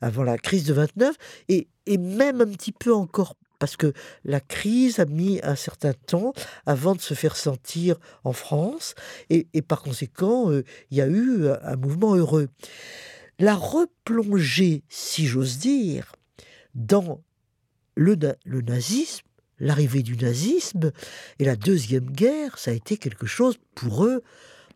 avant 0.00 0.22
la 0.22 0.38
crise 0.38 0.64
de 0.64 0.72
29, 0.72 1.14
et, 1.50 1.68
même 1.98 2.40
un 2.40 2.46
petit 2.46 2.72
peu 2.72 2.94
encore 2.94 3.34
parce 3.58 3.76
que 3.76 3.92
la 4.24 4.40
crise 4.40 5.00
a 5.00 5.04
mis 5.04 5.40
un 5.42 5.56
certain 5.56 5.92
temps 5.92 6.32
avant 6.64 6.94
de 6.94 7.00
se 7.02 7.12
faire 7.12 7.36
sentir 7.36 7.96
en 8.24 8.32
France, 8.32 8.94
et, 9.28 9.48
et 9.52 9.60
par 9.60 9.82
conséquent, 9.82 10.50
euh, 10.50 10.64
il 10.90 10.96
y 10.96 11.02
a 11.02 11.06
eu 11.06 11.48
un 11.48 11.76
mouvement 11.76 12.14
heureux 12.14 12.48
la 13.40 13.56
replonger, 13.56 14.84
si 14.88 15.26
j'ose 15.26 15.58
dire, 15.58 16.12
dans 16.74 17.24
le, 17.94 18.14
nazisme, 18.44 19.26
l'arrivée 19.58 20.02
du 20.02 20.16
nazisme 20.16 20.92
et 21.38 21.44
la 21.44 21.56
Deuxième 21.56 22.10
Guerre, 22.10 22.58
ça 22.58 22.70
a 22.70 22.74
été 22.74 22.98
quelque 22.98 23.26
chose 23.26 23.56
pour 23.74 24.04
eux 24.04 24.22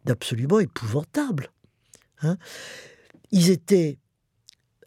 d'absolument 0.05 0.59
épouvantable. 0.59 1.51
Hein. 2.23 2.39
Ils 3.31 3.51
étaient 3.51 3.99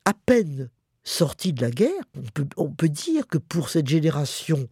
à 0.05 0.13
peine 0.13 0.69
sortis 1.03 1.53
de 1.53 1.61
la 1.61 1.71
guerre. 1.71 2.03
On 2.57 2.71
peut, 2.71 2.89
dire 2.89 3.27
que 3.27 3.37
pour 3.37 3.69
cette 3.69 3.87
génération 3.87 4.67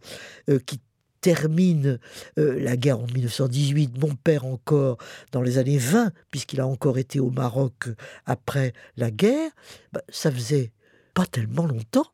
euh, 0.50 0.58
qui 0.58 0.80
termine 1.26 1.98
euh, 2.38 2.56
la 2.60 2.76
guerre 2.76 3.00
en 3.00 3.06
1918, 3.06 4.00
mon 4.00 4.14
père 4.14 4.46
encore 4.46 4.96
dans 5.32 5.42
les 5.42 5.58
années 5.58 5.76
20, 5.76 6.12
puisqu'il 6.30 6.60
a 6.60 6.68
encore 6.68 6.98
été 6.98 7.18
au 7.18 7.30
Maroc 7.30 7.88
euh, 7.88 7.96
après 8.26 8.74
la 8.96 9.10
guerre, 9.10 9.50
bah, 9.92 10.02
ça 10.08 10.30
faisait 10.30 10.70
pas 11.14 11.26
tellement 11.26 11.66
longtemps 11.66 12.06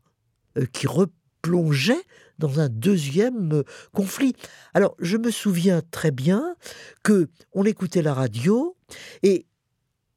euh, 0.57 0.65
qu'il 0.65 0.89
replongeait 0.89 2.03
dans 2.39 2.59
un 2.59 2.71
deuxième 2.71 3.65
conflit. 3.93 4.35
Alors, 4.73 4.97
je 4.99 5.19
me 5.19 5.31
souviens 5.31 5.83
très 5.91 6.11
bien 6.11 6.57
que 7.03 7.29
on 7.53 7.65
écoutait 7.65 8.01
la 8.01 8.15
radio 8.15 8.79
et 9.23 9.45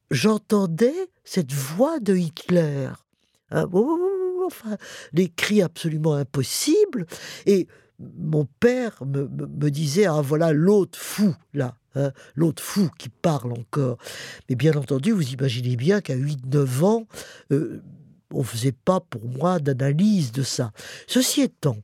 j'entendais 0.09 1.09
cette 1.25 1.51
voix 1.51 1.99
de 1.99 2.15
Hitler. 2.15 2.87
Hein, 3.51 3.65
enfin, 4.45 4.77
des 5.11 5.27
cris 5.27 5.61
absolument 5.61 6.13
impossibles. 6.13 7.05
Et 7.45 7.67
mon 7.99 8.45
père 8.59 9.03
me, 9.05 9.69
disait 9.69 10.05
ah 10.05 10.21
voilà 10.21 10.51
l'autre 10.51 10.99
fou 10.99 11.33
là 11.53 11.75
hein, 11.95 12.11
l'autre 12.35 12.61
fou 12.61 12.89
qui 12.97 13.09
parle 13.09 13.53
encore 13.53 13.97
mais 14.49 14.55
bien 14.55 14.75
entendu 14.75 15.11
vous 15.11 15.29
imaginez 15.29 15.75
bien 15.75 16.01
qu'à 16.01 16.15
8-9 16.15 16.83
ans 16.83 17.07
euh, 17.51 17.81
on 18.35 18.43
faisait 18.43 18.71
pas 18.71 18.99
pour 18.99 19.25
moi 19.27 19.59
d'analyse 19.59 20.31
de 20.31 20.43
ça. 20.43 20.71
Ceci 21.07 21.41
étant, 21.41 21.77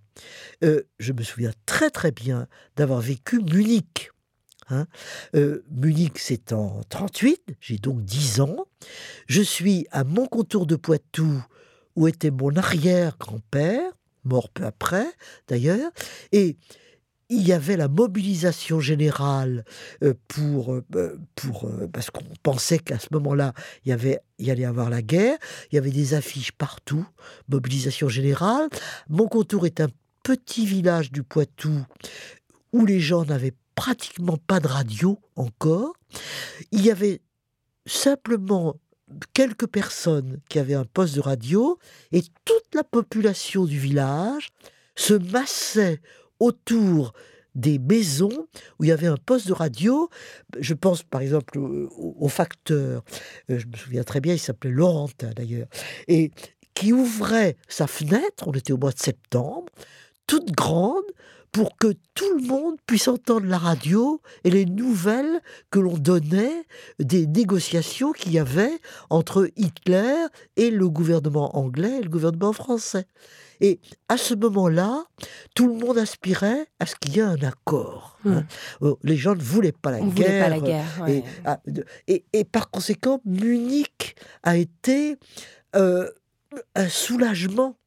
euh, 0.64 0.84
je 0.99 1.14
me 1.14 1.24
souviens 1.24 1.53
très 1.66 1.89
très 1.89 2.12
bien 2.12 2.47
d'avoir 2.76 2.99
vécu 2.99 3.39
Munich. 3.41 4.12
Hein. 4.70 4.88
Euh, 5.36 5.64
Munich, 5.70 6.18
c'est 6.18 6.53
en 6.53 6.82
38, 6.89 7.55
j'ai 7.59 7.78
donc 7.78 8.03
10 8.03 8.41
ans. 8.41 8.66
Je 9.28 9.41
suis 9.41 9.88
à 9.91 10.03
mon 10.03 10.28
contour 10.28 10.66
de 10.66 10.76
Poitou, 10.76 11.43
où 11.95 12.07
était 12.07 12.32
mon 12.32 12.55
arrière-grand-père, 12.55 13.91
mort 14.24 14.49
peu 14.49 14.65
après 14.65 15.07
d'ailleurs, 15.47 15.91
et 16.32 16.57
il 17.32 17.47
y 17.47 17.53
avait 17.53 17.78
la 17.78 17.88
mobilisation 17.88 18.82
générale 18.82 19.63
euh, 20.03 20.13
pour, 20.28 20.74
euh, 20.74 21.17
pour 21.36 21.65
euh, 21.65 21.88
parce 21.91 22.11
qu'on 22.11 22.26
pensait 22.43 22.78
qu'à 22.78 22.99
ce 22.99 23.07
moment-là, 23.11 23.53
il 23.86 23.89
y 23.89 23.91
avait 23.93 24.19
il 24.38 24.47
y 24.47 24.51
allait 24.51 24.65
avoir 24.65 24.89
la 24.89 25.01
guerre, 25.01 25.38
il 25.72 25.76
y 25.76 25.78
avait 25.78 25.91
des 25.91 26.13
affiches 26.13 26.51
partout, 26.51 27.05
mobilisation 27.47 28.09
générale. 28.09 28.67
Mon 29.07 29.28
contour 29.28 29.65
est 29.65 29.80
un 29.80 29.88
petit 30.24 30.65
village 30.65 31.11
du 31.11 31.24
Poitou 31.24 31.86
où 32.74 32.86
les 32.86 32.99
gens 32.99 33.24
n'avaient 33.24 33.53
pratiquement 33.76 34.38
pas 34.38 34.59
de 34.59 34.67
radio 34.67 35.17
encore. 35.38 35.93
Il 36.72 36.86
y 36.86 36.91
avait 36.91 37.22
simplement 37.86 38.76
quelques 39.34 39.68
personnes 39.68 40.39
qui 40.49 40.59
avaient 40.59 40.76
un 40.76 40.86
poste 40.86 41.16
de 41.16 41.22
radio 41.22 41.78
et 42.12 42.22
toute 42.45 42.74
la 42.74 42.84
population 42.84 43.66
du 43.66 43.78
village 43.78 44.49
se 44.95 45.14
massait 45.14 45.99
autour 46.39 47.14
des 47.55 47.80
maisons 47.80 48.47
où 48.80 48.84
il 48.84 48.88
y 48.88 48.91
avait 48.91 49.07
un 49.07 49.18
poste 49.18 49.47
de 49.47 49.53
radio. 49.53 50.09
Je 50.59 50.74
pense 50.74 51.03
par 51.03 51.22
exemple 51.22 51.59
au, 51.59 52.28
facteur, 52.28 53.03
euh, 53.49 53.59
je 53.59 53.68
me 53.68 53.76
souviens 53.76 54.03
très 54.03 54.22
bien, 54.22 54.34
il 54.34 54.39
s'appelait 54.39 54.72
Laurentin 54.72 55.32
d'ailleurs, 55.36 55.68
et 56.07 56.32
qui 56.74 56.93
ouvrait 56.93 57.57
sa 57.68 57.88
fenêtre, 57.88 58.47
on 58.47 58.53
était 58.53 58.74
au 58.74 58.78
mois 58.78 58.91
de 58.91 58.99
septembre, 58.99 59.72
toute 60.28 60.51
grande, 60.51 61.03
pour 61.51 61.77
que 61.77 61.93
tout 62.13 62.37
le 62.37 62.43
monde 62.47 62.77
puisse 62.87 63.07
entendre 63.07 63.45
la 63.45 63.57
radio 63.57 64.21
et 64.43 64.49
les 64.49 64.65
nouvelles 64.65 65.41
que 65.69 65.79
l'on 65.79 65.97
donnait 65.97 66.65
des 66.99 67.27
négociations 67.27 68.13
qu'il 68.13 68.31
y 68.31 68.39
avait 68.39 68.79
entre 69.09 69.49
Hitler 69.57 70.15
et 70.55 70.71
le 70.71 70.89
gouvernement 70.89 71.57
anglais 71.57 71.97
et 71.99 72.01
le 72.01 72.09
gouvernement 72.09 72.53
français. 72.53 73.05
Et 73.59 73.79
à 74.09 74.17
ce 74.17 74.33
moment-là, 74.33 75.05
tout 75.53 75.67
le 75.67 75.75
monde 75.75 75.97
aspirait 75.99 76.65
à 76.79 76.87
ce 76.87 76.95
qu'il 76.95 77.15
y 77.15 77.19
ait 77.19 77.23
un 77.23 77.41
accord. 77.43 78.17
Hein. 78.25 78.41
Hmm. 78.41 78.45
Oh, 78.85 78.99
les 79.03 79.17
gens 79.17 79.35
ne 79.35 79.41
voulaient 79.41 79.71
pas 79.71 79.91
la 79.91 79.99
On 79.99 80.07
guerre. 80.07 80.43
Pas 80.43 80.49
la 80.49 80.59
guerre 80.59 81.05
et, 82.07 82.25
et, 82.33 82.43
par 82.43 82.71
conséquent, 82.71 83.21
Munich 83.23 84.15
a 84.41 84.57
été 84.57 85.17
euh, 85.75 86.09
un 86.75 86.89
soulagement. 86.89 87.77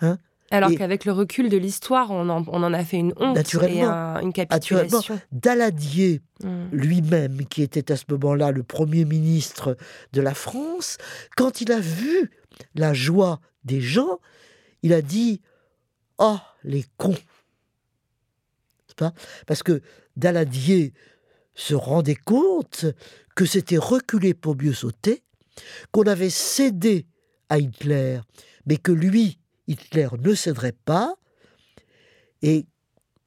Hein. 0.00 0.18
Alors 0.54 0.74
qu'avec 0.76 1.04
le 1.04 1.12
recul 1.12 1.48
de 1.48 1.56
l'histoire, 1.56 2.10
on, 2.10 2.28
en, 2.28 2.44
on 2.48 2.62
en 2.62 2.72
a 2.72 2.84
fait 2.84 2.98
une 2.98 3.12
honte 3.16 3.36
naturellement, 3.36 4.18
et 4.18 4.22
une 4.22 4.32
capitulation. 4.32 5.20
Daladier 5.32 6.20
hmm. 6.42 6.66
lui-même, 6.72 7.46
qui 7.46 7.62
était 7.62 7.92
à 7.92 7.96
ce 7.96 8.04
moment-là 8.10 8.50
le 8.50 8.62
Premier 8.62 9.04
ministre 9.04 9.76
de 10.12 10.20
la 10.20 10.34
France, 10.34 10.98
quand 11.36 11.60
il 11.60 11.72
a 11.72 11.80
vu 11.80 12.30
la 12.74 12.94
joie 12.94 13.40
des 13.64 13.80
gens, 13.80 14.18
il 14.82 14.92
a 14.92 15.02
dit 15.02 15.40
Oh, 16.18 16.38
les 16.62 16.84
cons 16.96 17.16
pas 18.94 19.12
Parce 19.46 19.62
que 19.62 19.82
Daladier 20.16 20.92
se 21.54 21.74
rendait 21.74 22.14
compte 22.14 22.86
que 23.34 23.44
c'était 23.44 23.76
reculer 23.76 24.34
pour 24.34 24.56
mieux 24.56 24.72
sauter, 24.72 25.22
qu'on 25.92 26.04
avait 26.04 26.30
cédé 26.30 27.06
à 27.48 27.58
Hitler, 27.58 28.20
mais 28.66 28.76
que 28.76 28.92
lui, 28.92 29.38
Hitler, 29.66 30.08
ne 30.18 30.34
céderait 30.34 30.72
pas, 30.72 31.14
et 32.42 32.66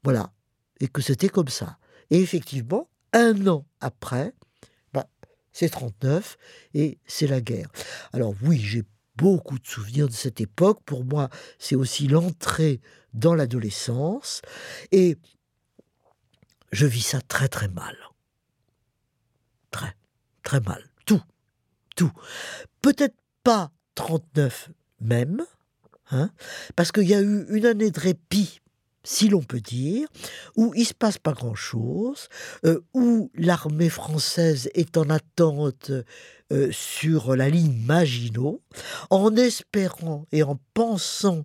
voilà, 0.04 0.32
et 0.80 0.88
que 0.88 1.02
c'était 1.02 1.30
comme 1.30 1.48
ça. 1.48 1.78
Et 2.10 2.20
effectivement, 2.20 2.90
un 3.14 3.48
an 3.48 3.66
après, 3.82 4.34
bah, 4.94 5.08
c'est 5.52 5.70
39 5.70 6.38
et 6.74 7.00
c'est 7.06 7.28
la 7.28 7.42
guerre. 7.42 7.70
Alors 8.14 8.34
oui, 8.44 8.60
j'ai 8.60 8.84
beaucoup 9.16 9.58
de 9.60 9.68
souvenirs 9.68 10.08
de 10.08 10.14
cette 10.14 10.40
époque. 10.40 10.82
Pour 10.86 11.04
moi, 11.04 11.30
c'est 11.60 11.76
aussi 11.76 12.08
l'entrée 12.08 12.80
dans 13.14 13.36
l'adolescence. 13.36 14.42
Et 14.92 15.18
je 16.72 16.86
vis 16.86 17.02
ça 17.02 17.22
très 17.22 17.48
très 17.48 17.68
mal. 17.68 17.98
Très, 19.72 19.96
très 20.44 20.60
mal. 20.62 20.88
Tout. 21.06 21.22
Tout. 21.96 22.12
Peut-être 22.82 23.18
pas 23.44 23.72
39 23.96 24.70
même, 25.02 25.44
hein, 26.12 26.30
parce 26.76 26.92
qu'il 26.92 27.08
y 27.08 27.14
a 27.14 27.22
eu 27.22 27.46
une 27.50 27.66
année 27.66 27.92
de 27.92 28.00
répit 28.00 28.62
si 29.08 29.30
l'on 29.30 29.42
peut 29.42 29.62
dire, 29.62 30.10
où 30.58 30.74
il 30.76 30.86
se 30.86 30.94
passe 30.94 31.18
pas 31.18 31.32
grand-chose, 31.32 32.28
euh, 32.66 32.82
où 32.94 33.32
l'armée 33.36 33.90
française 33.90 34.70
est 34.74 34.98
en 34.98 35.10
attente 35.10 35.92
euh, 36.52 36.70
sur 36.72 37.34
la 37.38 37.50
ligne 37.50 37.82
Maginot, 37.86 38.62
en 39.10 39.34
espérant 39.38 40.26
et 40.34 40.44
en 40.44 40.60
pensant 40.74 41.44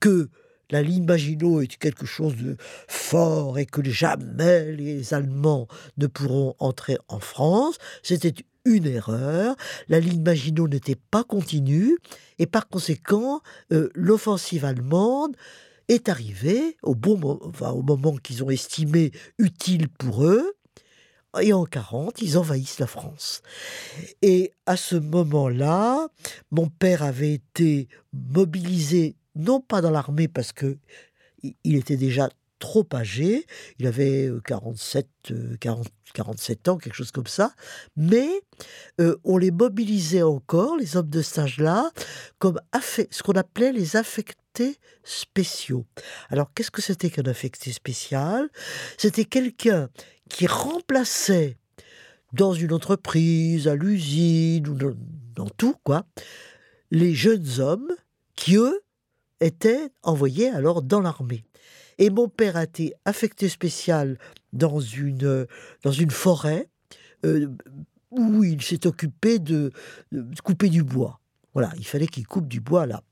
que 0.00 0.28
la 0.70 0.82
ligne 0.82 1.04
Maginot 1.04 1.62
est 1.62 1.78
quelque 1.78 2.04
chose 2.04 2.36
de 2.36 2.58
fort 2.88 3.58
et 3.58 3.64
que 3.64 3.82
jamais 3.88 4.72
les 4.72 5.14
Allemands 5.14 5.66
ne 5.96 6.06
pourront 6.06 6.54
entrer 6.58 6.98
en 7.08 7.20
France. 7.20 7.78
C'était 8.02 8.34
une 8.68 8.86
erreur. 8.86 9.56
La 9.88 10.00
ligne 10.00 10.22
Maginot 10.22 10.68
n'était 10.68 10.96
pas 11.10 11.24
continue 11.24 11.98
et 12.38 12.46
par 12.46 12.68
conséquent, 12.68 13.40
euh, 13.72 13.90
l'offensive 13.94 14.64
allemande 14.64 15.36
est 15.88 16.08
arrivé 16.08 16.76
au 16.82 16.94
bon 16.94 17.18
au 17.60 17.82
moment 17.82 18.16
qu'ils 18.16 18.44
ont 18.44 18.50
estimé 18.50 19.10
utile 19.38 19.88
pour 19.88 20.24
eux. 20.24 20.54
Et 21.40 21.52
en 21.52 21.64
40, 21.64 22.22
ils 22.22 22.38
envahissent 22.38 22.78
la 22.78 22.86
France. 22.86 23.42
Et 24.22 24.52
à 24.66 24.76
ce 24.76 24.96
moment-là, 24.96 26.08
mon 26.50 26.68
père 26.68 27.02
avait 27.02 27.34
été 27.34 27.88
mobilisé, 28.12 29.14
non 29.36 29.60
pas 29.60 29.80
dans 29.80 29.90
l'armée 29.90 30.26
parce 30.26 30.52
que 30.52 30.78
il 31.64 31.76
était 31.76 31.96
déjà 31.96 32.28
trop 32.58 32.86
âgé, 32.92 33.46
il 33.78 33.86
avait 33.86 34.30
47, 34.44 35.08
euh, 35.30 35.56
47 35.58 36.68
euh, 36.68 36.72
ans, 36.72 36.78
quelque 36.78 36.94
chose 36.94 37.10
comme 37.10 37.26
ça, 37.26 37.52
mais 37.96 38.28
euh, 39.00 39.16
on 39.24 39.38
les 39.38 39.50
mobilisait 39.50 40.22
encore, 40.22 40.76
les 40.76 40.96
hommes 40.96 41.10
de 41.10 41.22
stage 41.22 41.58
là, 41.58 41.90
comme 42.38 42.60
ce 42.82 43.22
qu'on 43.22 43.32
appelait 43.32 43.72
les 43.72 43.96
affectés 43.96 44.78
spéciaux. 45.04 45.86
Alors 46.30 46.52
qu'est-ce 46.54 46.70
que 46.70 46.82
c'était 46.82 47.10
qu'un 47.10 47.30
affecté 47.30 47.72
spécial? 47.72 48.48
C'était 48.96 49.24
quelqu'un 49.24 49.88
qui 50.28 50.46
remplaçait 50.46 51.56
dans 52.32 52.52
une 52.52 52.72
entreprise, 52.72 53.68
à 53.68 53.74
l'usine, 53.74 54.68
ou 54.68 54.74
dans, 54.74 55.48
tout, 55.56 55.74
quoi, 55.84 56.04
les 56.90 57.14
jeunes 57.14 57.60
hommes 57.60 57.92
qui, 58.36 58.56
eux, 58.56 58.80
étaient 59.40 59.90
envoyés 60.02 60.50
alors 60.50 60.82
dans 60.82 61.00
l'armée. 61.00 61.44
Et 61.98 62.10
mon 62.10 62.28
père 62.28 62.56
a 62.56 62.64
été 62.64 62.94
affecté 63.04 63.48
spécial 63.48 64.18
dans 64.52 64.80
une, 64.80 65.46
dans 65.82 65.92
une 65.92 66.10
forêt 66.10 66.68
euh, 67.24 67.48
où 68.10 68.44
il 68.44 68.62
s'est 68.62 68.86
occupé 68.86 69.38
de, 69.38 69.72
couper 70.42 70.68
du 70.68 70.82
bois. 70.82 71.20
Voilà, 71.54 71.72
il 71.76 71.86
fallait 71.86 72.06
qu'il 72.06 72.26
coupe 72.26 72.46
du 72.46 72.60
bois 72.60 72.86
là. 72.86 73.02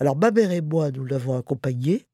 Alors 0.00 0.16
ma 0.16 0.30
mère 0.30 0.52
et 0.52 0.60
moi, 0.60 0.90
nous 0.90 1.04
l'avons 1.04 1.36
accompagné. 1.36 2.06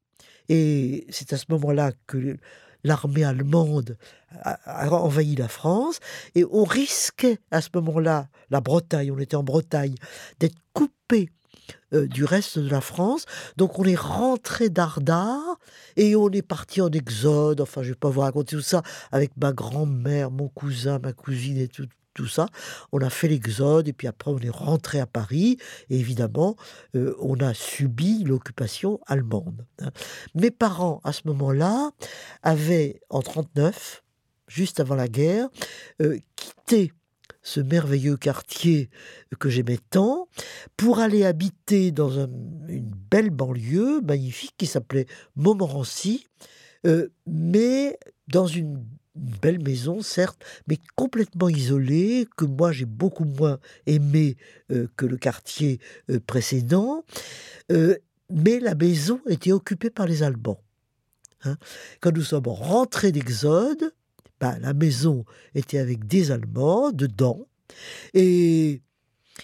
Et 0.49 1.05
c'est 1.09 1.31
à 1.33 1.37
ce 1.37 1.45
moment-là 1.49 1.91
que 2.07 2.37
l'armée 2.83 3.23
allemande 3.23 3.97
a, 4.41 4.89
envahi 4.89 5.35
la 5.35 5.47
France. 5.47 5.99
Et 6.35 6.45
on 6.51 6.63
risquait 6.63 7.39
à 7.51 7.61
ce 7.61 7.69
moment-là, 7.75 8.27
la 8.49 8.59
Bretagne, 8.59 9.11
on 9.11 9.19
était 9.19 9.35
en 9.35 9.43
Bretagne, 9.43 9.95
d'être 10.39 10.57
coupé 10.73 11.29
euh, 11.93 12.07
du 12.07 12.23
reste 12.23 12.59
de 12.59 12.69
la 12.69 12.81
France. 12.81 13.25
Donc 13.57 13.79
on 13.79 13.83
est 13.83 13.95
rentré 13.95 14.69
d'Ardard 14.69 15.59
et 15.95 16.15
on 16.15 16.29
est 16.29 16.41
parti 16.41 16.81
en 16.81 16.89
exode. 16.89 17.61
Enfin, 17.61 17.83
je 17.83 17.89
vais 17.89 17.95
pas 17.95 18.09
vous 18.09 18.21
raconter 18.21 18.55
tout 18.55 18.61
ça 18.61 18.81
avec 19.11 19.31
ma 19.37 19.53
grand-mère, 19.53 20.31
mon 20.31 20.49
cousin, 20.49 20.99
ma 20.99 21.13
cousine 21.13 21.57
et 21.57 21.67
tout, 21.67 21.87
tout 22.13 22.27
ça. 22.27 22.47
On 22.91 22.99
a 22.99 23.09
fait 23.09 23.27
l'exode 23.27 23.87
et 23.87 23.93
puis 23.93 24.07
après 24.07 24.31
on 24.31 24.39
est 24.39 24.49
rentré 24.49 24.99
à 24.99 25.05
Paris 25.05 25.57
et 25.89 25.99
évidemment 25.99 26.55
euh, 26.95 27.15
on 27.19 27.39
a 27.39 27.53
subi 27.53 28.23
l'occupation 28.23 28.99
allemande. 29.07 29.65
Hein. 29.81 29.91
Mes 30.35 30.51
parents 30.51 31.01
à 31.03 31.13
ce 31.13 31.21
moment-là 31.25 31.91
avaient 32.41 33.01
en 33.09 33.21
39, 33.21 34.03
juste 34.47 34.79
avant 34.79 34.95
la 34.95 35.07
guerre, 35.07 35.49
euh, 36.01 36.17
quitté 36.35 36.93
ce 37.41 37.59
merveilleux 37.59 38.17
quartier 38.17 38.89
que 39.39 39.49
j'aimais 39.49 39.79
tant, 39.89 40.27
pour 40.77 40.99
aller 40.99 41.25
habiter 41.25 41.91
dans 41.91 42.09
une 42.09 42.91
belle 43.11 43.29
banlieue 43.29 44.01
magnifique 44.01 44.55
qui 44.57 44.65
s'appelait 44.65 45.07
Montmorency, 45.35 46.27
euh, 46.85 47.09
mais 47.27 47.97
dans 48.27 48.47
une 48.47 48.83
belle 49.15 49.61
maison, 49.61 50.01
certes, 50.01 50.43
mais 50.67 50.79
complètement 50.95 51.49
isolée, 51.49 52.27
que 52.35 52.45
moi 52.45 52.71
j'ai 52.71 52.85
beaucoup 52.85 53.25
moins 53.25 53.59
aimé 53.85 54.37
euh, 54.71 54.87
que 54.95 55.05
le 55.05 55.17
quartier 55.17 55.79
euh, 56.09 56.19
précédent. 56.25 57.03
Mais 58.29 58.59
la 58.59 58.73
maison 58.73 59.19
était 59.27 59.51
occupée 59.51 59.91
par 59.91 60.07
les 60.07 60.23
Allemands. 60.23 60.59
Hein. 61.43 61.57
Quand 61.99 62.15
nous 62.15 62.23
sommes 62.23 62.47
rentrés 62.47 63.11
d'Exode, 63.11 63.93
la 64.59 64.73
maison 64.73 65.25
était 65.55 65.79
avec 65.79 66.07
des 66.07 66.31
Allemands 66.31 66.91
dedans. 66.91 67.47
Et 68.13 68.81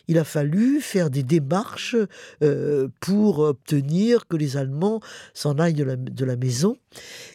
il 0.07 0.17
a 0.17 0.23
fallu 0.23 0.81
faire 0.81 1.09
des 1.09 1.23
démarches 1.23 1.95
euh, 2.43 2.87
pour 2.99 3.39
obtenir 3.39 4.27
que 4.27 4.37
les 4.37 4.57
Allemands 4.57 5.01
s'en 5.33 5.57
aillent 5.57 5.73
de 5.73 6.25
la, 6.25 6.35
maison. 6.35 6.77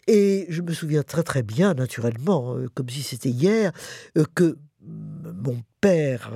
Et 0.07 0.45
je 0.49 0.61
me 0.61 0.73
souviens 0.73 1.03
très 1.03 1.23
très 1.23 1.43
bien, 1.43 1.73
naturellement, 1.73 2.55
euh, 2.55 2.67
comme 2.73 2.89
si 2.89 3.01
c'était 3.01 3.29
hier, 3.29 3.71
euh, 4.17 4.25
que 4.35 4.57
mon 4.81 5.61
père 5.81 6.31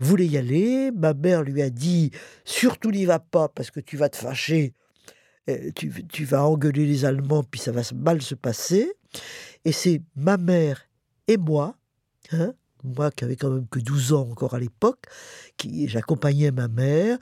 voulait 0.00 0.26
y 0.26 0.36
aller. 0.36 0.90
Ma 0.90 1.14
mère 1.14 1.42
lui 1.44 1.62
a 1.62 1.70
dit 1.70 2.10
surtout 2.44 2.90
n'y 2.90 3.04
va 3.04 3.20
pas 3.20 3.48
parce 3.48 3.70
que 3.70 3.78
tu 3.78 3.96
vas 3.96 4.08
te 4.08 4.16
fâcher. 4.16 4.74
Tu, 5.76 5.90
tu 6.08 6.24
vas 6.24 6.44
engueuler 6.44 6.84
les 6.84 7.04
Allemands, 7.04 7.44
puis 7.44 7.60
ça 7.60 7.70
va 7.70 7.82
mal 7.94 8.20
se 8.20 8.34
passer. 8.34 8.92
Et 9.64 9.72
c'est 9.72 10.02
ma 10.16 10.36
mère 10.36 10.88
et 11.26 11.36
moi, 11.36 11.76
hein, 12.32 12.52
moi 12.84 13.10
qui 13.10 13.24
avais 13.24 13.36
quand 13.36 13.50
même 13.50 13.68
que 13.68 13.78
12 13.78 14.12
ans 14.12 14.28
encore 14.30 14.54
à 14.54 14.58
l'époque, 14.58 15.04
qui 15.56 15.88
j'accompagnais 15.88 16.50
ma 16.50 16.68
mère 16.68 17.18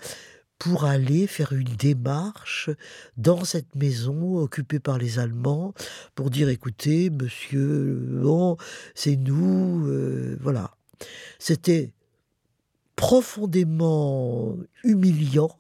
pour 0.59 0.85
aller 0.85 1.27
faire 1.27 1.53
une 1.53 1.77
démarche 1.77 2.71
dans 3.17 3.45
cette 3.45 3.75
maison 3.75 4.39
occupée 4.39 4.81
par 4.81 4.97
les 4.97 5.19
Allemands 5.19 5.75
pour 6.15 6.31
dire 6.31 6.49
écoutez 6.49 7.11
monsieur 7.11 8.01
bon 8.23 8.57
c'est 8.95 9.17
nous 9.17 9.87
euh, 9.87 10.39
voilà. 10.41 10.71
C'était 11.39 11.93
profondément 12.95 14.57
humiliant 14.83 15.55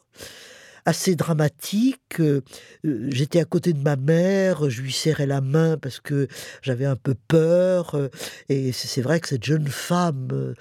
assez 0.86 1.16
dramatique. 1.16 2.20
Euh, 2.20 2.40
euh, 2.86 3.08
j'étais 3.10 3.40
à 3.40 3.44
côté 3.44 3.72
de 3.72 3.82
ma 3.82 3.96
mère, 3.96 4.70
je 4.70 4.80
lui 4.80 4.92
serrais 4.92 5.26
la 5.26 5.42
main 5.42 5.76
parce 5.76 6.00
que 6.00 6.28
j'avais 6.62 6.86
un 6.86 6.96
peu 6.96 7.14
peur. 7.28 7.96
Euh, 7.96 8.08
et 8.48 8.72
c'est 8.72 9.02
vrai 9.02 9.20
que 9.20 9.28
cette 9.28 9.44
jeune 9.44 9.66
femme, 9.66 10.54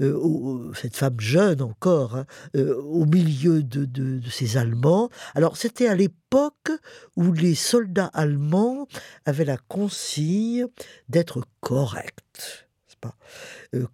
cette 0.00 0.96
femme 0.96 1.18
jeune 1.18 1.60
encore, 1.60 2.16
hein, 2.16 2.26
au 2.54 3.04
milieu 3.06 3.62
de, 3.62 4.20
ces 4.30 4.56
Allemands. 4.56 5.10
Alors 5.34 5.56
c'était 5.56 5.88
à 5.88 5.94
l'époque 5.94 6.70
où 7.16 7.32
les 7.32 7.54
soldats 7.54 8.10
allemands 8.14 8.86
avaient 9.24 9.44
la 9.44 9.56
consigne 9.56 10.66
d'être 11.08 11.42
corrects. 11.60 12.22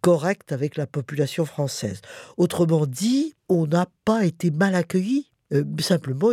Correct 0.01 0.53
avec 0.53 0.77
la 0.77 0.87
population 0.87 1.45
française. 1.45 2.01
Autrement 2.39 2.87
dit, 2.87 3.35
on 3.49 3.67
n'a 3.67 3.87
pas 4.05 4.25
été 4.25 4.51
mal 4.51 4.75
accueillis 4.75 5.32
euh, 5.53 5.65
simplement 5.81 6.31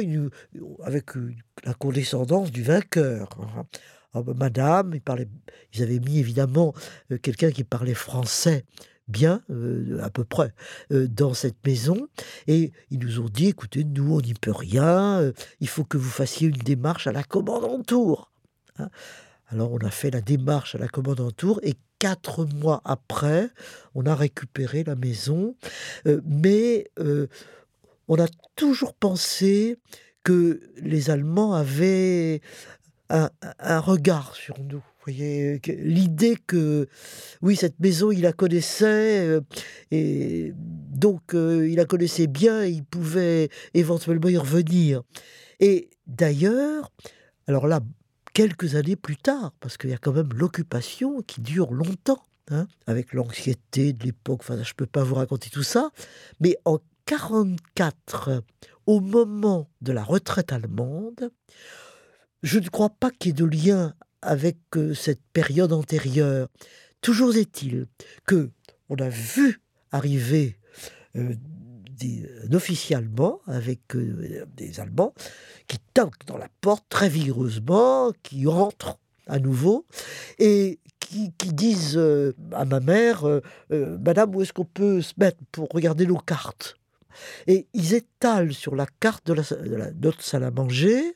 avec 0.84 1.11
la 1.63 1.74
condescendance 1.74 2.51
du 2.51 2.63
vainqueur. 2.63 3.30
Hein. 3.41 3.65
Ah, 4.13 4.24
bah, 4.24 4.34
madame, 4.36 4.95
ils, 5.74 5.84
avaient 5.84 5.99
mis 5.99 6.20
évidemment 6.20 6.74
euh, 7.11 7.17
quelqu'un 7.17 7.51
qui 7.51 7.63
parlait 7.63 7.93
français 7.93 8.65
bien, 9.07 9.41
euh, 9.49 9.99
à 10.03 10.09
peu 10.11 10.24
près, 10.24 10.53
dans 10.91 11.34
cette 11.34 11.65
maison. 11.65 12.07
Et 12.47 12.72
ils 12.91 12.99
nous 12.99 13.20
ont 13.20 13.30
dit, 13.30 13.47
écoutez, 13.47 13.84
nous, 13.84 14.15
on 14.15 14.22
n'y 14.22 14.36
peut 14.36 14.51
rien, 14.51 15.32
il 15.59 15.67
faut 15.67 15.84
que 15.84 15.97
vous 15.97 16.09
fassiez 16.09 16.47
une 16.47 16.57
démarche 16.57 17.07
à 17.07 17.11
la 17.11 17.24
commandantour. 17.24 18.32
Hein. 18.78 18.89
Alors 19.47 19.72
on 19.72 19.80
a 19.80 19.89
fait 19.89 20.11
la 20.11 20.22
démarche 20.22 20.76
à 20.76 20.78
la 20.78 20.88
commandantour 20.88 21.59
et 21.63 21.74
quatre 21.97 22.45
mois 22.45 22.82
après, 22.86 23.49
on 23.95 24.05
a 24.05 24.13
récupéré 24.13 24.84
la 24.84 24.95
maison. 24.95 25.55
mais 26.24 26.91
on 28.10 28.20
a 28.20 28.28
toujours 28.55 28.93
pensé 28.93 29.78
que 30.24 30.60
les 30.82 31.10
Allemands 31.10 31.53
avaient 31.53 32.41
un, 33.10 33.80
regard 33.80 34.36
sur 34.36 34.60
nous. 34.60 34.84
voyez, 35.05 35.62
l'idée 35.68 36.36
que, 36.45 36.88
oui, 37.41 37.55
cette 37.55 37.80
maison, 37.80 38.12
il 38.12 38.22
la 38.22 38.34
connaissait, 38.34 39.28
euh, 39.28 39.41
et 39.89 40.53
donc 40.55 41.34
euh, 41.34 41.68
il 41.68 41.78
la 41.78 41.86
connaissait 41.86 42.28
bien, 42.28 42.66
il 42.66 42.84
pouvait 42.84 43.49
éventuellement 43.74 44.30
y 44.30 44.38
revenir. 44.38 45.01
Et 45.60 45.89
d'ailleurs, 46.05 46.91
alors 47.47 47.68
là, 47.68 47.80
quelques 48.34 48.76
années 48.76 48.95
plus 48.95 49.18
tard, 49.18 49.53
parce 49.60 49.78
qu'il 49.78 49.89
y 49.89 49.93
a 49.93 49.97
quand 49.97 50.14
même 50.14 50.30
l'occupation 50.36 51.22
qui 51.22 51.41
dure 51.41 51.74
longtemps, 51.74 52.24
hein, 52.51 52.68
avec 52.86 53.14
l'anxiété 53.14 53.93
de 53.93 54.03
l'époque, 54.03 54.41
enfin, 54.41 54.55
je 54.62 54.72
ne 54.72 54.76
peux 54.76 54.86
pas 54.86 55.03
vous 55.03 55.16
raconter 55.16 55.49
tout 55.49 55.64
ça, 55.64 55.89
mais 56.39 56.57
en 56.66 56.80
44, 57.10 58.43
au 58.86 58.99
moment 58.99 59.68
de 59.82 59.91
la 59.91 60.03
retraite 60.03 60.53
allemande, 60.53 61.32
je 62.43 62.60
ne 62.60 62.68
crois 62.68 62.91
pas 62.91 63.10
qu'il 63.10 63.30
y 63.30 63.32
ait 63.32 63.34
de 63.34 63.45
lien 63.45 63.95
avec 64.22 64.57
euh, 64.76 64.93
cette 64.93 65.24
période 65.34 65.74
antérieure. 65.74 66.49
Toujours 67.01 67.36
est-il 67.36 67.88
que 68.28 68.51
on 68.89 68.95
a 68.97 69.10
vu 69.10 69.60
arriver 69.91 70.60
euh, 71.16 71.34
des, 71.89 72.30
un 72.47 72.53
officier 72.53 72.95
allemand 72.95 73.41
avec 73.47 73.95
euh, 73.95 74.45
des 74.55 74.80
Allemands 74.80 75.16
qui 75.68 75.80
toquent 75.95 76.28
dans 76.28 76.38
la 76.38 76.49
porte 76.62 76.86
très 76.89 77.10
vigoureusement, 77.10 78.14
qui 78.22 78.45
rentrent 78.45 78.99
à 79.26 79.39
nouveau 79.39 79.88
et 80.38 80.78
qui, 80.99 81.32
disent 81.53 81.99
à 82.51 82.66
ma 82.66 82.80
mère 82.80 83.26
Madame, 83.72 84.36
où 84.36 84.43
est-ce 84.43 84.53
qu'on 84.53 84.64
peut 84.64 85.01
se 85.01 85.14
mettre 85.18 85.39
pour 85.51 85.68
regarder 85.70 86.05
nos 86.05 86.20
cartes? 86.20 86.78
Et 87.47 87.67
ils 87.74 87.93
étalent 87.93 88.53
sur 88.53 88.76
la 88.76 88.86
carte 88.99 89.26
de, 89.28 89.34
la, 89.34 89.91
notre 89.91 90.24
salle 90.24 90.43
à 90.43 90.51
manger 90.51 91.15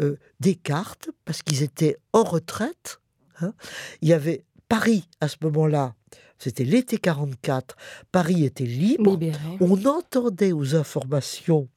euh, 0.00 0.16
des 0.40 0.54
cartes, 0.54 1.10
parce 1.24 1.42
qu'ils 1.42 1.62
étaient 1.62 1.96
en 2.12 2.24
retraite. 2.24 3.00
Hein. 3.40 3.54
Il 4.02 4.08
y 4.08 4.12
avait 4.12 4.44
Paris 4.68 5.08
à 5.20 5.28
ce 5.28 5.36
moment-là, 5.42 5.94
c'était 6.38 6.64
l'été 6.64 6.98
44, 6.98 7.76
Paris 8.12 8.44
était 8.44 8.64
libre. 8.64 9.18
On 9.60 9.86
entendait 9.86 10.52
aux 10.52 10.74
informations 10.74 11.68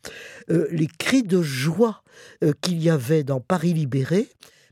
euh, 0.50 0.68
les 0.72 0.88
cris 0.88 1.24
de 1.24 1.42
joie 1.42 2.04
euh, 2.44 2.54
qu'il 2.62 2.82
y 2.82 2.90
avait 2.90 3.24
dans 3.24 3.40
Paris 3.40 3.74
libéré. 3.74 4.28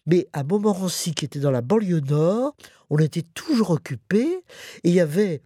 Mais 0.08 0.28
à 0.34 0.44
Montmorency, 0.44 1.14
qui 1.14 1.26
était 1.26 1.40
dans 1.40 1.52
la 1.52 1.62
banlieue 1.62 2.02
nord, 2.02 2.56
on 2.90 2.98
était 2.98 3.24
toujours 3.34 3.72
occupé 3.72 4.44
et 4.84 4.90
il 4.90 4.94
y 4.94 5.00
avait 5.00 5.42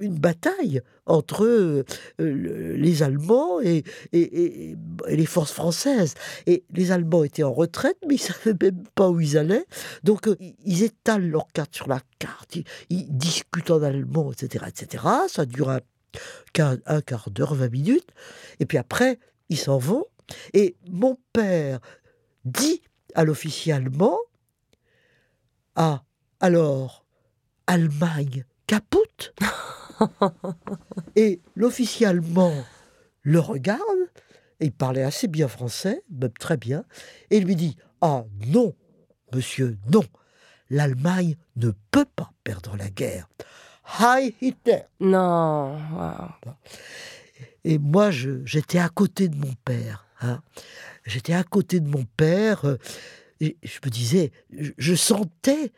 une 0.00 0.18
bataille 0.18 0.80
entre 1.06 1.44
euh, 1.44 1.84
les 2.18 3.02
Allemands 3.02 3.60
et, 3.60 3.84
les 4.12 5.26
forces 5.26 5.52
françaises. 5.52 6.14
Et 6.46 6.64
les 6.72 6.92
Allemands 6.92 7.24
étaient 7.24 7.42
en 7.42 7.52
retraite, 7.52 7.96
mais 8.06 8.16
ils 8.16 8.22
ne 8.22 8.34
savaient 8.34 8.56
même 8.60 8.84
pas 8.94 9.08
où 9.10 9.20
ils 9.20 9.36
allaient. 9.38 9.66
Donc 10.02 10.28
euh, 10.28 10.36
ils 10.64 10.82
étalent 10.82 11.28
leurs 11.28 11.48
cartes 11.52 11.74
sur 11.74 11.88
la 11.88 12.00
carte, 12.18 12.56
ils, 12.90 13.16
discutent 13.16 13.70
en 13.70 13.82
allemand, 13.82 14.32
etc., 14.32 14.64
etc. 14.68 15.04
Ça 15.28 15.46
dure 15.46 15.70
un, 15.70 15.80
un 16.86 17.00
quart 17.00 17.30
d'heure, 17.30 17.54
20 17.54 17.70
minutes. 17.70 18.08
Et 18.60 18.66
puis 18.66 18.78
après, 18.78 19.18
ils 19.48 19.58
s'en 19.58 19.78
vont. 19.78 20.04
Et 20.52 20.76
mon 20.88 21.18
père 21.32 21.80
dit 22.44 22.82
à 23.14 23.24
l'officier 23.24 23.72
allemand, 23.72 24.18
ah, 25.76 26.04
alors, 26.40 27.04
Allemagne, 27.66 28.44
capoute? 28.66 29.34
et 31.16 31.40
l'officier 31.54 32.06
allemand 32.06 32.54
le 33.22 33.40
regarde, 33.40 33.82
et 34.60 34.66
il 34.66 34.72
parlait 34.72 35.02
assez 35.02 35.28
bien 35.28 35.48
français, 35.48 36.02
même 36.10 36.32
très 36.32 36.56
bien, 36.56 36.84
et 37.30 37.40
lui 37.40 37.56
dit 37.56 37.76
Ah 38.00 38.24
non, 38.46 38.74
monsieur, 39.32 39.78
non, 39.90 40.04
l'Allemagne 40.70 41.36
ne 41.56 41.72
peut 41.90 42.06
pas 42.16 42.32
perdre 42.44 42.76
la 42.76 42.90
guerre. 42.90 43.28
Hi 44.00 44.34
Hitler 44.40 44.82
Non. 45.00 45.78
Et 47.64 47.78
moi, 47.78 48.10
j'étais 48.10 48.78
à 48.78 48.88
côté 48.88 49.28
de 49.28 49.36
mon 49.36 49.52
père. 49.64 50.06
Hein. 50.20 50.42
J'étais 51.04 51.34
à 51.34 51.44
côté 51.44 51.80
de 51.80 51.88
mon 51.88 52.04
père. 52.16 52.64
Euh, 52.64 52.78
et 53.40 53.56
je 53.62 53.78
me 53.84 53.90
disais, 53.90 54.32
je 54.50 54.94
sentais 54.94 55.72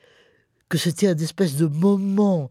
que 0.69 0.79
c'était 0.79 1.09
un 1.09 1.17
espèce 1.17 1.57
de 1.57 1.67
moment 1.67 2.51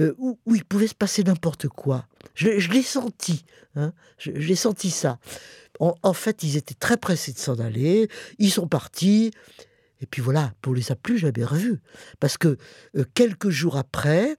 euh, 0.00 0.14
où, 0.18 0.38
il 0.54 0.64
pouvait 0.64 0.86
se 0.86 0.94
passer 0.94 1.24
n'importe 1.24 1.68
quoi. 1.68 2.06
Je, 2.34 2.48
l'ai 2.70 2.82
senti, 2.82 3.44
hein, 3.74 3.92
je, 4.18 4.30
l'ai 4.30 4.54
senti 4.56 4.90
ça. 4.90 5.18
En, 5.78 6.12
fait, 6.14 6.42
ils 6.42 6.56
étaient 6.56 6.74
très 6.74 6.96
pressés 6.96 7.32
de 7.32 7.38
s'en 7.38 7.58
aller, 7.58 8.08
ils 8.38 8.50
sont 8.50 8.66
partis, 8.66 9.30
et 10.00 10.06
puis 10.06 10.22
voilà, 10.22 10.52
on 10.66 10.72
les 10.72 10.90
a 10.90 10.96
plus 10.96 11.18
jamais 11.18 11.44
revus. 11.44 11.80
Parce 12.18 12.38
que 12.38 12.56
euh, 12.96 13.04
quelques 13.12 13.50
jours 13.50 13.76
après, 13.76 14.36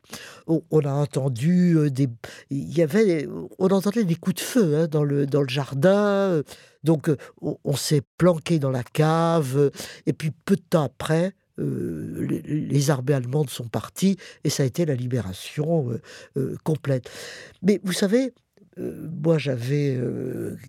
on, 0.47 0.80
a 0.80 0.91
entendu 0.91 1.78
euh, 1.78 1.89
des. 1.91 2.07
Il 2.49 2.75
y 2.75 2.82
avait. 2.82 3.28
On 3.59 3.67
entendait 3.67 4.03
des 4.03 4.15
coups 4.15 4.38
de 4.38 4.41
feu 4.41 4.78
hein, 4.78 4.88
dans, 4.88 5.03
le, 5.03 5.28
dans 5.28 5.41
le 5.41 5.49
jardin. 5.49 6.41
donc 6.84 7.11
on 7.41 7.75
s'est 7.75 8.01
planqué 8.17 8.57
dans 8.57 8.71
la 8.71 8.84
cave. 8.84 9.71
Et 10.07 10.13
puis 10.13 10.32
peu 10.32 10.55
de 10.55 10.63
temps 10.67 10.84
après, 10.84 11.34
les, 11.58 12.41
les, 12.41 12.89
armées 12.89 13.14
allemandes 13.14 13.49
sont 13.49 13.68
parties 13.68 14.18
et 14.43 14.49
ça 14.49 14.64
a 14.64 14.66
été 14.66 14.86
la 14.86 14.95
libération 14.95 15.99
complète. 16.64 17.10
Mais 17.64 17.80
vous 17.84 17.93
savez, 17.93 18.34
moi 18.78 19.38
j'avais 19.38 19.99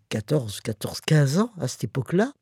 14, 0.09 0.61
14, 0.61 1.01
15 1.03 1.39
ans 1.39 1.53
à 1.61 1.69
cette 1.69 1.85
époque-là, 1.85 2.33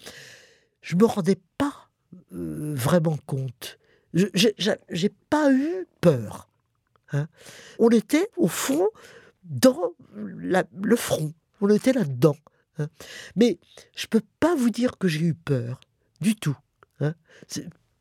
je 0.80 0.94
me 0.97 1.05
rendais 1.05 1.38
pas 1.59 1.88
vraiment 2.30 3.18
compte. 3.26 3.78
J'ai 4.14 5.09
pas 5.28 5.53
eu 5.53 5.86
peur. 6.01 6.49
Hein. 7.12 7.28
On 7.78 7.88
était 7.90 8.28
au 8.36 8.49
fond 8.49 8.88
dans 9.44 9.92
le 10.14 10.97
front. 10.97 11.32
On 11.61 11.68
était 11.68 11.92
là-dedans. 11.92 12.36
Hein. 12.78 12.88
Mais 13.36 13.59
je 13.94 14.07
peux 14.07 14.22
pas 14.40 14.55
vous 14.55 14.70
dire 14.70 14.99
que 14.99 15.09
j'ai 15.09 15.24
eu 15.24 15.34
peur 15.34 15.80
du 16.20 16.34
tout. 16.34 16.57
Hein. 17.01 17.14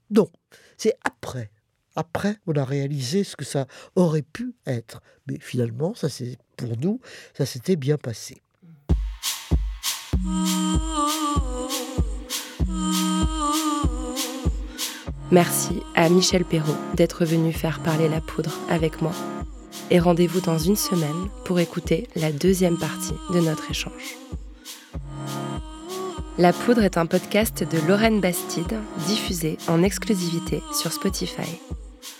Non, 0.10 0.30
c'est 0.78 0.96
après. 1.04 1.52
Après, 1.96 2.38
on 2.46 2.54
a 2.56 2.66
réalisé 2.66 3.24
ce 3.24 3.36
que 3.36 3.46
ça 3.46 3.68
aurait 3.96 4.22
pu 4.22 4.54
être. 4.66 5.02
Mais 5.28 5.38
finalement, 5.40 5.94
ça 5.96 6.10
c'est 6.10 6.38
pour 6.58 6.78
nous, 6.78 7.00
ça 7.34 7.46
s'était 7.46 7.76
bien 7.76 7.98
passé. 7.98 8.42
Merci 15.32 15.82
à 15.96 16.08
Michel 16.10 16.46
Perrault 16.46 16.78
d'être 16.94 17.26
venu 17.26 17.52
faire 17.52 17.82
parler 17.82 18.08
la 18.08 18.22
poudre 18.22 18.58
avec 18.70 19.02
moi. 19.02 19.14
Et 19.90 20.00
rendez-vous 20.00 20.42
dans 20.42 20.58
une 20.58 20.76
semaine 20.76 21.30
pour 21.46 21.60
écouter 21.60 22.08
la 22.16 22.32
deuxième 22.32 22.78
partie 22.78 23.16
de 23.34 23.40
notre 23.40 23.70
échange. 23.70 24.16
La 26.38 26.52
Poudre 26.52 26.84
est 26.84 26.98
un 26.98 27.06
podcast 27.06 27.64
de 27.64 27.88
Lorraine 27.88 28.20
Bastide, 28.20 28.78
diffusé 29.08 29.58
en 29.70 29.82
exclusivité 29.82 30.62
sur 30.74 30.92
Spotify. 30.92 31.48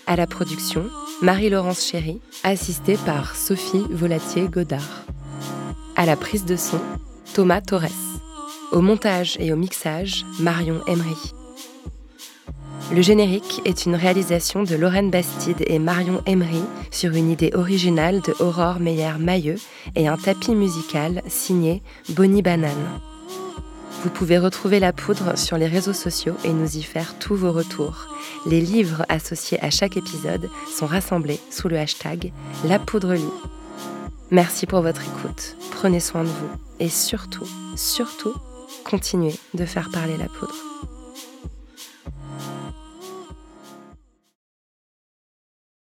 À 0.06 0.16
la 0.16 0.26
production, 0.26 0.86
Marie-Laurence 1.20 1.84
Chéry, 1.84 2.22
assistée 2.42 2.96
par 3.04 3.36
Sophie 3.36 3.84
Volatier-Godard. 3.90 5.04
À 5.96 6.06
la 6.06 6.16
prise 6.16 6.46
de 6.46 6.56
son, 6.56 6.80
Thomas 7.34 7.60
Torres. 7.60 7.90
Au 8.72 8.80
montage 8.80 9.36
et 9.38 9.52
au 9.52 9.56
mixage, 9.56 10.24
Marion 10.40 10.80
Emery. 10.86 11.34
Le 12.94 13.02
générique 13.02 13.60
est 13.66 13.84
une 13.84 13.96
réalisation 13.96 14.62
de 14.62 14.76
Lorraine 14.76 15.10
Bastide 15.10 15.62
et 15.66 15.78
Marion 15.78 16.22
Emery 16.24 16.62
sur 16.90 17.12
une 17.12 17.30
idée 17.30 17.50
originale 17.52 18.22
de 18.22 18.32
Aurore 18.40 18.80
Meyer-Mailleux 18.80 19.58
et 19.94 20.08
un 20.08 20.16
tapis 20.16 20.54
musical 20.54 21.20
signé 21.26 21.82
Bonnie 22.08 22.42
Banane. 22.42 22.72
Vous 24.06 24.12
pouvez 24.12 24.38
retrouver 24.38 24.78
la 24.78 24.92
poudre 24.92 25.36
sur 25.36 25.58
les 25.58 25.66
réseaux 25.66 25.92
sociaux 25.92 26.36
et 26.44 26.52
nous 26.52 26.76
y 26.76 26.82
faire 26.84 27.18
tous 27.18 27.34
vos 27.34 27.50
retours. 27.50 28.06
Les 28.46 28.60
livres 28.60 29.04
associés 29.08 29.58
à 29.64 29.70
chaque 29.70 29.96
épisode 29.96 30.48
sont 30.72 30.86
rassemblés 30.86 31.40
sous 31.50 31.66
le 31.66 31.76
hashtag 31.76 32.32
La 32.64 32.78
Poudre. 32.78 33.16
Merci 34.30 34.66
pour 34.66 34.80
votre 34.80 35.02
écoute, 35.02 35.56
prenez 35.72 35.98
soin 35.98 36.22
de 36.22 36.28
vous 36.28 36.50
et 36.78 36.88
surtout, 36.88 37.48
surtout, 37.74 38.34
continuez 38.84 39.34
de 39.54 39.64
faire 39.64 39.90
parler 39.90 40.16
la 40.16 40.28
poudre. 40.28 40.65